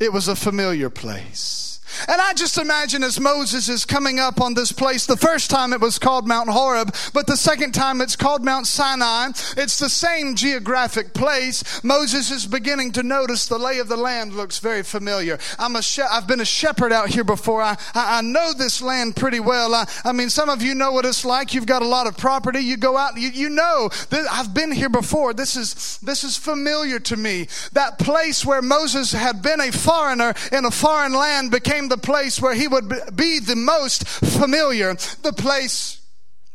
it 0.00 0.10
was 0.10 0.26
a 0.26 0.34
familiar 0.34 0.88
place. 0.88 1.75
And 2.08 2.20
I 2.20 2.32
just 2.34 2.58
imagine 2.58 3.02
as 3.02 3.20
Moses 3.20 3.68
is 3.68 3.84
coming 3.84 4.18
up 4.18 4.40
on 4.40 4.54
this 4.54 4.72
place, 4.72 5.06
the 5.06 5.16
first 5.16 5.50
time 5.50 5.72
it 5.72 5.80
was 5.80 5.98
called 5.98 6.26
Mount 6.26 6.50
Horeb, 6.50 6.94
but 7.12 7.26
the 7.26 7.36
second 7.36 7.72
time 7.72 8.00
it's 8.00 8.16
called 8.16 8.44
Mount 8.44 8.66
Sinai. 8.66 9.28
It's 9.56 9.78
the 9.78 9.88
same 9.88 10.34
geographic 10.34 11.14
place. 11.14 11.82
Moses 11.82 12.30
is 12.30 12.46
beginning 12.46 12.92
to 12.92 13.02
notice 13.02 13.46
the 13.46 13.58
lay 13.58 13.78
of 13.78 13.88
the 13.88 13.96
land 13.96 14.34
looks 14.34 14.58
very 14.58 14.82
familiar. 14.82 15.38
I'm 15.58 15.76
a 15.76 15.82
she- 15.82 16.02
I've 16.02 16.26
been 16.26 16.40
a 16.40 16.44
shepherd 16.44 16.92
out 16.92 17.08
here 17.08 17.24
before. 17.24 17.62
I, 17.62 17.76
I, 17.94 18.18
I 18.18 18.20
know 18.22 18.52
this 18.52 18.82
land 18.82 19.16
pretty 19.16 19.40
well. 19.40 19.74
I, 19.74 19.88
I, 20.04 20.12
mean, 20.12 20.30
some 20.30 20.48
of 20.48 20.62
you 20.62 20.74
know 20.74 20.92
what 20.92 21.04
it's 21.04 21.24
like. 21.24 21.54
You've 21.54 21.66
got 21.66 21.82
a 21.82 21.86
lot 21.86 22.06
of 22.06 22.16
property. 22.16 22.60
You 22.60 22.76
go 22.76 22.96
out, 22.96 23.16
you, 23.16 23.28
you 23.28 23.50
know 23.50 23.88
that 24.10 24.26
I've 24.30 24.54
been 24.54 24.72
here 24.72 24.88
before. 24.88 25.34
This 25.34 25.56
is, 25.56 25.98
this 26.02 26.24
is 26.24 26.36
familiar 26.36 26.98
to 27.00 27.16
me. 27.16 27.48
That 27.72 27.98
place 27.98 28.44
where 28.44 28.62
Moses 28.62 29.12
had 29.12 29.42
been 29.42 29.60
a 29.60 29.72
foreigner 29.72 30.34
in 30.52 30.64
a 30.64 30.70
foreign 30.70 31.12
land 31.12 31.50
became 31.50 31.85
the 31.88 31.98
place 31.98 32.40
where 32.40 32.54
he 32.54 32.68
would 32.68 32.88
be 33.14 33.38
the 33.38 33.56
most 33.56 34.06
familiar, 34.06 34.94
the 35.22 35.32
place 35.32 36.00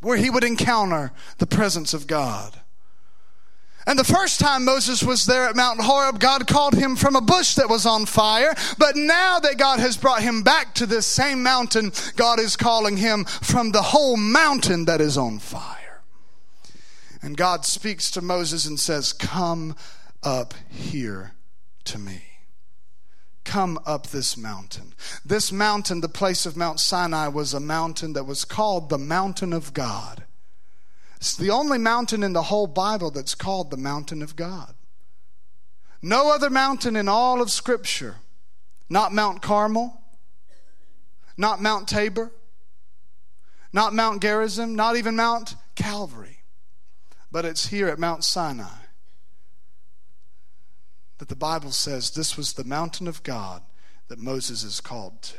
where 0.00 0.16
he 0.16 0.30
would 0.30 0.44
encounter 0.44 1.12
the 1.38 1.46
presence 1.46 1.94
of 1.94 2.06
God. 2.06 2.58
And 3.86 3.98
the 3.98 4.04
first 4.04 4.38
time 4.38 4.64
Moses 4.64 5.02
was 5.02 5.26
there 5.26 5.44
at 5.44 5.56
Mount 5.56 5.80
Horeb, 5.80 6.20
God 6.20 6.46
called 6.46 6.74
him 6.74 6.94
from 6.94 7.16
a 7.16 7.20
bush 7.20 7.56
that 7.56 7.68
was 7.68 7.84
on 7.84 8.06
fire. 8.06 8.54
But 8.78 8.94
now 8.94 9.40
that 9.40 9.58
God 9.58 9.80
has 9.80 9.96
brought 9.96 10.22
him 10.22 10.42
back 10.42 10.74
to 10.74 10.86
this 10.86 11.06
same 11.06 11.42
mountain, 11.42 11.92
God 12.14 12.38
is 12.38 12.56
calling 12.56 12.96
him 12.96 13.24
from 13.24 13.72
the 13.72 13.82
whole 13.82 14.16
mountain 14.16 14.84
that 14.84 15.00
is 15.00 15.18
on 15.18 15.40
fire. 15.40 16.02
And 17.22 17.36
God 17.36 17.64
speaks 17.64 18.10
to 18.12 18.22
Moses 18.22 18.66
and 18.66 18.78
says, 18.78 19.12
Come 19.12 19.74
up 20.22 20.54
here 20.68 21.34
to 21.84 21.98
me 21.98 22.31
come 23.44 23.78
up 23.84 24.08
this 24.08 24.36
mountain. 24.36 24.94
This 25.24 25.52
mountain, 25.52 26.00
the 26.00 26.08
place 26.08 26.46
of 26.46 26.56
Mount 26.56 26.80
Sinai, 26.80 27.28
was 27.28 27.54
a 27.54 27.60
mountain 27.60 28.12
that 28.12 28.24
was 28.24 28.44
called 28.44 28.88
the 28.88 28.98
mountain 28.98 29.52
of 29.52 29.74
God. 29.74 30.24
It's 31.16 31.36
the 31.36 31.50
only 31.50 31.78
mountain 31.78 32.22
in 32.22 32.32
the 32.32 32.42
whole 32.42 32.66
Bible 32.66 33.10
that's 33.10 33.34
called 33.34 33.70
the 33.70 33.76
mountain 33.76 34.22
of 34.22 34.36
God. 34.36 34.74
No 36.00 36.32
other 36.32 36.50
mountain 36.50 36.96
in 36.96 37.08
all 37.08 37.40
of 37.40 37.50
Scripture, 37.50 38.16
not 38.88 39.12
Mount 39.12 39.40
Carmel, 39.40 40.00
not 41.36 41.62
Mount 41.62 41.88
Tabor, 41.88 42.32
not 43.72 43.94
Mount 43.94 44.20
Gerizim, 44.20 44.74
not 44.74 44.96
even 44.96 45.14
Mount 45.14 45.54
Calvary, 45.76 46.38
but 47.30 47.44
it's 47.44 47.68
here 47.68 47.88
at 47.88 47.98
Mount 47.98 48.24
Sinai 48.24 48.81
that 51.18 51.28
the 51.28 51.36
Bible 51.36 51.70
says 51.70 52.10
this 52.10 52.36
was 52.36 52.52
the 52.52 52.64
mountain 52.64 53.06
of 53.06 53.22
God 53.22 53.62
that 54.08 54.18
Moses 54.18 54.62
is 54.64 54.80
called 54.80 55.22
to. 55.22 55.36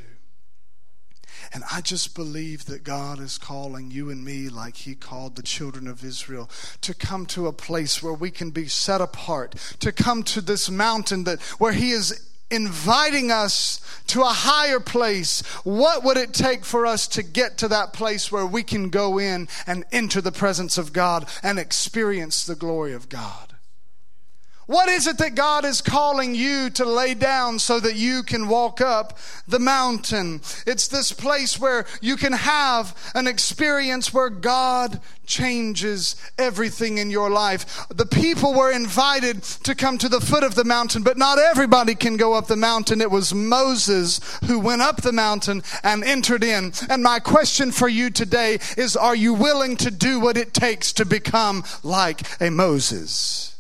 And 1.51 1.63
I 1.71 1.81
just 1.81 2.15
believe 2.15 2.65
that 2.65 2.83
God 2.83 3.19
is 3.19 3.37
calling 3.37 3.91
you 3.91 4.09
and 4.09 4.23
me, 4.23 4.49
like 4.49 4.77
He 4.77 4.95
called 4.95 5.35
the 5.35 5.43
children 5.43 5.87
of 5.87 6.03
Israel, 6.03 6.49
to 6.81 6.93
come 6.93 7.25
to 7.27 7.47
a 7.47 7.53
place 7.53 8.01
where 8.01 8.13
we 8.13 8.31
can 8.31 8.51
be 8.51 8.67
set 8.67 9.01
apart, 9.01 9.55
to 9.79 9.91
come 9.91 10.23
to 10.23 10.41
this 10.41 10.69
mountain 10.69 11.25
that 11.25 11.41
where 11.59 11.73
He 11.73 11.91
is 11.91 12.29
inviting 12.49 13.31
us 13.31 13.81
to 14.07 14.21
a 14.21 14.25
higher 14.27 14.79
place. 14.79 15.41
What 15.63 16.03
would 16.03 16.17
it 16.17 16.33
take 16.33 16.63
for 16.63 16.85
us 16.85 17.07
to 17.09 17.23
get 17.23 17.57
to 17.59 17.67
that 17.69 17.93
place 17.93 18.31
where 18.31 18.45
we 18.45 18.63
can 18.63 18.89
go 18.89 19.17
in 19.17 19.47
and 19.65 19.83
enter 19.91 20.21
the 20.21 20.31
presence 20.31 20.77
of 20.77 20.93
God 20.93 21.27
and 21.41 21.57
experience 21.57 22.45
the 22.45 22.55
glory 22.55 22.93
of 22.93 23.09
God? 23.09 23.52
What 24.65 24.87
is 24.87 25.07
it 25.07 25.17
that 25.17 25.35
God 25.35 25.65
is 25.65 25.81
calling 25.81 26.33
you 26.35 26.69
to 26.71 26.85
lay 26.85 27.15
down 27.15 27.59
so 27.59 27.81
that 27.81 27.95
you 27.95 28.23
can 28.23 28.47
walk 28.47 28.79
up 28.79 29.17
the 29.45 29.59
mountain? 29.59 30.39
It's 30.65 30.87
this 30.87 31.11
place 31.11 31.59
where 31.59 31.85
you 32.01 32.15
can 32.15 32.31
have 32.31 32.95
an 33.13 33.27
experience 33.27 34.13
where 34.13 34.29
God 34.29 35.01
changes 35.25 36.15
everything 36.37 36.97
in 36.97 37.09
your 37.09 37.29
life. 37.29 37.87
The 37.89 38.05
people 38.05 38.53
were 38.53 38.71
invited 38.71 39.43
to 39.43 39.75
come 39.75 39.97
to 39.97 40.07
the 40.07 40.21
foot 40.21 40.43
of 40.43 40.55
the 40.55 40.63
mountain, 40.63 41.03
but 41.03 41.17
not 41.17 41.39
everybody 41.39 41.95
can 41.95 42.15
go 42.15 42.33
up 42.33 42.47
the 42.47 42.55
mountain. 42.55 43.01
It 43.01 43.11
was 43.11 43.33
Moses 43.33 44.21
who 44.45 44.59
went 44.59 44.81
up 44.81 45.01
the 45.01 45.11
mountain 45.11 45.61
and 45.83 46.05
entered 46.05 46.43
in. 46.43 46.71
And 46.89 47.03
my 47.03 47.19
question 47.19 47.71
for 47.71 47.89
you 47.89 48.09
today 48.09 48.59
is 48.77 48.95
Are 48.95 49.15
you 49.15 49.33
willing 49.33 49.75
to 49.77 49.91
do 49.91 50.21
what 50.21 50.37
it 50.37 50.53
takes 50.53 50.93
to 50.93 51.05
become 51.05 51.65
like 51.83 52.21
a 52.41 52.49
Moses? 52.49 53.52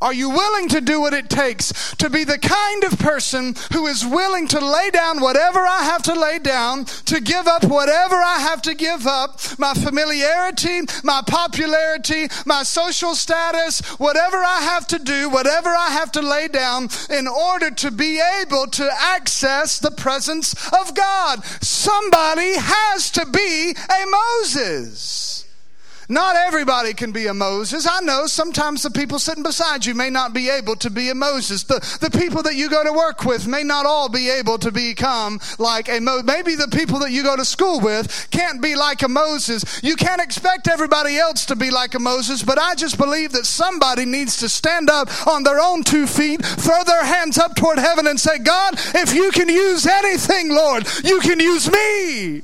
Are 0.00 0.12
you 0.12 0.30
willing 0.30 0.68
to 0.70 0.80
do 0.80 1.00
what 1.00 1.14
it 1.14 1.30
takes 1.30 1.94
to 1.96 2.10
be 2.10 2.24
the 2.24 2.38
kind 2.38 2.84
of 2.84 2.98
person 2.98 3.54
who 3.72 3.86
is 3.86 4.04
willing 4.04 4.48
to 4.48 4.60
lay 4.64 4.90
down 4.90 5.20
whatever 5.20 5.60
I 5.60 5.82
have 5.84 6.02
to 6.04 6.14
lay 6.14 6.38
down, 6.38 6.84
to 7.06 7.20
give 7.20 7.46
up 7.46 7.64
whatever 7.64 8.16
I 8.16 8.38
have 8.40 8.62
to 8.62 8.74
give 8.74 9.06
up, 9.06 9.40
my 9.58 9.74
familiarity, 9.74 10.80
my 11.02 11.22
popularity, 11.26 12.28
my 12.44 12.62
social 12.62 13.14
status, 13.14 13.80
whatever 13.98 14.38
I 14.38 14.60
have 14.62 14.86
to 14.88 14.98
do, 14.98 15.30
whatever 15.30 15.70
I 15.70 15.90
have 15.90 16.12
to 16.12 16.22
lay 16.22 16.48
down 16.48 16.88
in 17.10 17.26
order 17.26 17.70
to 17.70 17.90
be 17.90 18.20
able 18.40 18.66
to 18.66 18.90
access 19.00 19.78
the 19.78 19.90
presence 19.90 20.54
of 20.72 20.94
God? 20.94 21.44
Somebody 21.62 22.54
has 22.56 23.10
to 23.12 23.26
be 23.26 23.72
a 23.72 24.06
Moses. 24.06 25.33
Not 26.08 26.36
everybody 26.36 26.92
can 26.92 27.12
be 27.12 27.26
a 27.26 27.34
Moses. 27.34 27.86
I 27.88 28.00
know 28.00 28.26
sometimes 28.26 28.82
the 28.82 28.90
people 28.90 29.18
sitting 29.18 29.42
beside 29.42 29.86
you 29.86 29.94
may 29.94 30.10
not 30.10 30.34
be 30.34 30.50
able 30.50 30.76
to 30.76 30.90
be 30.90 31.08
a 31.08 31.14
Moses. 31.14 31.64
The, 31.64 31.80
the 32.00 32.16
people 32.16 32.42
that 32.42 32.56
you 32.56 32.68
go 32.68 32.84
to 32.84 32.92
work 32.92 33.24
with 33.24 33.46
may 33.46 33.62
not 33.62 33.86
all 33.86 34.08
be 34.08 34.28
able 34.28 34.58
to 34.58 34.70
become 34.70 35.40
like 35.58 35.88
a 35.88 36.00
Moses. 36.00 36.24
Maybe 36.24 36.54
the 36.54 36.68
people 36.68 36.98
that 37.00 37.10
you 37.10 37.22
go 37.22 37.36
to 37.36 37.44
school 37.44 37.80
with 37.80 38.28
can't 38.30 38.60
be 38.60 38.74
like 38.74 39.02
a 39.02 39.08
Moses. 39.08 39.80
You 39.82 39.96
can't 39.96 40.20
expect 40.20 40.68
everybody 40.68 41.16
else 41.16 41.46
to 41.46 41.56
be 41.56 41.70
like 41.70 41.94
a 41.94 41.98
Moses, 41.98 42.42
but 42.42 42.58
I 42.58 42.74
just 42.74 42.98
believe 42.98 43.32
that 43.32 43.46
somebody 43.46 44.04
needs 44.04 44.36
to 44.38 44.48
stand 44.48 44.90
up 44.90 45.08
on 45.26 45.42
their 45.42 45.60
own 45.60 45.84
two 45.84 46.06
feet, 46.06 46.44
throw 46.44 46.84
their 46.84 47.04
hands 47.04 47.38
up 47.38 47.56
toward 47.56 47.78
heaven 47.78 48.06
and 48.06 48.20
say, 48.20 48.38
God, 48.38 48.74
if 48.94 49.14
you 49.14 49.30
can 49.30 49.48
use 49.48 49.86
anything, 49.86 50.50
Lord, 50.50 50.86
you 51.02 51.20
can 51.20 51.40
use 51.40 51.70
me. 51.70 52.42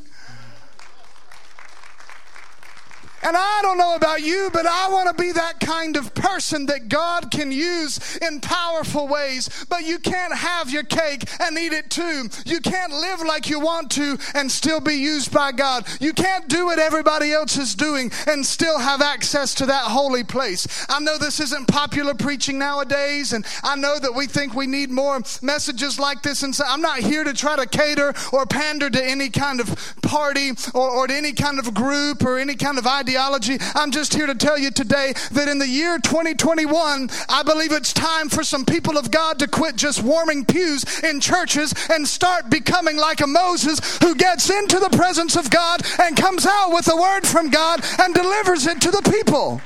And 3.22 3.36
I 3.36 3.58
don't 3.62 3.76
know 3.76 3.96
about 3.96 4.22
you, 4.22 4.48
but 4.52 4.66
I 4.66 4.88
want 4.88 5.14
to 5.14 5.22
be 5.22 5.32
that 5.32 5.60
kind 5.60 5.96
of 5.96 6.14
person 6.14 6.66
that 6.66 6.88
God 6.88 7.30
can 7.30 7.52
use 7.52 8.16
in 8.18 8.40
powerful 8.40 9.08
ways. 9.08 9.66
But 9.68 9.84
you 9.84 9.98
can't 9.98 10.34
have 10.34 10.70
your 10.70 10.84
cake 10.84 11.28
and 11.38 11.58
eat 11.58 11.72
it 11.72 11.90
too. 11.90 12.28
You 12.46 12.60
can't 12.60 12.92
live 12.92 13.20
like 13.20 13.50
you 13.50 13.60
want 13.60 13.90
to 13.92 14.16
and 14.34 14.50
still 14.50 14.80
be 14.80 14.94
used 14.94 15.32
by 15.32 15.52
God. 15.52 15.86
You 16.00 16.14
can't 16.14 16.48
do 16.48 16.66
what 16.66 16.78
everybody 16.78 17.32
else 17.32 17.58
is 17.58 17.74
doing 17.74 18.10
and 18.26 18.44
still 18.44 18.78
have 18.78 19.02
access 19.02 19.54
to 19.56 19.66
that 19.66 19.84
holy 19.84 20.24
place. 20.24 20.86
I 20.88 21.00
know 21.00 21.18
this 21.18 21.40
isn't 21.40 21.68
popular 21.68 22.14
preaching 22.14 22.58
nowadays, 22.58 23.32
and 23.32 23.44
I 23.62 23.76
know 23.76 23.98
that 23.98 24.14
we 24.14 24.26
think 24.26 24.54
we 24.54 24.66
need 24.66 24.90
more 24.90 25.20
messages 25.42 25.98
like 25.98 26.22
this. 26.22 26.42
And 26.42 26.54
so 26.54 26.64
I'm 26.66 26.80
not 26.80 27.00
here 27.00 27.24
to 27.24 27.34
try 27.34 27.56
to 27.56 27.66
cater 27.66 28.14
or 28.32 28.46
pander 28.46 28.88
to 28.88 29.04
any 29.04 29.28
kind 29.28 29.60
of 29.60 29.94
party 30.02 30.52
or, 30.72 30.88
or 30.88 31.06
to 31.06 31.14
any 31.14 31.32
kind 31.32 31.58
of 31.58 31.74
group 31.74 32.24
or 32.24 32.38
any 32.38 32.54
kind 32.54 32.78
of 32.78 32.86
idea 32.86 33.09
I'm 33.16 33.90
just 33.90 34.14
here 34.14 34.26
to 34.26 34.34
tell 34.34 34.58
you 34.58 34.70
today 34.70 35.12
that 35.32 35.48
in 35.48 35.58
the 35.58 35.66
year 35.66 35.98
2021, 35.98 37.10
I 37.28 37.42
believe 37.42 37.72
it's 37.72 37.92
time 37.92 38.28
for 38.28 38.42
some 38.42 38.64
people 38.64 38.98
of 38.98 39.10
God 39.10 39.38
to 39.38 39.48
quit 39.48 39.76
just 39.76 40.02
warming 40.02 40.44
pews 40.44 40.84
in 41.02 41.20
churches 41.20 41.74
and 41.90 42.06
start 42.06 42.50
becoming 42.50 42.96
like 42.96 43.20
a 43.20 43.26
Moses 43.26 43.98
who 43.98 44.14
gets 44.14 44.50
into 44.50 44.78
the 44.78 44.90
presence 44.96 45.36
of 45.36 45.50
God 45.50 45.82
and 46.00 46.16
comes 46.16 46.46
out 46.46 46.72
with 46.72 46.90
a 46.90 46.96
word 46.96 47.26
from 47.26 47.50
God 47.50 47.80
and 47.98 48.14
delivers 48.14 48.66
it 48.66 48.80
to 48.82 48.90
the 48.90 49.02
people. 49.10 49.60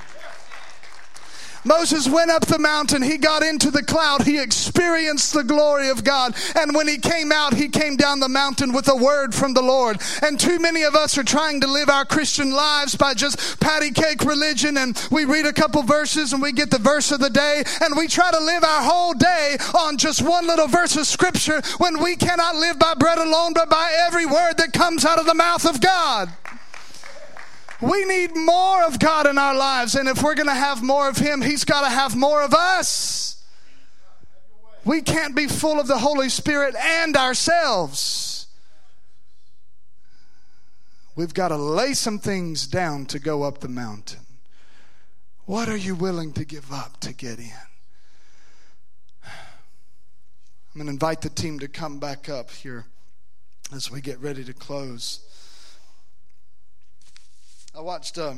Moses 1.64 2.08
went 2.08 2.30
up 2.30 2.46
the 2.46 2.58
mountain, 2.58 3.02
he 3.02 3.16
got 3.16 3.42
into 3.42 3.70
the 3.70 3.82
cloud, 3.82 4.22
he 4.22 4.38
experienced 4.38 5.32
the 5.32 5.44
glory 5.44 5.88
of 5.88 6.04
God. 6.04 6.34
And 6.54 6.74
when 6.74 6.88
he 6.88 6.98
came 6.98 7.32
out, 7.32 7.54
he 7.54 7.68
came 7.68 7.96
down 7.96 8.20
the 8.20 8.28
mountain 8.28 8.72
with 8.72 8.88
a 8.88 8.94
word 8.94 9.34
from 9.34 9.54
the 9.54 9.62
Lord. 9.62 10.00
And 10.22 10.38
too 10.38 10.58
many 10.58 10.82
of 10.82 10.94
us 10.94 11.16
are 11.16 11.24
trying 11.24 11.60
to 11.62 11.66
live 11.66 11.88
our 11.88 12.04
Christian 12.04 12.50
lives 12.50 12.94
by 12.94 13.14
just 13.14 13.60
patty 13.60 13.90
cake 13.90 14.24
religion 14.24 14.76
and 14.76 15.00
we 15.10 15.24
read 15.24 15.46
a 15.46 15.52
couple 15.52 15.82
verses 15.82 16.32
and 16.32 16.42
we 16.42 16.52
get 16.52 16.70
the 16.70 16.78
verse 16.78 17.10
of 17.12 17.20
the 17.20 17.30
day 17.30 17.62
and 17.80 17.96
we 17.96 18.08
try 18.08 18.30
to 18.30 18.38
live 18.38 18.64
our 18.64 18.82
whole 18.82 19.14
day 19.14 19.56
on 19.74 19.96
just 19.96 20.22
one 20.22 20.46
little 20.46 20.68
verse 20.68 20.96
of 20.96 21.06
scripture 21.06 21.62
when 21.78 22.02
we 22.02 22.16
cannot 22.16 22.56
live 22.56 22.78
by 22.78 22.94
bread 22.94 23.18
alone 23.18 23.52
but 23.54 23.70
by 23.70 23.90
every 24.06 24.26
word 24.26 24.54
that 24.58 24.72
comes 24.72 25.04
out 25.04 25.18
of 25.18 25.26
the 25.26 25.34
mouth 25.34 25.66
of 25.66 25.80
God. 25.80 26.30
We 27.84 28.04
need 28.06 28.34
more 28.34 28.82
of 28.84 28.98
God 28.98 29.26
in 29.26 29.36
our 29.36 29.54
lives. 29.54 29.94
And 29.94 30.08
if 30.08 30.22
we're 30.22 30.34
going 30.34 30.48
to 30.48 30.54
have 30.54 30.82
more 30.82 31.08
of 31.08 31.18
Him, 31.18 31.42
He's 31.42 31.64
got 31.64 31.82
to 31.82 31.90
have 31.90 32.16
more 32.16 32.42
of 32.42 32.54
us. 32.54 33.42
We 34.84 35.02
can't 35.02 35.34
be 35.34 35.46
full 35.46 35.80
of 35.80 35.86
the 35.86 35.98
Holy 35.98 36.28
Spirit 36.28 36.74
and 36.76 37.16
ourselves. 37.16 38.46
We've 41.16 41.34
got 41.34 41.48
to 41.48 41.56
lay 41.56 41.94
some 41.94 42.18
things 42.18 42.66
down 42.66 43.06
to 43.06 43.18
go 43.18 43.42
up 43.42 43.60
the 43.60 43.68
mountain. 43.68 44.20
What 45.46 45.68
are 45.68 45.76
you 45.76 45.94
willing 45.94 46.32
to 46.34 46.44
give 46.44 46.72
up 46.72 47.00
to 47.00 47.12
get 47.12 47.38
in? 47.38 47.52
I'm 49.24 49.30
going 50.74 50.86
to 50.86 50.92
invite 50.92 51.20
the 51.20 51.28
team 51.28 51.58
to 51.60 51.68
come 51.68 51.98
back 51.98 52.28
up 52.28 52.50
here 52.50 52.86
as 53.72 53.90
we 53.90 54.00
get 54.00 54.18
ready 54.20 54.42
to 54.44 54.52
close. 54.52 55.20
I 57.76 57.80
watched 57.80 58.18
a 58.18 58.36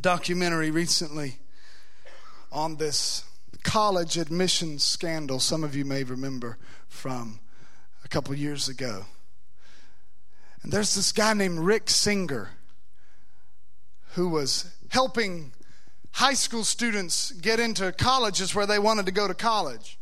documentary 0.00 0.70
recently 0.70 1.36
on 2.50 2.76
this 2.76 3.22
college 3.62 4.16
admissions 4.16 4.82
scandal. 4.82 5.38
Some 5.38 5.62
of 5.62 5.76
you 5.76 5.84
may 5.84 6.04
remember 6.04 6.56
from 6.88 7.38
a 8.02 8.08
couple 8.08 8.34
years 8.34 8.66
ago. 8.66 9.04
And 10.62 10.72
there's 10.72 10.94
this 10.94 11.12
guy 11.12 11.34
named 11.34 11.58
Rick 11.58 11.90
Singer 11.90 12.52
who 14.14 14.30
was 14.30 14.74
helping 14.88 15.52
high 16.12 16.32
school 16.32 16.64
students 16.64 17.30
get 17.30 17.60
into 17.60 17.92
colleges 17.92 18.54
where 18.54 18.64
they 18.64 18.78
wanted 18.78 19.04
to 19.04 19.12
go 19.12 19.28
to 19.28 19.34
college. 19.34 19.98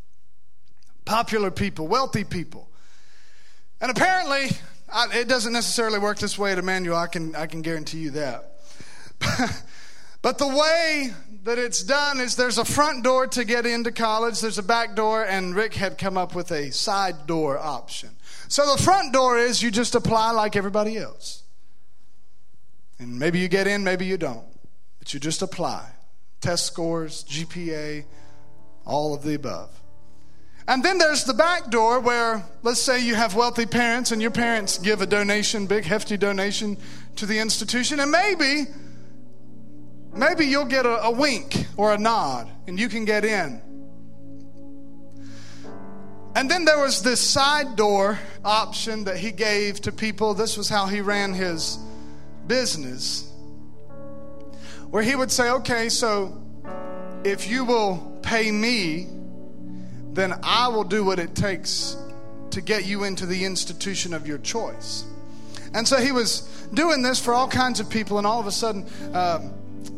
Popular 1.04 1.50
people, 1.50 1.88
wealthy 1.88 2.22
people. 2.22 2.68
And 3.80 3.90
apparently, 3.90 4.50
I, 4.92 5.06
it 5.18 5.28
doesn't 5.28 5.52
necessarily 5.52 5.98
work 5.98 6.18
this 6.18 6.38
way 6.38 6.52
at 6.52 6.58
Emmanuel. 6.58 6.96
I 6.96 7.06
can, 7.06 7.34
I 7.34 7.46
can 7.46 7.62
guarantee 7.62 7.98
you 7.98 8.10
that. 8.10 8.52
but 10.22 10.38
the 10.38 10.48
way 10.48 11.12
that 11.44 11.58
it's 11.58 11.82
done 11.82 12.20
is 12.20 12.36
there's 12.36 12.58
a 12.58 12.64
front 12.64 13.02
door 13.02 13.26
to 13.28 13.44
get 13.44 13.66
into 13.66 13.90
college, 13.90 14.40
there's 14.40 14.58
a 14.58 14.62
back 14.62 14.94
door, 14.94 15.24
and 15.24 15.54
Rick 15.54 15.74
had 15.74 15.98
come 15.98 16.16
up 16.16 16.34
with 16.34 16.50
a 16.52 16.70
side 16.70 17.26
door 17.26 17.58
option. 17.58 18.10
So 18.48 18.76
the 18.76 18.82
front 18.82 19.12
door 19.12 19.38
is 19.38 19.62
you 19.62 19.70
just 19.70 19.94
apply 19.94 20.32
like 20.32 20.56
everybody 20.56 20.98
else. 20.98 21.42
And 22.98 23.18
maybe 23.18 23.38
you 23.38 23.48
get 23.48 23.66
in, 23.66 23.82
maybe 23.82 24.04
you 24.06 24.16
don't. 24.16 24.46
But 24.98 25.12
you 25.14 25.18
just 25.18 25.42
apply. 25.42 25.90
Test 26.40 26.66
scores, 26.66 27.24
GPA, 27.24 28.04
all 28.84 29.14
of 29.14 29.22
the 29.22 29.34
above. 29.34 29.81
And 30.68 30.84
then 30.84 30.98
there's 30.98 31.24
the 31.24 31.34
back 31.34 31.70
door 31.70 31.98
where, 32.00 32.44
let's 32.62 32.80
say 32.80 33.04
you 33.04 33.14
have 33.14 33.34
wealthy 33.34 33.66
parents 33.66 34.12
and 34.12 34.22
your 34.22 34.30
parents 34.30 34.78
give 34.78 35.02
a 35.02 35.06
donation, 35.06 35.66
big 35.66 35.84
hefty 35.84 36.16
donation 36.16 36.76
to 37.16 37.26
the 37.26 37.38
institution, 37.38 37.98
and 37.98 38.10
maybe, 38.10 38.66
maybe 40.14 40.46
you'll 40.46 40.64
get 40.64 40.86
a, 40.86 41.02
a 41.04 41.10
wink 41.10 41.66
or 41.76 41.92
a 41.92 41.98
nod 41.98 42.48
and 42.68 42.78
you 42.78 42.88
can 42.88 43.04
get 43.04 43.24
in. 43.24 43.60
And 46.34 46.50
then 46.50 46.64
there 46.64 46.78
was 46.78 47.02
this 47.02 47.20
side 47.20 47.76
door 47.76 48.18
option 48.44 49.04
that 49.04 49.18
he 49.18 49.32
gave 49.32 49.80
to 49.82 49.92
people. 49.92 50.32
This 50.32 50.56
was 50.56 50.68
how 50.68 50.86
he 50.86 51.00
ran 51.00 51.34
his 51.34 51.78
business. 52.46 53.30
Where 54.90 55.02
he 55.02 55.14
would 55.14 55.30
say, 55.30 55.50
okay, 55.50 55.88
so 55.88 56.40
if 57.24 57.48
you 57.48 57.64
will 57.64 58.18
pay 58.22 58.50
me 58.50 59.08
then 60.12 60.34
I 60.42 60.68
will 60.68 60.84
do 60.84 61.04
what 61.04 61.18
it 61.18 61.34
takes 61.34 61.96
to 62.50 62.60
get 62.60 62.84
you 62.84 63.04
into 63.04 63.26
the 63.26 63.44
institution 63.44 64.12
of 64.12 64.26
your 64.26 64.38
choice. 64.38 65.04
And 65.74 65.88
so 65.88 65.98
he 65.98 66.12
was 66.12 66.40
doing 66.74 67.02
this 67.02 67.18
for 67.18 67.32
all 67.32 67.48
kinds 67.48 67.80
of 67.80 67.88
people, 67.88 68.18
and 68.18 68.26
all 68.26 68.38
of 68.38 68.46
a 68.46 68.52
sudden, 68.52 68.86
um, 69.14 69.54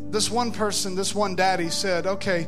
this 0.09 0.31
one 0.31 0.51
person, 0.51 0.95
this 0.95 1.13
one 1.13 1.35
daddy 1.35 1.69
said, 1.69 2.07
Okay, 2.07 2.43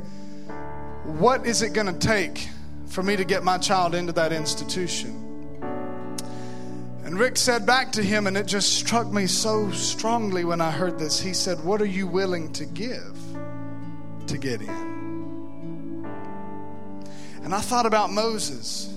what 1.03 1.45
is 1.45 1.61
it 1.61 1.73
going 1.73 1.87
to 1.87 1.99
take 1.99 2.47
for 2.87 3.03
me 3.03 3.17
to 3.17 3.25
get 3.25 3.43
my 3.43 3.57
child 3.57 3.95
into 3.95 4.13
that 4.13 4.31
institution? 4.31 5.23
And 7.03 7.19
Rick 7.19 7.37
said 7.37 7.65
back 7.65 7.93
to 7.93 8.03
him, 8.03 8.27
and 8.27 8.37
it 8.37 8.45
just 8.45 8.75
struck 8.75 9.07
me 9.07 9.27
so 9.27 9.71
strongly 9.71 10.43
when 10.43 10.61
I 10.61 10.71
heard 10.71 10.99
this. 10.99 11.19
He 11.19 11.33
said, 11.33 11.63
What 11.63 11.81
are 11.81 11.85
you 11.85 12.07
willing 12.07 12.51
to 12.53 12.65
give 12.65 13.17
to 14.27 14.37
get 14.37 14.61
in? 14.61 14.96
And 17.47 17.55
I 17.55 17.61
thought 17.61 17.85
about 17.85 18.11
Moses. 18.11 18.93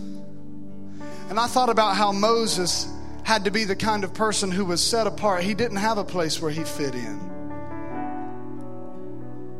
And 1.28 1.38
I 1.38 1.46
thought 1.46 1.68
about 1.68 1.94
how 1.94 2.11
Moses 2.11 2.92
had 3.22 3.44
to 3.44 3.53
be 3.53 3.62
the 3.62 3.76
kind 3.76 4.03
of 4.03 4.12
person 4.12 4.51
who 4.51 4.64
was 4.64 4.82
set 4.82 5.07
apart. 5.07 5.44
He 5.44 5.55
didn't 5.55 5.76
have 5.76 5.98
a 5.98 6.05
place 6.05 6.42
where 6.42 6.51
he 6.51 6.64
fit 6.64 6.96
in. 6.96 7.20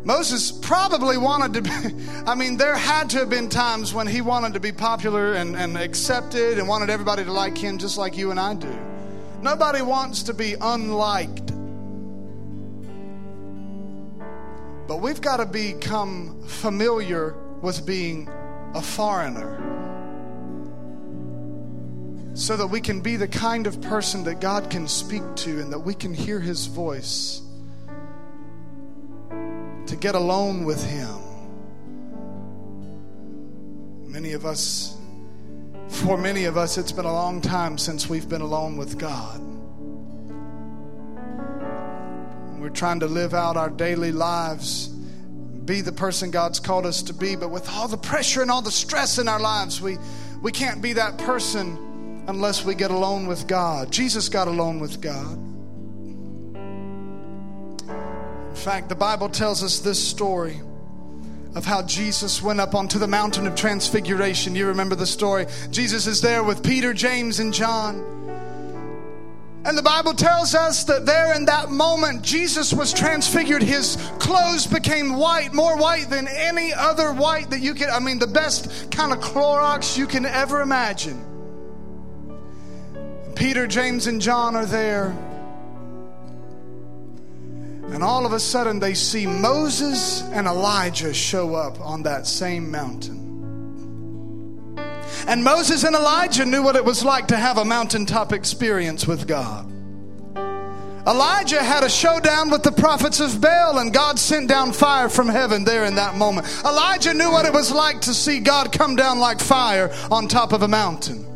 Moses 0.03 0.51
probably 0.51 1.17
wanted 1.19 1.53
to 1.53 1.63
be, 1.63 1.71
I 2.27 2.35
mean, 2.35 2.57
there 2.57 2.77
had 2.77 3.11
to 3.11 3.19
have 3.19 3.31
been 3.31 3.49
times 3.49 3.95
when 3.95 4.09
he 4.09 4.23
wanted 4.23 4.55
to 4.55 4.61
be 4.61 4.73
popular 4.73 5.35
and, 5.35 5.55
and 5.55 5.79
accepted 5.79 6.59
and 6.59 6.67
wanted 6.67 6.91
everybody 6.91 7.23
to 7.23 7.33
like 7.33 7.57
him 7.57 7.79
just 7.79 7.97
like 7.97 8.17
you 8.17 8.33
and 8.33 8.41
I 8.41 8.55
do. 8.55 8.77
Nobody 9.41 9.83
wants 9.83 10.25
to 10.25 10.35
be 10.35 10.57
unliked. 10.61 11.47
But 14.89 14.97
we've 14.97 15.21
got 15.21 15.37
to 15.37 15.47
become 15.47 16.43
familiar 16.49 17.37
with 17.63 17.87
being 17.87 18.29
a 18.75 18.83
foreigner 18.83 19.71
so 22.35 22.57
that 22.57 22.67
we 22.67 22.81
can 22.81 23.01
be 23.01 23.17
the 23.17 23.29
kind 23.29 23.67
of 23.67 23.81
person 23.83 24.25
that 24.25 24.41
God 24.41 24.71
can 24.71 24.89
speak 24.89 25.23
to 25.37 25.61
and 25.61 25.73
that 25.73 25.81
we 25.81 25.95
can 25.95 26.15
hear 26.15 26.41
his 26.41 26.67
voice 26.67 27.43
to 29.87 29.97
get 29.97 30.15
alone 30.15 30.65
with 30.65 30.83
him. 30.85 31.19
Many 34.07 34.33
of 34.33 34.47
us, 34.47 34.97
for 35.89 36.17
many 36.17 36.45
of 36.45 36.57
us, 36.57 36.79
it's 36.79 36.93
been 36.93 37.05
a 37.05 37.13
long 37.13 37.41
time 37.41 37.77
since 37.77 38.09
we've 38.09 38.29
been 38.29 38.41
alone 38.41 38.77
with 38.77 38.99
God. 38.99 39.41
We're 42.59 42.71
trying 42.71 43.01
to 43.01 43.07
live 43.07 43.35
out 43.35 43.57
our 43.57 43.71
daily 43.71 44.13
lives, 44.13 44.95
be 45.71 45.81
the 45.83 45.93
person 45.93 46.33
God's 46.33 46.59
called 46.59 46.85
us 46.85 47.01
to 47.03 47.13
be, 47.15 47.37
but 47.37 47.53
with 47.53 47.71
all 47.71 47.87
the 47.87 47.97
pressure 47.97 48.43
and 48.43 48.51
all 48.51 48.61
the 48.61 48.73
stress 48.73 49.19
in 49.19 49.29
our 49.29 49.39
lives, 49.39 49.81
we, 49.81 49.99
we 50.43 50.51
can't 50.51 50.83
be 50.83 50.95
that 50.95 51.17
person 51.19 52.25
unless 52.27 52.65
we 52.65 52.75
get 52.75 52.91
alone 52.91 53.29
with 53.29 53.47
God. 53.47 53.93
Jesus 53.93 54.29
got 54.29 54.49
alone 54.49 54.81
with 54.81 55.01
God. 55.01 55.39
In 58.49 58.57
fact, 58.57 58.89
the 58.89 58.97
Bible 58.97 59.29
tells 59.29 59.63
us 59.63 59.79
this 59.79 60.03
story 60.03 60.61
of 61.55 61.65
how 61.65 61.83
Jesus 61.83 62.43
went 62.43 62.59
up 62.59 62.75
onto 62.75 62.99
the 62.99 63.07
mountain 63.07 63.47
of 63.47 63.55
transfiguration. 63.55 64.57
You 64.57 64.67
remember 64.67 64.97
the 64.97 65.07
story. 65.07 65.47
Jesus 65.71 66.09
is 66.09 66.21
there 66.21 66.43
with 66.43 66.65
Peter, 66.65 66.93
James, 66.93 67.39
and 67.39 67.55
John. 67.55 68.20
And 69.63 69.77
the 69.77 69.83
Bible 69.83 70.15
tells 70.15 70.55
us 70.55 70.85
that 70.85 71.05
there 71.05 71.35
in 71.35 71.45
that 71.45 71.71
moment, 71.71 72.23
Jesus 72.23 72.73
was 72.73 72.95
transfigured. 72.95 73.63
His 73.63 73.97
clothes 74.19 74.67
became 74.67 75.17
white, 75.17 75.53
more 75.53 75.77
white 75.77 76.09
than 76.09 76.29
any 76.29 76.73
other 76.73 77.13
white 77.13 77.51
that 77.51 77.61
you 77.61 77.75
could, 77.75 77.91
I 77.91 77.99
mean, 77.99 78.19
the 78.19 78.27
best 78.27 78.91
kind 78.91 79.13
of 79.13 79.19
Clorox 79.21 79.99
you 79.99 80.07
can 80.07 80.25
ever 80.25 80.63
imagine. 80.63 81.27
Peter, 83.35 83.67
James, 83.67 84.07
and 84.07 84.21
John 84.21 84.57
are 84.57 84.67
there. 84.67 85.09
And 87.93 88.03
all 88.03 88.25
of 88.25 88.33
a 88.33 88.41
sudden, 88.41 88.79
they 88.79 88.95
see 88.95 89.27
Moses 89.27 90.23
and 90.23 90.47
Elijah 90.47 91.13
show 91.13 91.55
up 91.55 91.79
on 91.81 92.05
that 92.05 92.27
same 92.27 92.71
mountain. 92.71 93.30
And 95.27 95.45
Moses 95.45 95.85
and 95.85 95.95
Elijah 95.95 96.45
knew 96.45 96.63
what 96.63 96.77
it 96.77 96.85
was 96.85 97.05
like 97.05 97.29
to 97.29 97.37
have 97.37 97.59
a 97.59 97.65
mountaintop 97.65 98.33
experience 98.33 99.07
with 99.07 99.27
God. 99.27 99.71
Elijah 101.07 101.63
had 101.63 101.83
a 101.83 101.89
showdown 101.89 102.51
with 102.51 102.63
the 102.63 102.73
prophets 102.73 103.21
of 103.21 103.41
Baal, 103.41 103.79
and 103.79 103.93
God 103.93 104.19
sent 104.19 104.49
down 104.49 104.73
fire 104.73 105.09
from 105.09 105.29
heaven 105.29 105.65
there 105.65 105.87
in 105.87 105.95
that 105.95 106.15
moment. 106.15 106.47
Elijah 106.65 107.15
knew 107.15 107.31
what 107.31 107.47
it 107.47 107.53
was 107.53 107.73
like 107.73 108.03
to 108.03 108.13
see 108.13 108.39
God 108.39 108.71
come 108.71 108.97
down 108.97 109.19
like 109.19 109.41
fire 109.41 109.91
on 110.11 110.29
top 110.29 110.53
of 110.53 110.63
a 110.63 110.69
mountain. 110.69 111.27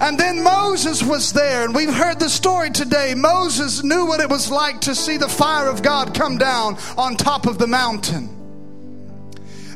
And 0.00 0.18
then 0.18 0.42
Moses 0.42 1.02
was 1.02 1.32
there, 1.32 1.64
and 1.64 1.74
we've 1.74 1.92
heard 1.92 2.20
the 2.20 2.28
story 2.28 2.70
today. 2.70 3.14
Moses 3.16 3.82
knew 3.82 4.04
what 4.04 4.20
it 4.20 4.28
was 4.28 4.50
like 4.50 4.82
to 4.82 4.94
see 4.94 5.16
the 5.16 5.28
fire 5.28 5.68
of 5.68 5.82
God 5.82 6.14
come 6.14 6.36
down 6.36 6.76
on 6.98 7.16
top 7.16 7.46
of 7.46 7.58
the 7.58 7.66
mountain. 7.66 8.41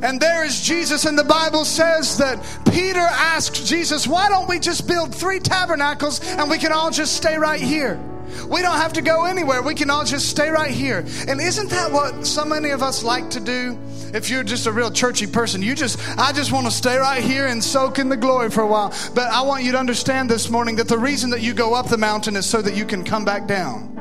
And 0.07 0.21
there 0.21 0.45
is 0.45 0.61
Jesus, 0.61 1.05
and 1.05 1.19
the 1.19 1.25
Bible 1.25 1.65
says 1.65 2.17
that 2.19 2.39
Peter 2.73 3.01
asked 3.01 3.67
Jesus, 3.67 4.07
Why 4.07 4.29
don't 4.29 4.49
we 4.49 4.61
just 4.61 4.87
build 4.87 5.13
three 5.13 5.41
tabernacles 5.41 6.21
and 6.25 6.49
we 6.49 6.59
can 6.59 6.71
all 6.71 6.93
just 6.93 7.17
stay 7.17 7.37
right 7.37 7.61
here? 7.61 8.01
We 8.49 8.63
don't 8.63 8.77
have 8.77 8.93
to 8.93 9.03
go 9.03 9.25
anywhere. 9.25 9.63
We 9.63 9.75
can 9.75 9.91
all 9.91 10.05
just 10.05 10.29
stay 10.29 10.49
right 10.49 10.71
here. 10.71 11.05
And 11.27 11.41
isn't 11.41 11.71
that 11.71 11.91
what 11.91 12.25
so 12.25 12.45
many 12.45 12.71
of 12.71 12.85
us 12.85 13.03
like 13.03 13.31
to 13.31 13.41
do? 13.41 13.77
If 14.15 14.31
you're 14.31 14.45
just 14.45 14.69
a 14.69 14.73
real 14.73 14.93
churchy 14.93 15.27
person, 15.27 15.61
you 15.61 15.75
just, 15.75 15.99
I 16.17 16.33
just 16.33 16.53
want 16.53 16.67
to 16.67 16.73
stay 16.73 16.97
right 16.99 17.23
here 17.23 17.49
and 17.49 17.63
soak 17.63 17.99
in 17.99 18.09
the 18.09 18.17
glory 18.17 18.49
for 18.49 18.61
a 18.61 18.67
while. 18.69 18.95
But 19.13 19.33
I 19.33 19.43
want 19.43 19.65
you 19.65 19.73
to 19.73 19.79
understand 19.79 20.31
this 20.31 20.49
morning 20.49 20.77
that 20.77 20.87
the 20.87 20.99
reason 20.99 21.31
that 21.31 21.41
you 21.41 21.53
go 21.53 21.75
up 21.75 21.89
the 21.89 21.99
mountain 21.99 22.37
is 22.37 22.47
so 22.47 22.63
that 22.63 22.77
you 22.77 22.85
can 22.85 23.03
come 23.03 23.25
back 23.25 23.49
down. 23.49 23.96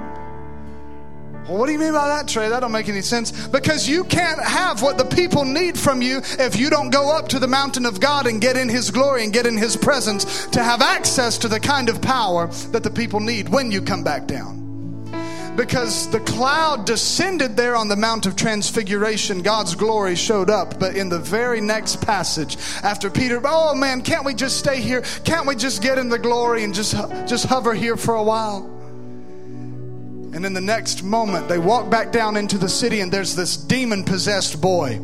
Well, 1.48 1.60
what 1.60 1.68
do 1.68 1.74
you 1.74 1.80
mean 1.80 1.94
by 1.94 2.08
that, 2.08 2.28
Trey? 2.28 2.50
That 2.50 2.62
don't 2.62 2.72
make 2.72 2.90
any 2.90 3.04
sense. 3.04 3.48
Because 3.48 3.88
you 3.88 4.04
can't 4.06 4.42
have 4.44 4.82
what 4.82 4.98
the 4.98 5.06
people 5.06 5.46
need 5.46 5.78
from 5.78 6.02
you 6.02 6.22
if 6.40 6.56
you 6.56 6.72
don't 6.72 6.90
go 6.90 7.16
up 7.16 7.28
to 7.30 7.40
the 7.40 7.48
mountain 7.48 7.86
of 7.86 8.00
God 8.00 8.26
and 8.26 8.42
get 8.42 8.58
in 8.58 8.68
His 8.68 8.90
glory 8.90 9.24
and 9.24 9.32
get 9.32 9.46
in 9.46 9.56
His 9.56 9.78
presence 9.78 10.48
to 10.48 10.64
have 10.64 10.82
access 10.82 11.38
to 11.40 11.48
the 11.48 11.60
kind 11.60 11.88
of 11.88 12.02
power 12.02 12.48
that 12.72 12.82
the 12.82 12.90
people 12.90 13.20
need 13.20 13.50
when 13.50 13.72
you 13.72 13.80
come 13.82 14.04
back 14.04 14.26
down 14.26 14.66
because 15.56 16.10
the 16.10 16.20
cloud 16.20 16.86
descended 16.86 17.56
there 17.56 17.78
on 17.78 17.88
the 17.88 17.96
Mount 17.96 18.26
of 18.26 18.36
Transfiguration. 18.36 19.42
God's 19.42 19.74
glory 19.74 20.16
showed 20.16 20.50
up. 20.50 20.80
But 20.80 20.98
in 20.98 21.08
the 21.08 21.20
very 21.20 21.62
next 21.62 22.02
passage, 22.02 22.58
after 22.84 23.10
Peter, 23.10 23.40
oh 23.46 23.74
man, 23.74 24.02
can't 24.02 24.26
we 24.26 24.34
just 24.34 24.58
stay 24.58 24.82
here? 24.82 25.02
Can't 25.24 25.48
we 25.48 25.56
just 25.56 25.82
get 25.82 25.98
in 25.98 26.10
the 26.10 26.20
glory 26.20 26.66
and 26.66 26.74
just, 26.74 26.94
just 27.26 27.46
hover 27.46 27.74
here 27.74 27.96
for 27.96 28.16
a 28.16 28.24
while? 28.24 28.75
And 30.36 30.46
in 30.46 30.54
the 30.54 30.60
next 30.60 31.02
moment, 31.02 31.48
they 31.48 31.58
walk 31.58 31.90
back 31.90 32.12
down 32.12 32.36
into 32.36 32.58
the 32.58 32.68
city, 32.68 33.00
and 33.00 33.10
there's 33.10 33.36
this 33.36 33.56
demon 33.56 34.04
possessed 34.04 34.60
boy 34.60 35.00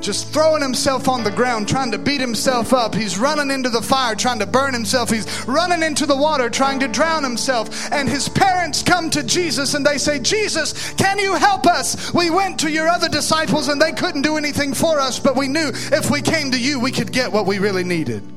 just 0.00 0.32
throwing 0.32 0.62
himself 0.62 1.08
on 1.08 1.24
the 1.24 1.30
ground, 1.32 1.68
trying 1.68 1.90
to 1.90 1.98
beat 1.98 2.20
himself 2.20 2.72
up. 2.72 2.94
He's 2.94 3.18
running 3.18 3.50
into 3.50 3.68
the 3.68 3.82
fire, 3.82 4.14
trying 4.14 4.38
to 4.38 4.46
burn 4.46 4.72
himself. 4.72 5.10
He's 5.10 5.26
running 5.48 5.82
into 5.82 6.06
the 6.06 6.16
water, 6.16 6.48
trying 6.48 6.78
to 6.80 6.86
drown 6.86 7.24
himself. 7.24 7.90
And 7.90 8.08
his 8.08 8.28
parents 8.28 8.84
come 8.84 9.10
to 9.10 9.24
Jesus 9.24 9.74
and 9.74 9.84
they 9.84 9.98
say, 9.98 10.20
Jesus, 10.20 10.92
can 10.94 11.18
you 11.18 11.34
help 11.34 11.66
us? 11.66 12.14
We 12.14 12.30
went 12.30 12.60
to 12.60 12.70
your 12.70 12.88
other 12.88 13.08
disciples 13.08 13.66
and 13.66 13.82
they 13.82 13.92
couldn't 13.92 14.22
do 14.22 14.36
anything 14.36 14.74
for 14.74 15.00
us, 15.00 15.18
but 15.18 15.36
we 15.36 15.48
knew 15.48 15.70
if 15.74 16.10
we 16.10 16.22
came 16.22 16.52
to 16.52 16.60
you, 16.60 16.78
we 16.78 16.92
could 16.92 17.10
get 17.10 17.32
what 17.32 17.46
we 17.46 17.58
really 17.58 17.84
needed. 17.84 18.35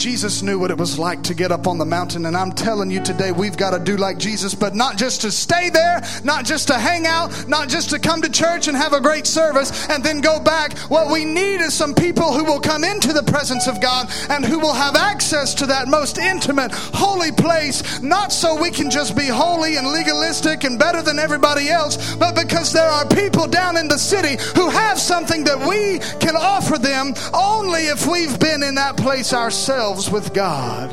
Jesus 0.00 0.40
knew 0.40 0.58
what 0.58 0.70
it 0.70 0.78
was 0.78 0.98
like 0.98 1.22
to 1.24 1.34
get 1.34 1.52
up 1.52 1.66
on 1.66 1.76
the 1.76 1.84
mountain. 1.84 2.24
And 2.24 2.34
I'm 2.34 2.52
telling 2.52 2.90
you 2.90 3.02
today, 3.02 3.32
we've 3.32 3.58
got 3.58 3.72
to 3.72 3.78
do 3.78 3.98
like 3.98 4.16
Jesus, 4.16 4.54
but 4.54 4.74
not 4.74 4.96
just 4.96 5.20
to 5.20 5.30
stay 5.30 5.68
there, 5.68 6.00
not 6.24 6.46
just 6.46 6.68
to 6.68 6.78
hang 6.78 7.06
out, 7.06 7.46
not 7.46 7.68
just 7.68 7.90
to 7.90 7.98
come 7.98 8.22
to 8.22 8.30
church 8.30 8.66
and 8.66 8.74
have 8.74 8.94
a 8.94 9.00
great 9.00 9.26
service 9.26 9.90
and 9.90 10.02
then 10.02 10.22
go 10.22 10.40
back. 10.40 10.78
What 10.88 11.12
we 11.12 11.26
need 11.26 11.60
is 11.60 11.74
some 11.74 11.94
people 11.94 12.32
who 12.32 12.44
will 12.44 12.60
come 12.60 12.82
into 12.82 13.12
the 13.12 13.22
presence 13.24 13.68
of 13.68 13.82
God 13.82 14.10
and 14.30 14.42
who 14.42 14.58
will 14.58 14.72
have 14.72 14.96
access 14.96 15.52
to 15.56 15.66
that 15.66 15.86
most 15.86 16.16
intimate, 16.16 16.72
holy 16.72 17.30
place, 17.30 18.00
not 18.00 18.32
so 18.32 18.58
we 18.58 18.70
can 18.70 18.90
just 18.90 19.14
be 19.14 19.26
holy 19.26 19.76
and 19.76 19.86
legalistic 19.86 20.64
and 20.64 20.78
better 20.78 21.02
than 21.02 21.18
everybody 21.18 21.68
else, 21.68 22.14
but 22.14 22.34
because 22.34 22.72
there 22.72 22.88
are 22.88 23.06
people 23.08 23.46
down 23.46 23.76
in 23.76 23.86
the 23.86 23.98
city 23.98 24.42
who 24.56 24.70
have 24.70 24.98
something 24.98 25.44
that 25.44 25.58
we 25.68 25.98
can 26.20 26.36
offer 26.36 26.78
them 26.78 27.12
only 27.34 27.82
if 27.82 28.06
we've 28.06 28.40
been 28.40 28.62
in 28.62 28.76
that 28.76 28.96
place 28.96 29.34
ourselves 29.34 29.89
ourselves 29.90 30.10
with 30.10 30.34
God. 30.34 30.90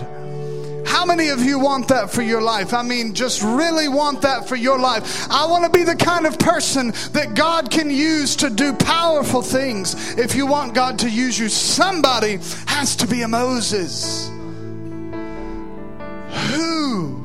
How 0.88 1.06
many 1.06 1.30
of 1.30 1.42
you 1.42 1.60
want 1.60 1.90
that 1.90 2.10
for 2.10 2.22
your 2.22 2.42
life? 2.42 2.74
I 2.74 2.82
mean, 2.82 3.14
just 3.14 3.44
really 3.44 3.88
want 3.88 4.22
that 4.22 4.48
for 4.48 4.56
your 4.56 4.80
life. 4.80 5.30
I 5.30 5.46
want 5.46 5.66
to 5.66 5.70
be 5.70 5.84
the 5.84 5.96
kind 5.96 6.26
of 6.26 6.40
person 6.40 6.92
that 7.12 7.36
God 7.36 7.70
can 7.70 7.90
use 7.90 8.38
to 8.38 8.50
do 8.50 8.74
powerful 8.74 9.42
things. 9.42 10.18
If 10.18 10.34
you 10.34 10.48
want 10.48 10.74
God 10.74 11.00
to 11.00 11.10
use 11.10 11.38
you, 11.38 11.50
somebody 11.50 12.40
has 12.68 12.96
to 12.98 13.08
be 13.08 13.22
a 13.22 13.28
Moses. 13.28 14.30
Who 16.52 17.16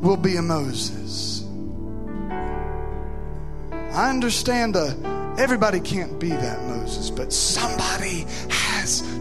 will 0.00 0.16
be 0.16 0.36
a 0.36 0.42
Moses? 0.42 1.44
I 3.92 4.10
understand 4.10 4.76
uh, 4.76 4.94
everybody 5.38 5.80
can't 5.80 6.18
be 6.18 6.30
that 6.30 6.62
Moses, 6.64 7.10
but 7.10 7.32
somebody 7.32 8.26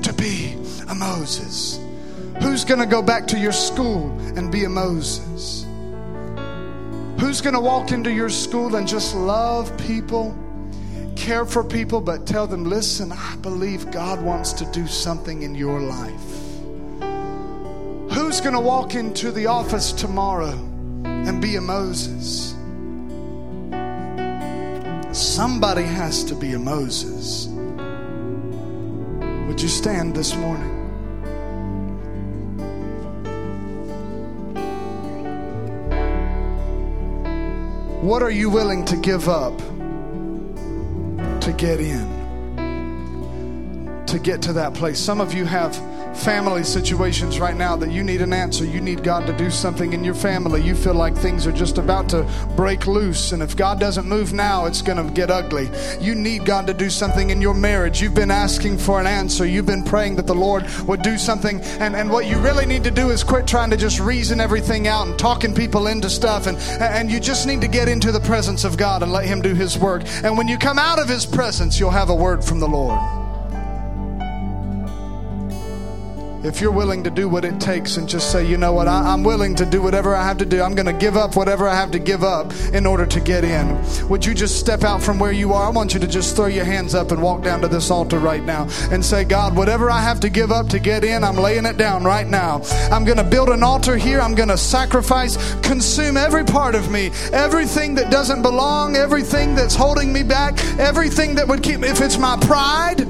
to 0.06 0.14
be 0.14 0.54
a 0.88 0.94
Moses? 0.94 1.80
Who's 2.40 2.64
going 2.64 2.80
to 2.80 2.86
go 2.86 3.02
back 3.02 3.26
to 3.28 3.40
your 3.40 3.52
school 3.52 4.12
and 4.38 4.52
be 4.52 4.64
a 4.66 4.70
Moses? 4.70 5.66
Who's 7.20 7.42
going 7.42 7.56
to 7.56 7.60
walk 7.60 7.92
into 7.92 8.12
your 8.12 8.30
school 8.30 8.76
and 8.76 8.88
just 8.88 9.16
love 9.16 9.76
people, 9.80 10.38
care 11.16 11.44
for 11.44 11.64
people, 11.64 12.02
but 12.02 12.28
tell 12.28 12.46
them, 12.46 12.66
listen, 12.66 13.12
I 13.12 13.36
believe 13.38 13.90
God 13.90 14.22
wants 14.22 14.54
to 14.54 14.66
do 14.66 14.86
something 14.86 15.42
in 15.42 15.56
your 15.56 15.80
life? 15.80 16.32
Who's 18.14 18.42
going 18.42 18.54
to 18.54 18.62
walk 18.62 18.94
into 18.94 19.32
the 19.32 19.48
office 19.48 19.92
tomorrow 19.92 20.54
and 21.04 21.42
be 21.42 21.56
a 21.56 21.62
Moses? 21.62 22.52
Somebody 25.18 25.84
has 25.84 26.24
to 26.26 26.36
be 26.36 26.54
a 26.54 26.60
Moses. 26.60 27.55
Would 29.56 29.62
you 29.62 29.70
stand 29.70 30.14
this 30.14 30.36
morning? 30.36 30.70
What 38.02 38.22
are 38.22 38.30
you 38.30 38.50
willing 38.50 38.84
to 38.84 38.98
give 38.98 39.30
up 39.30 39.58
to 41.40 41.54
get 41.56 41.80
in? 41.80 42.06
To 44.08 44.20
get 44.20 44.42
to 44.42 44.52
that 44.52 44.74
place. 44.74 45.00
Some 45.00 45.22
of 45.22 45.34
you 45.34 45.46
have 45.46 45.74
family 46.16 46.64
situations 46.64 47.40
right 47.40 47.56
now 47.56 47.76
that 47.76 47.92
you 47.92 48.04
need 48.04 48.22
an 48.22 48.34
answer. 48.34 48.66
You 48.66 48.82
need 48.82 49.04
God 49.04 49.28
to 49.28 49.34
do 49.34 49.50
something 49.50 49.94
in 49.94 50.04
your 50.04 50.14
family. 50.14 50.62
You 50.62 50.76
feel 50.76 50.94
like 50.94 51.16
things 51.16 51.46
are 51.46 51.52
just 51.52 51.78
about 51.78 52.10
to 52.10 52.24
break 52.56 52.88
loose. 52.88 53.32
And 53.32 53.44
if 53.44 53.56
God 53.56 53.80
doesn't 53.80 54.08
move 54.08 54.34
now, 54.34 54.66
it's 54.66 54.82
going 54.82 55.06
to 55.06 55.14
get 55.14 55.30
ugly. 55.30 55.70
You 56.00 56.16
need 56.16 56.46
God 56.46 56.68
to 56.68 56.74
do 56.74 56.90
something 56.90 57.30
in 57.30 57.42
your 57.42 57.54
marriage. 57.54 58.02
You've 58.02 58.14
been 58.14 58.32
asking 58.32 58.78
for 58.78 59.00
an 59.00 59.08
answer. 59.08 59.46
You've 59.46 59.66
been 59.66 59.84
praying 59.84 60.16
that 60.16 60.28
the 60.28 60.36
Lord 60.36 60.66
would 60.88 61.02
do 61.02 61.18
something. 61.18 61.62
And, 61.62 61.96
and 61.96 62.10
what 62.10 62.26
you 62.26 62.38
really 62.40 62.66
need 62.66 62.84
to 62.86 62.92
do 62.92 63.10
is 63.10 63.24
quit 63.24 63.48
trying 63.48 63.70
to 63.72 63.78
just 63.78 64.00
reason 64.00 64.40
everything 64.40 64.88
out 64.88 65.08
and 65.08 65.18
talking 65.18 65.54
people 65.54 65.88
into 65.88 66.10
stuff. 66.10 66.48
And, 66.48 66.58
and 66.82 67.12
you 67.12 67.20
just 67.20 67.48
need 67.48 67.62
to 67.62 67.68
get 67.68 67.88
into 67.88 68.12
the 68.12 68.22
presence 68.22 68.64
of 68.64 68.78
God 68.78 69.04
and 69.04 69.12
let 69.12 69.26
Him 69.26 69.42
do 69.42 69.54
His 69.54 69.78
work. 69.78 70.04
And 70.24 70.38
when 70.38 70.48
you 70.48 70.58
come 70.58 70.80
out 70.80 71.00
of 71.00 71.08
His 71.08 71.26
presence, 71.26 71.80
you'll 71.80 71.92
have 71.92 72.10
a 72.10 72.16
word 72.16 72.44
from 72.44 72.60
the 72.60 72.68
Lord. 72.68 73.25
If 76.46 76.62
you're 76.62 76.72
willing 76.72 77.04
to 77.04 77.10
do 77.10 77.28
what 77.28 77.44
it 77.44 77.60
takes 77.60 77.98
and 77.98 78.08
just 78.08 78.32
say, 78.32 78.46
you 78.46 78.56
know 78.56 78.72
what, 78.72 78.88
I, 78.88 79.12
am 79.12 79.24
willing 79.24 79.56
to 79.56 79.66
do 79.66 79.82
whatever 79.82 80.16
I 80.16 80.24
have 80.24 80.38
to 80.38 80.46
do. 80.46 80.62
I'm 80.62 80.76
going 80.76 80.86
to 80.86 80.94
give 80.94 81.18
up 81.18 81.36
whatever 81.36 81.68
I 81.68 81.76
have 81.76 81.90
to 81.92 82.00
give 82.00 82.24
up 82.24 82.54
in 82.72 82.86
order 82.86 83.06
to 83.08 83.20
get 83.20 83.44
in. 83.44 84.08
Would 84.10 84.24
you 84.24 84.36
just 84.36 84.60
step 84.60 84.84
out 84.84 85.02
from 85.02 85.18
where 85.18 85.32
you 85.32 85.54
are? 85.54 85.66
I 85.66 85.70
want 85.70 85.96
you 85.96 86.00
to 86.00 86.08
just 86.08 86.36
throw 86.36 86.46
your 86.46 86.66
hands 86.66 86.94
up 86.94 87.12
and 87.12 87.22
walk 87.22 87.44
down 87.44 87.62
to 87.62 87.68
this 87.68 87.90
altar 87.90 88.20
right 88.20 88.44
now 88.44 88.68
and 88.92 89.04
say, 89.04 89.24
God, 89.24 89.56
whatever 89.56 89.90
I 89.90 90.02
have 90.02 90.20
to 90.20 90.30
give 90.30 90.52
up 90.52 90.70
to 90.70 90.80
get 90.80 91.04
in, 91.04 91.24
I'm 91.24 91.36
laying 91.36 91.66
it 91.66 91.78
down 91.78 92.04
right 92.04 92.28
now. 92.28 92.62
I'm 92.92 93.06
going 93.06 93.18
to 93.18 93.24
build 93.24 93.50
an 93.50 93.64
altar 93.64 93.98
here. 93.98 94.22
I'm 94.22 94.36
going 94.36 94.50
to 94.50 94.58
sacrifice, 94.58 95.38
consume 95.62 96.16
every 96.16 96.44
part 96.44 96.76
of 96.76 96.92
me, 96.92 97.10
everything 97.34 97.96
that 97.96 98.12
doesn't 98.12 98.44
belong, 98.44 98.96
everything 98.96 99.56
that's 99.56 99.74
holding 99.74 100.14
me 100.14 100.22
back, 100.22 100.64
everything 100.78 101.36
that 101.36 101.48
would 101.48 101.64
keep, 101.64 101.82
if 101.82 102.02
it's 102.02 102.20
my 102.20 102.38
pride, 102.42 103.02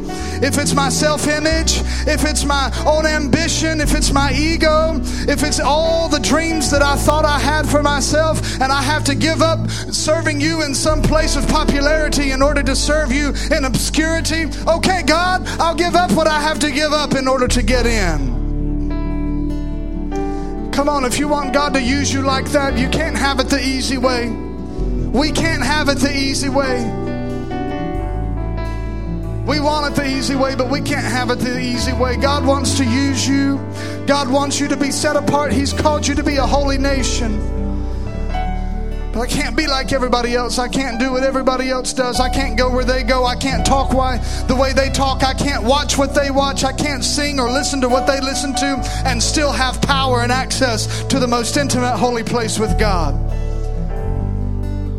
if 0.42 0.58
it's 0.58 0.74
my 0.74 0.90
self 0.90 1.28
image, 1.28 1.82
if 2.08 2.24
it's 2.24 2.46
my 2.46 2.72
own 2.86 3.06
ambition, 3.26 3.82
if 3.82 3.96
it's 3.96 4.12
my 4.12 4.32
ego, 4.34 5.02
if 5.28 5.42
it's 5.44 5.60
all 5.60 6.08
the 6.08 6.20
dreams 6.20 6.70
that 6.70 6.84
I 6.84 6.96
thought 6.96 7.26
I 7.26 7.40
had 7.40 7.68
for 7.68 7.82
myself, 7.82 8.40
and 8.62 8.72
I 8.72 8.84
have 8.84 9.04
to 9.06 9.16
give 9.16 9.42
up 9.42 9.68
serving 9.70 10.40
you 10.40 10.64
in 10.64 10.76
some 10.76 11.02
place 11.02 11.36
of 11.36 11.48
popularity 11.48 12.32
in 12.32 12.44
order 12.44 12.62
to 12.62 12.76
serve 12.76 13.12
you 13.12 13.34
in 13.52 13.66
obscurity, 13.66 14.46
okay, 14.68 15.02
God, 15.04 15.42
I'll 15.60 15.76
give 15.76 15.96
up 15.96 16.12
what 16.12 16.28
I 16.28 16.40
have 16.40 16.60
to 16.60 16.72
give 16.72 16.94
up 16.94 17.16
in 17.16 17.28
order 17.28 17.48
to 17.48 17.64
get 17.64 17.88
in. 17.88 18.36
Come 20.72 20.88
on, 20.88 21.04
if 21.04 21.18
you 21.18 21.28
want 21.28 21.52
God 21.54 21.74
to 21.74 21.82
use 21.82 22.14
you 22.14 22.22
like 22.22 22.46
that, 22.52 22.78
you 22.78 22.90
can't 22.90 23.18
have 23.18 23.40
it 23.40 23.50
the 23.50 23.60
easy 23.60 23.98
way. 23.98 24.30
We 24.30 25.32
can't 25.32 25.64
have 25.64 25.90
it 25.90 25.98
the 25.98 26.16
easy 26.16 26.50
way. 26.50 27.05
We 29.46 29.60
want 29.60 29.92
it 29.92 29.96
the 29.96 30.08
easy 30.08 30.36
way, 30.36 30.56
but 30.56 30.72
we 30.72 30.82
can't 30.82 31.06
have 31.06 31.30
it 31.30 31.38
the 31.38 31.60
easy 31.60 31.94
way. 31.94 32.18
God 32.18 32.46
wants 32.46 32.78
to 32.78 32.84
use 32.84 33.28
you. 33.28 33.58
God 34.08 34.28
wants 34.30 34.60
you 34.60 34.68
to 34.68 34.78
be 34.78 34.90
set 34.90 35.16
apart. 35.16 35.54
He's 35.54 35.72
called 35.72 36.08
you 36.08 36.16
to 36.16 36.24
be 36.24 36.38
a 36.38 36.46
holy 36.46 36.80
nation. 36.80 37.40
But 39.14 39.22
I 39.22 39.28
can't 39.28 39.56
be 39.56 39.68
like 39.68 39.94
everybody 39.94 40.36
else. 40.36 40.58
I 40.58 40.68
can't 40.68 41.00
do 41.00 41.12
what 41.12 41.24
everybody 41.24 41.70
else 41.70 41.94
does. 41.94 42.20
I 42.20 42.28
can't 42.28 42.58
go 42.58 42.70
where 42.72 42.84
they 42.84 43.04
go. 43.04 43.24
I 43.24 43.36
can't 43.36 43.66
talk 43.66 43.94
why 43.94 44.18
the 44.48 44.56
way 44.56 44.74
they 44.74 44.90
talk. 44.90 45.24
I 45.24 45.34
can't 45.36 45.64
watch 45.64 45.98
what 45.98 46.16
they 46.16 46.32
watch. 46.32 46.64
I 46.64 46.74
can't 46.74 47.04
sing 47.04 47.40
or 47.40 47.50
listen 47.50 47.80
to 47.82 47.88
what 47.88 48.08
they 48.08 48.20
listen 48.20 48.56
to 48.56 48.84
and 49.06 49.22
still 49.22 49.52
have 49.52 49.80
power 49.82 50.22
and 50.22 50.32
access 50.32 51.04
to 51.06 51.20
the 51.20 51.28
most 51.28 51.56
intimate 51.56 51.98
holy 51.98 52.24
place 52.24 52.58
with 52.58 52.78
God. 52.80 53.14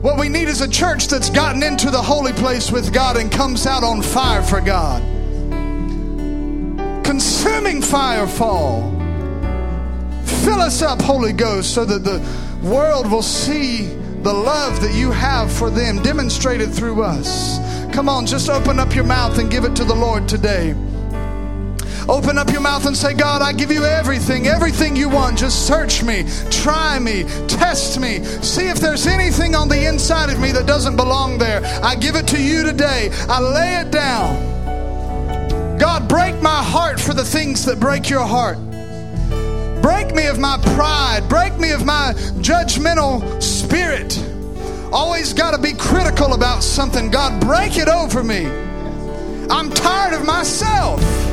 What 0.06 0.20
we 0.20 0.28
need 0.28 0.46
is 0.46 0.60
a 0.60 0.68
church 0.68 1.08
that's 1.08 1.30
gotten 1.30 1.64
into 1.64 1.90
the 1.90 2.00
holy 2.00 2.32
place 2.32 2.70
with 2.70 2.94
God 2.94 3.16
and 3.16 3.28
comes 3.28 3.66
out 3.66 3.82
on 3.82 4.02
fire 4.02 4.40
for 4.40 4.60
God. 4.60 5.02
Consuming 7.04 7.82
fire 7.82 8.28
fall. 8.28 8.88
Fill 10.44 10.60
us 10.60 10.80
up, 10.80 11.02
Holy 11.02 11.32
Ghost, 11.32 11.74
so 11.74 11.84
that 11.84 12.04
the 12.04 12.20
world 12.62 13.10
will 13.10 13.20
see 13.20 13.86
the 14.22 14.32
love 14.32 14.80
that 14.80 14.94
you 14.94 15.10
have 15.10 15.52
for 15.52 15.70
them 15.70 16.00
demonstrated 16.04 16.72
through 16.72 17.02
us. 17.02 17.58
Come 17.92 18.08
on, 18.08 18.26
just 18.26 18.48
open 18.48 18.78
up 18.78 18.94
your 18.94 19.02
mouth 19.02 19.38
and 19.38 19.50
give 19.50 19.64
it 19.64 19.74
to 19.74 19.84
the 19.84 19.96
Lord 19.96 20.28
today. 20.28 20.76
Open 22.08 22.38
up 22.38 22.50
your 22.52 22.60
mouth 22.60 22.86
and 22.86 22.96
say, 22.96 23.14
God, 23.14 23.42
I 23.42 23.52
give 23.52 23.72
you 23.72 23.84
everything, 23.84 24.46
everything 24.46 24.94
you 24.94 25.08
want. 25.08 25.38
Just 25.38 25.66
search 25.66 26.04
me, 26.04 26.24
try 26.50 27.00
me, 27.00 27.24
test 27.48 27.98
me. 27.98 28.22
See 28.42 28.68
if 28.68 28.78
there's 28.78 29.08
anything 29.08 29.56
on 29.56 29.68
the 29.68 29.86
inside 29.86 30.30
of 30.30 30.40
me 30.40 30.52
that 30.52 30.66
doesn't 30.66 30.94
belong 30.94 31.38
there. 31.38 31.62
I 31.82 31.96
give 31.96 32.14
it 32.14 32.28
to 32.28 32.40
you 32.40 32.62
today. 32.62 33.10
I 33.28 33.40
lay 33.40 33.80
it 33.80 33.90
down. 33.90 35.78
God, 35.78 36.08
break 36.08 36.40
my 36.40 36.62
heart 36.62 37.00
for 37.00 37.12
the 37.12 37.24
things 37.24 37.64
that 37.64 37.80
break 37.80 38.08
your 38.08 38.24
heart. 38.24 38.58
Break 39.82 40.14
me 40.14 40.26
of 40.26 40.38
my 40.38 40.58
pride. 40.74 41.28
Break 41.28 41.58
me 41.58 41.72
of 41.72 41.84
my 41.84 42.12
judgmental 42.38 43.42
spirit. 43.42 44.16
Always 44.92 45.32
got 45.32 45.50
to 45.50 45.58
be 45.58 45.72
critical 45.72 46.34
about 46.34 46.62
something. 46.62 47.10
God, 47.10 47.40
break 47.40 47.76
it 47.76 47.88
over 47.88 48.22
me. 48.22 48.46
I'm 49.50 49.70
tired 49.70 50.14
of 50.14 50.24
myself. 50.24 51.25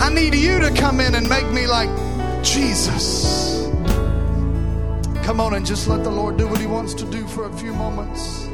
I 0.00 0.10
need 0.10 0.34
you 0.34 0.60
to 0.60 0.70
come 0.74 1.00
in 1.00 1.14
and 1.14 1.28
make 1.28 1.48
me 1.50 1.66
like 1.66 1.90
Jesus. 2.42 3.68
Come 5.24 5.40
on 5.40 5.54
and 5.54 5.66
just 5.66 5.88
let 5.88 6.04
the 6.04 6.10
Lord 6.10 6.36
do 6.36 6.46
what 6.46 6.60
He 6.60 6.66
wants 6.66 6.94
to 6.94 7.04
do 7.04 7.26
for 7.26 7.46
a 7.46 7.52
few 7.52 7.74
moments. 7.74 8.48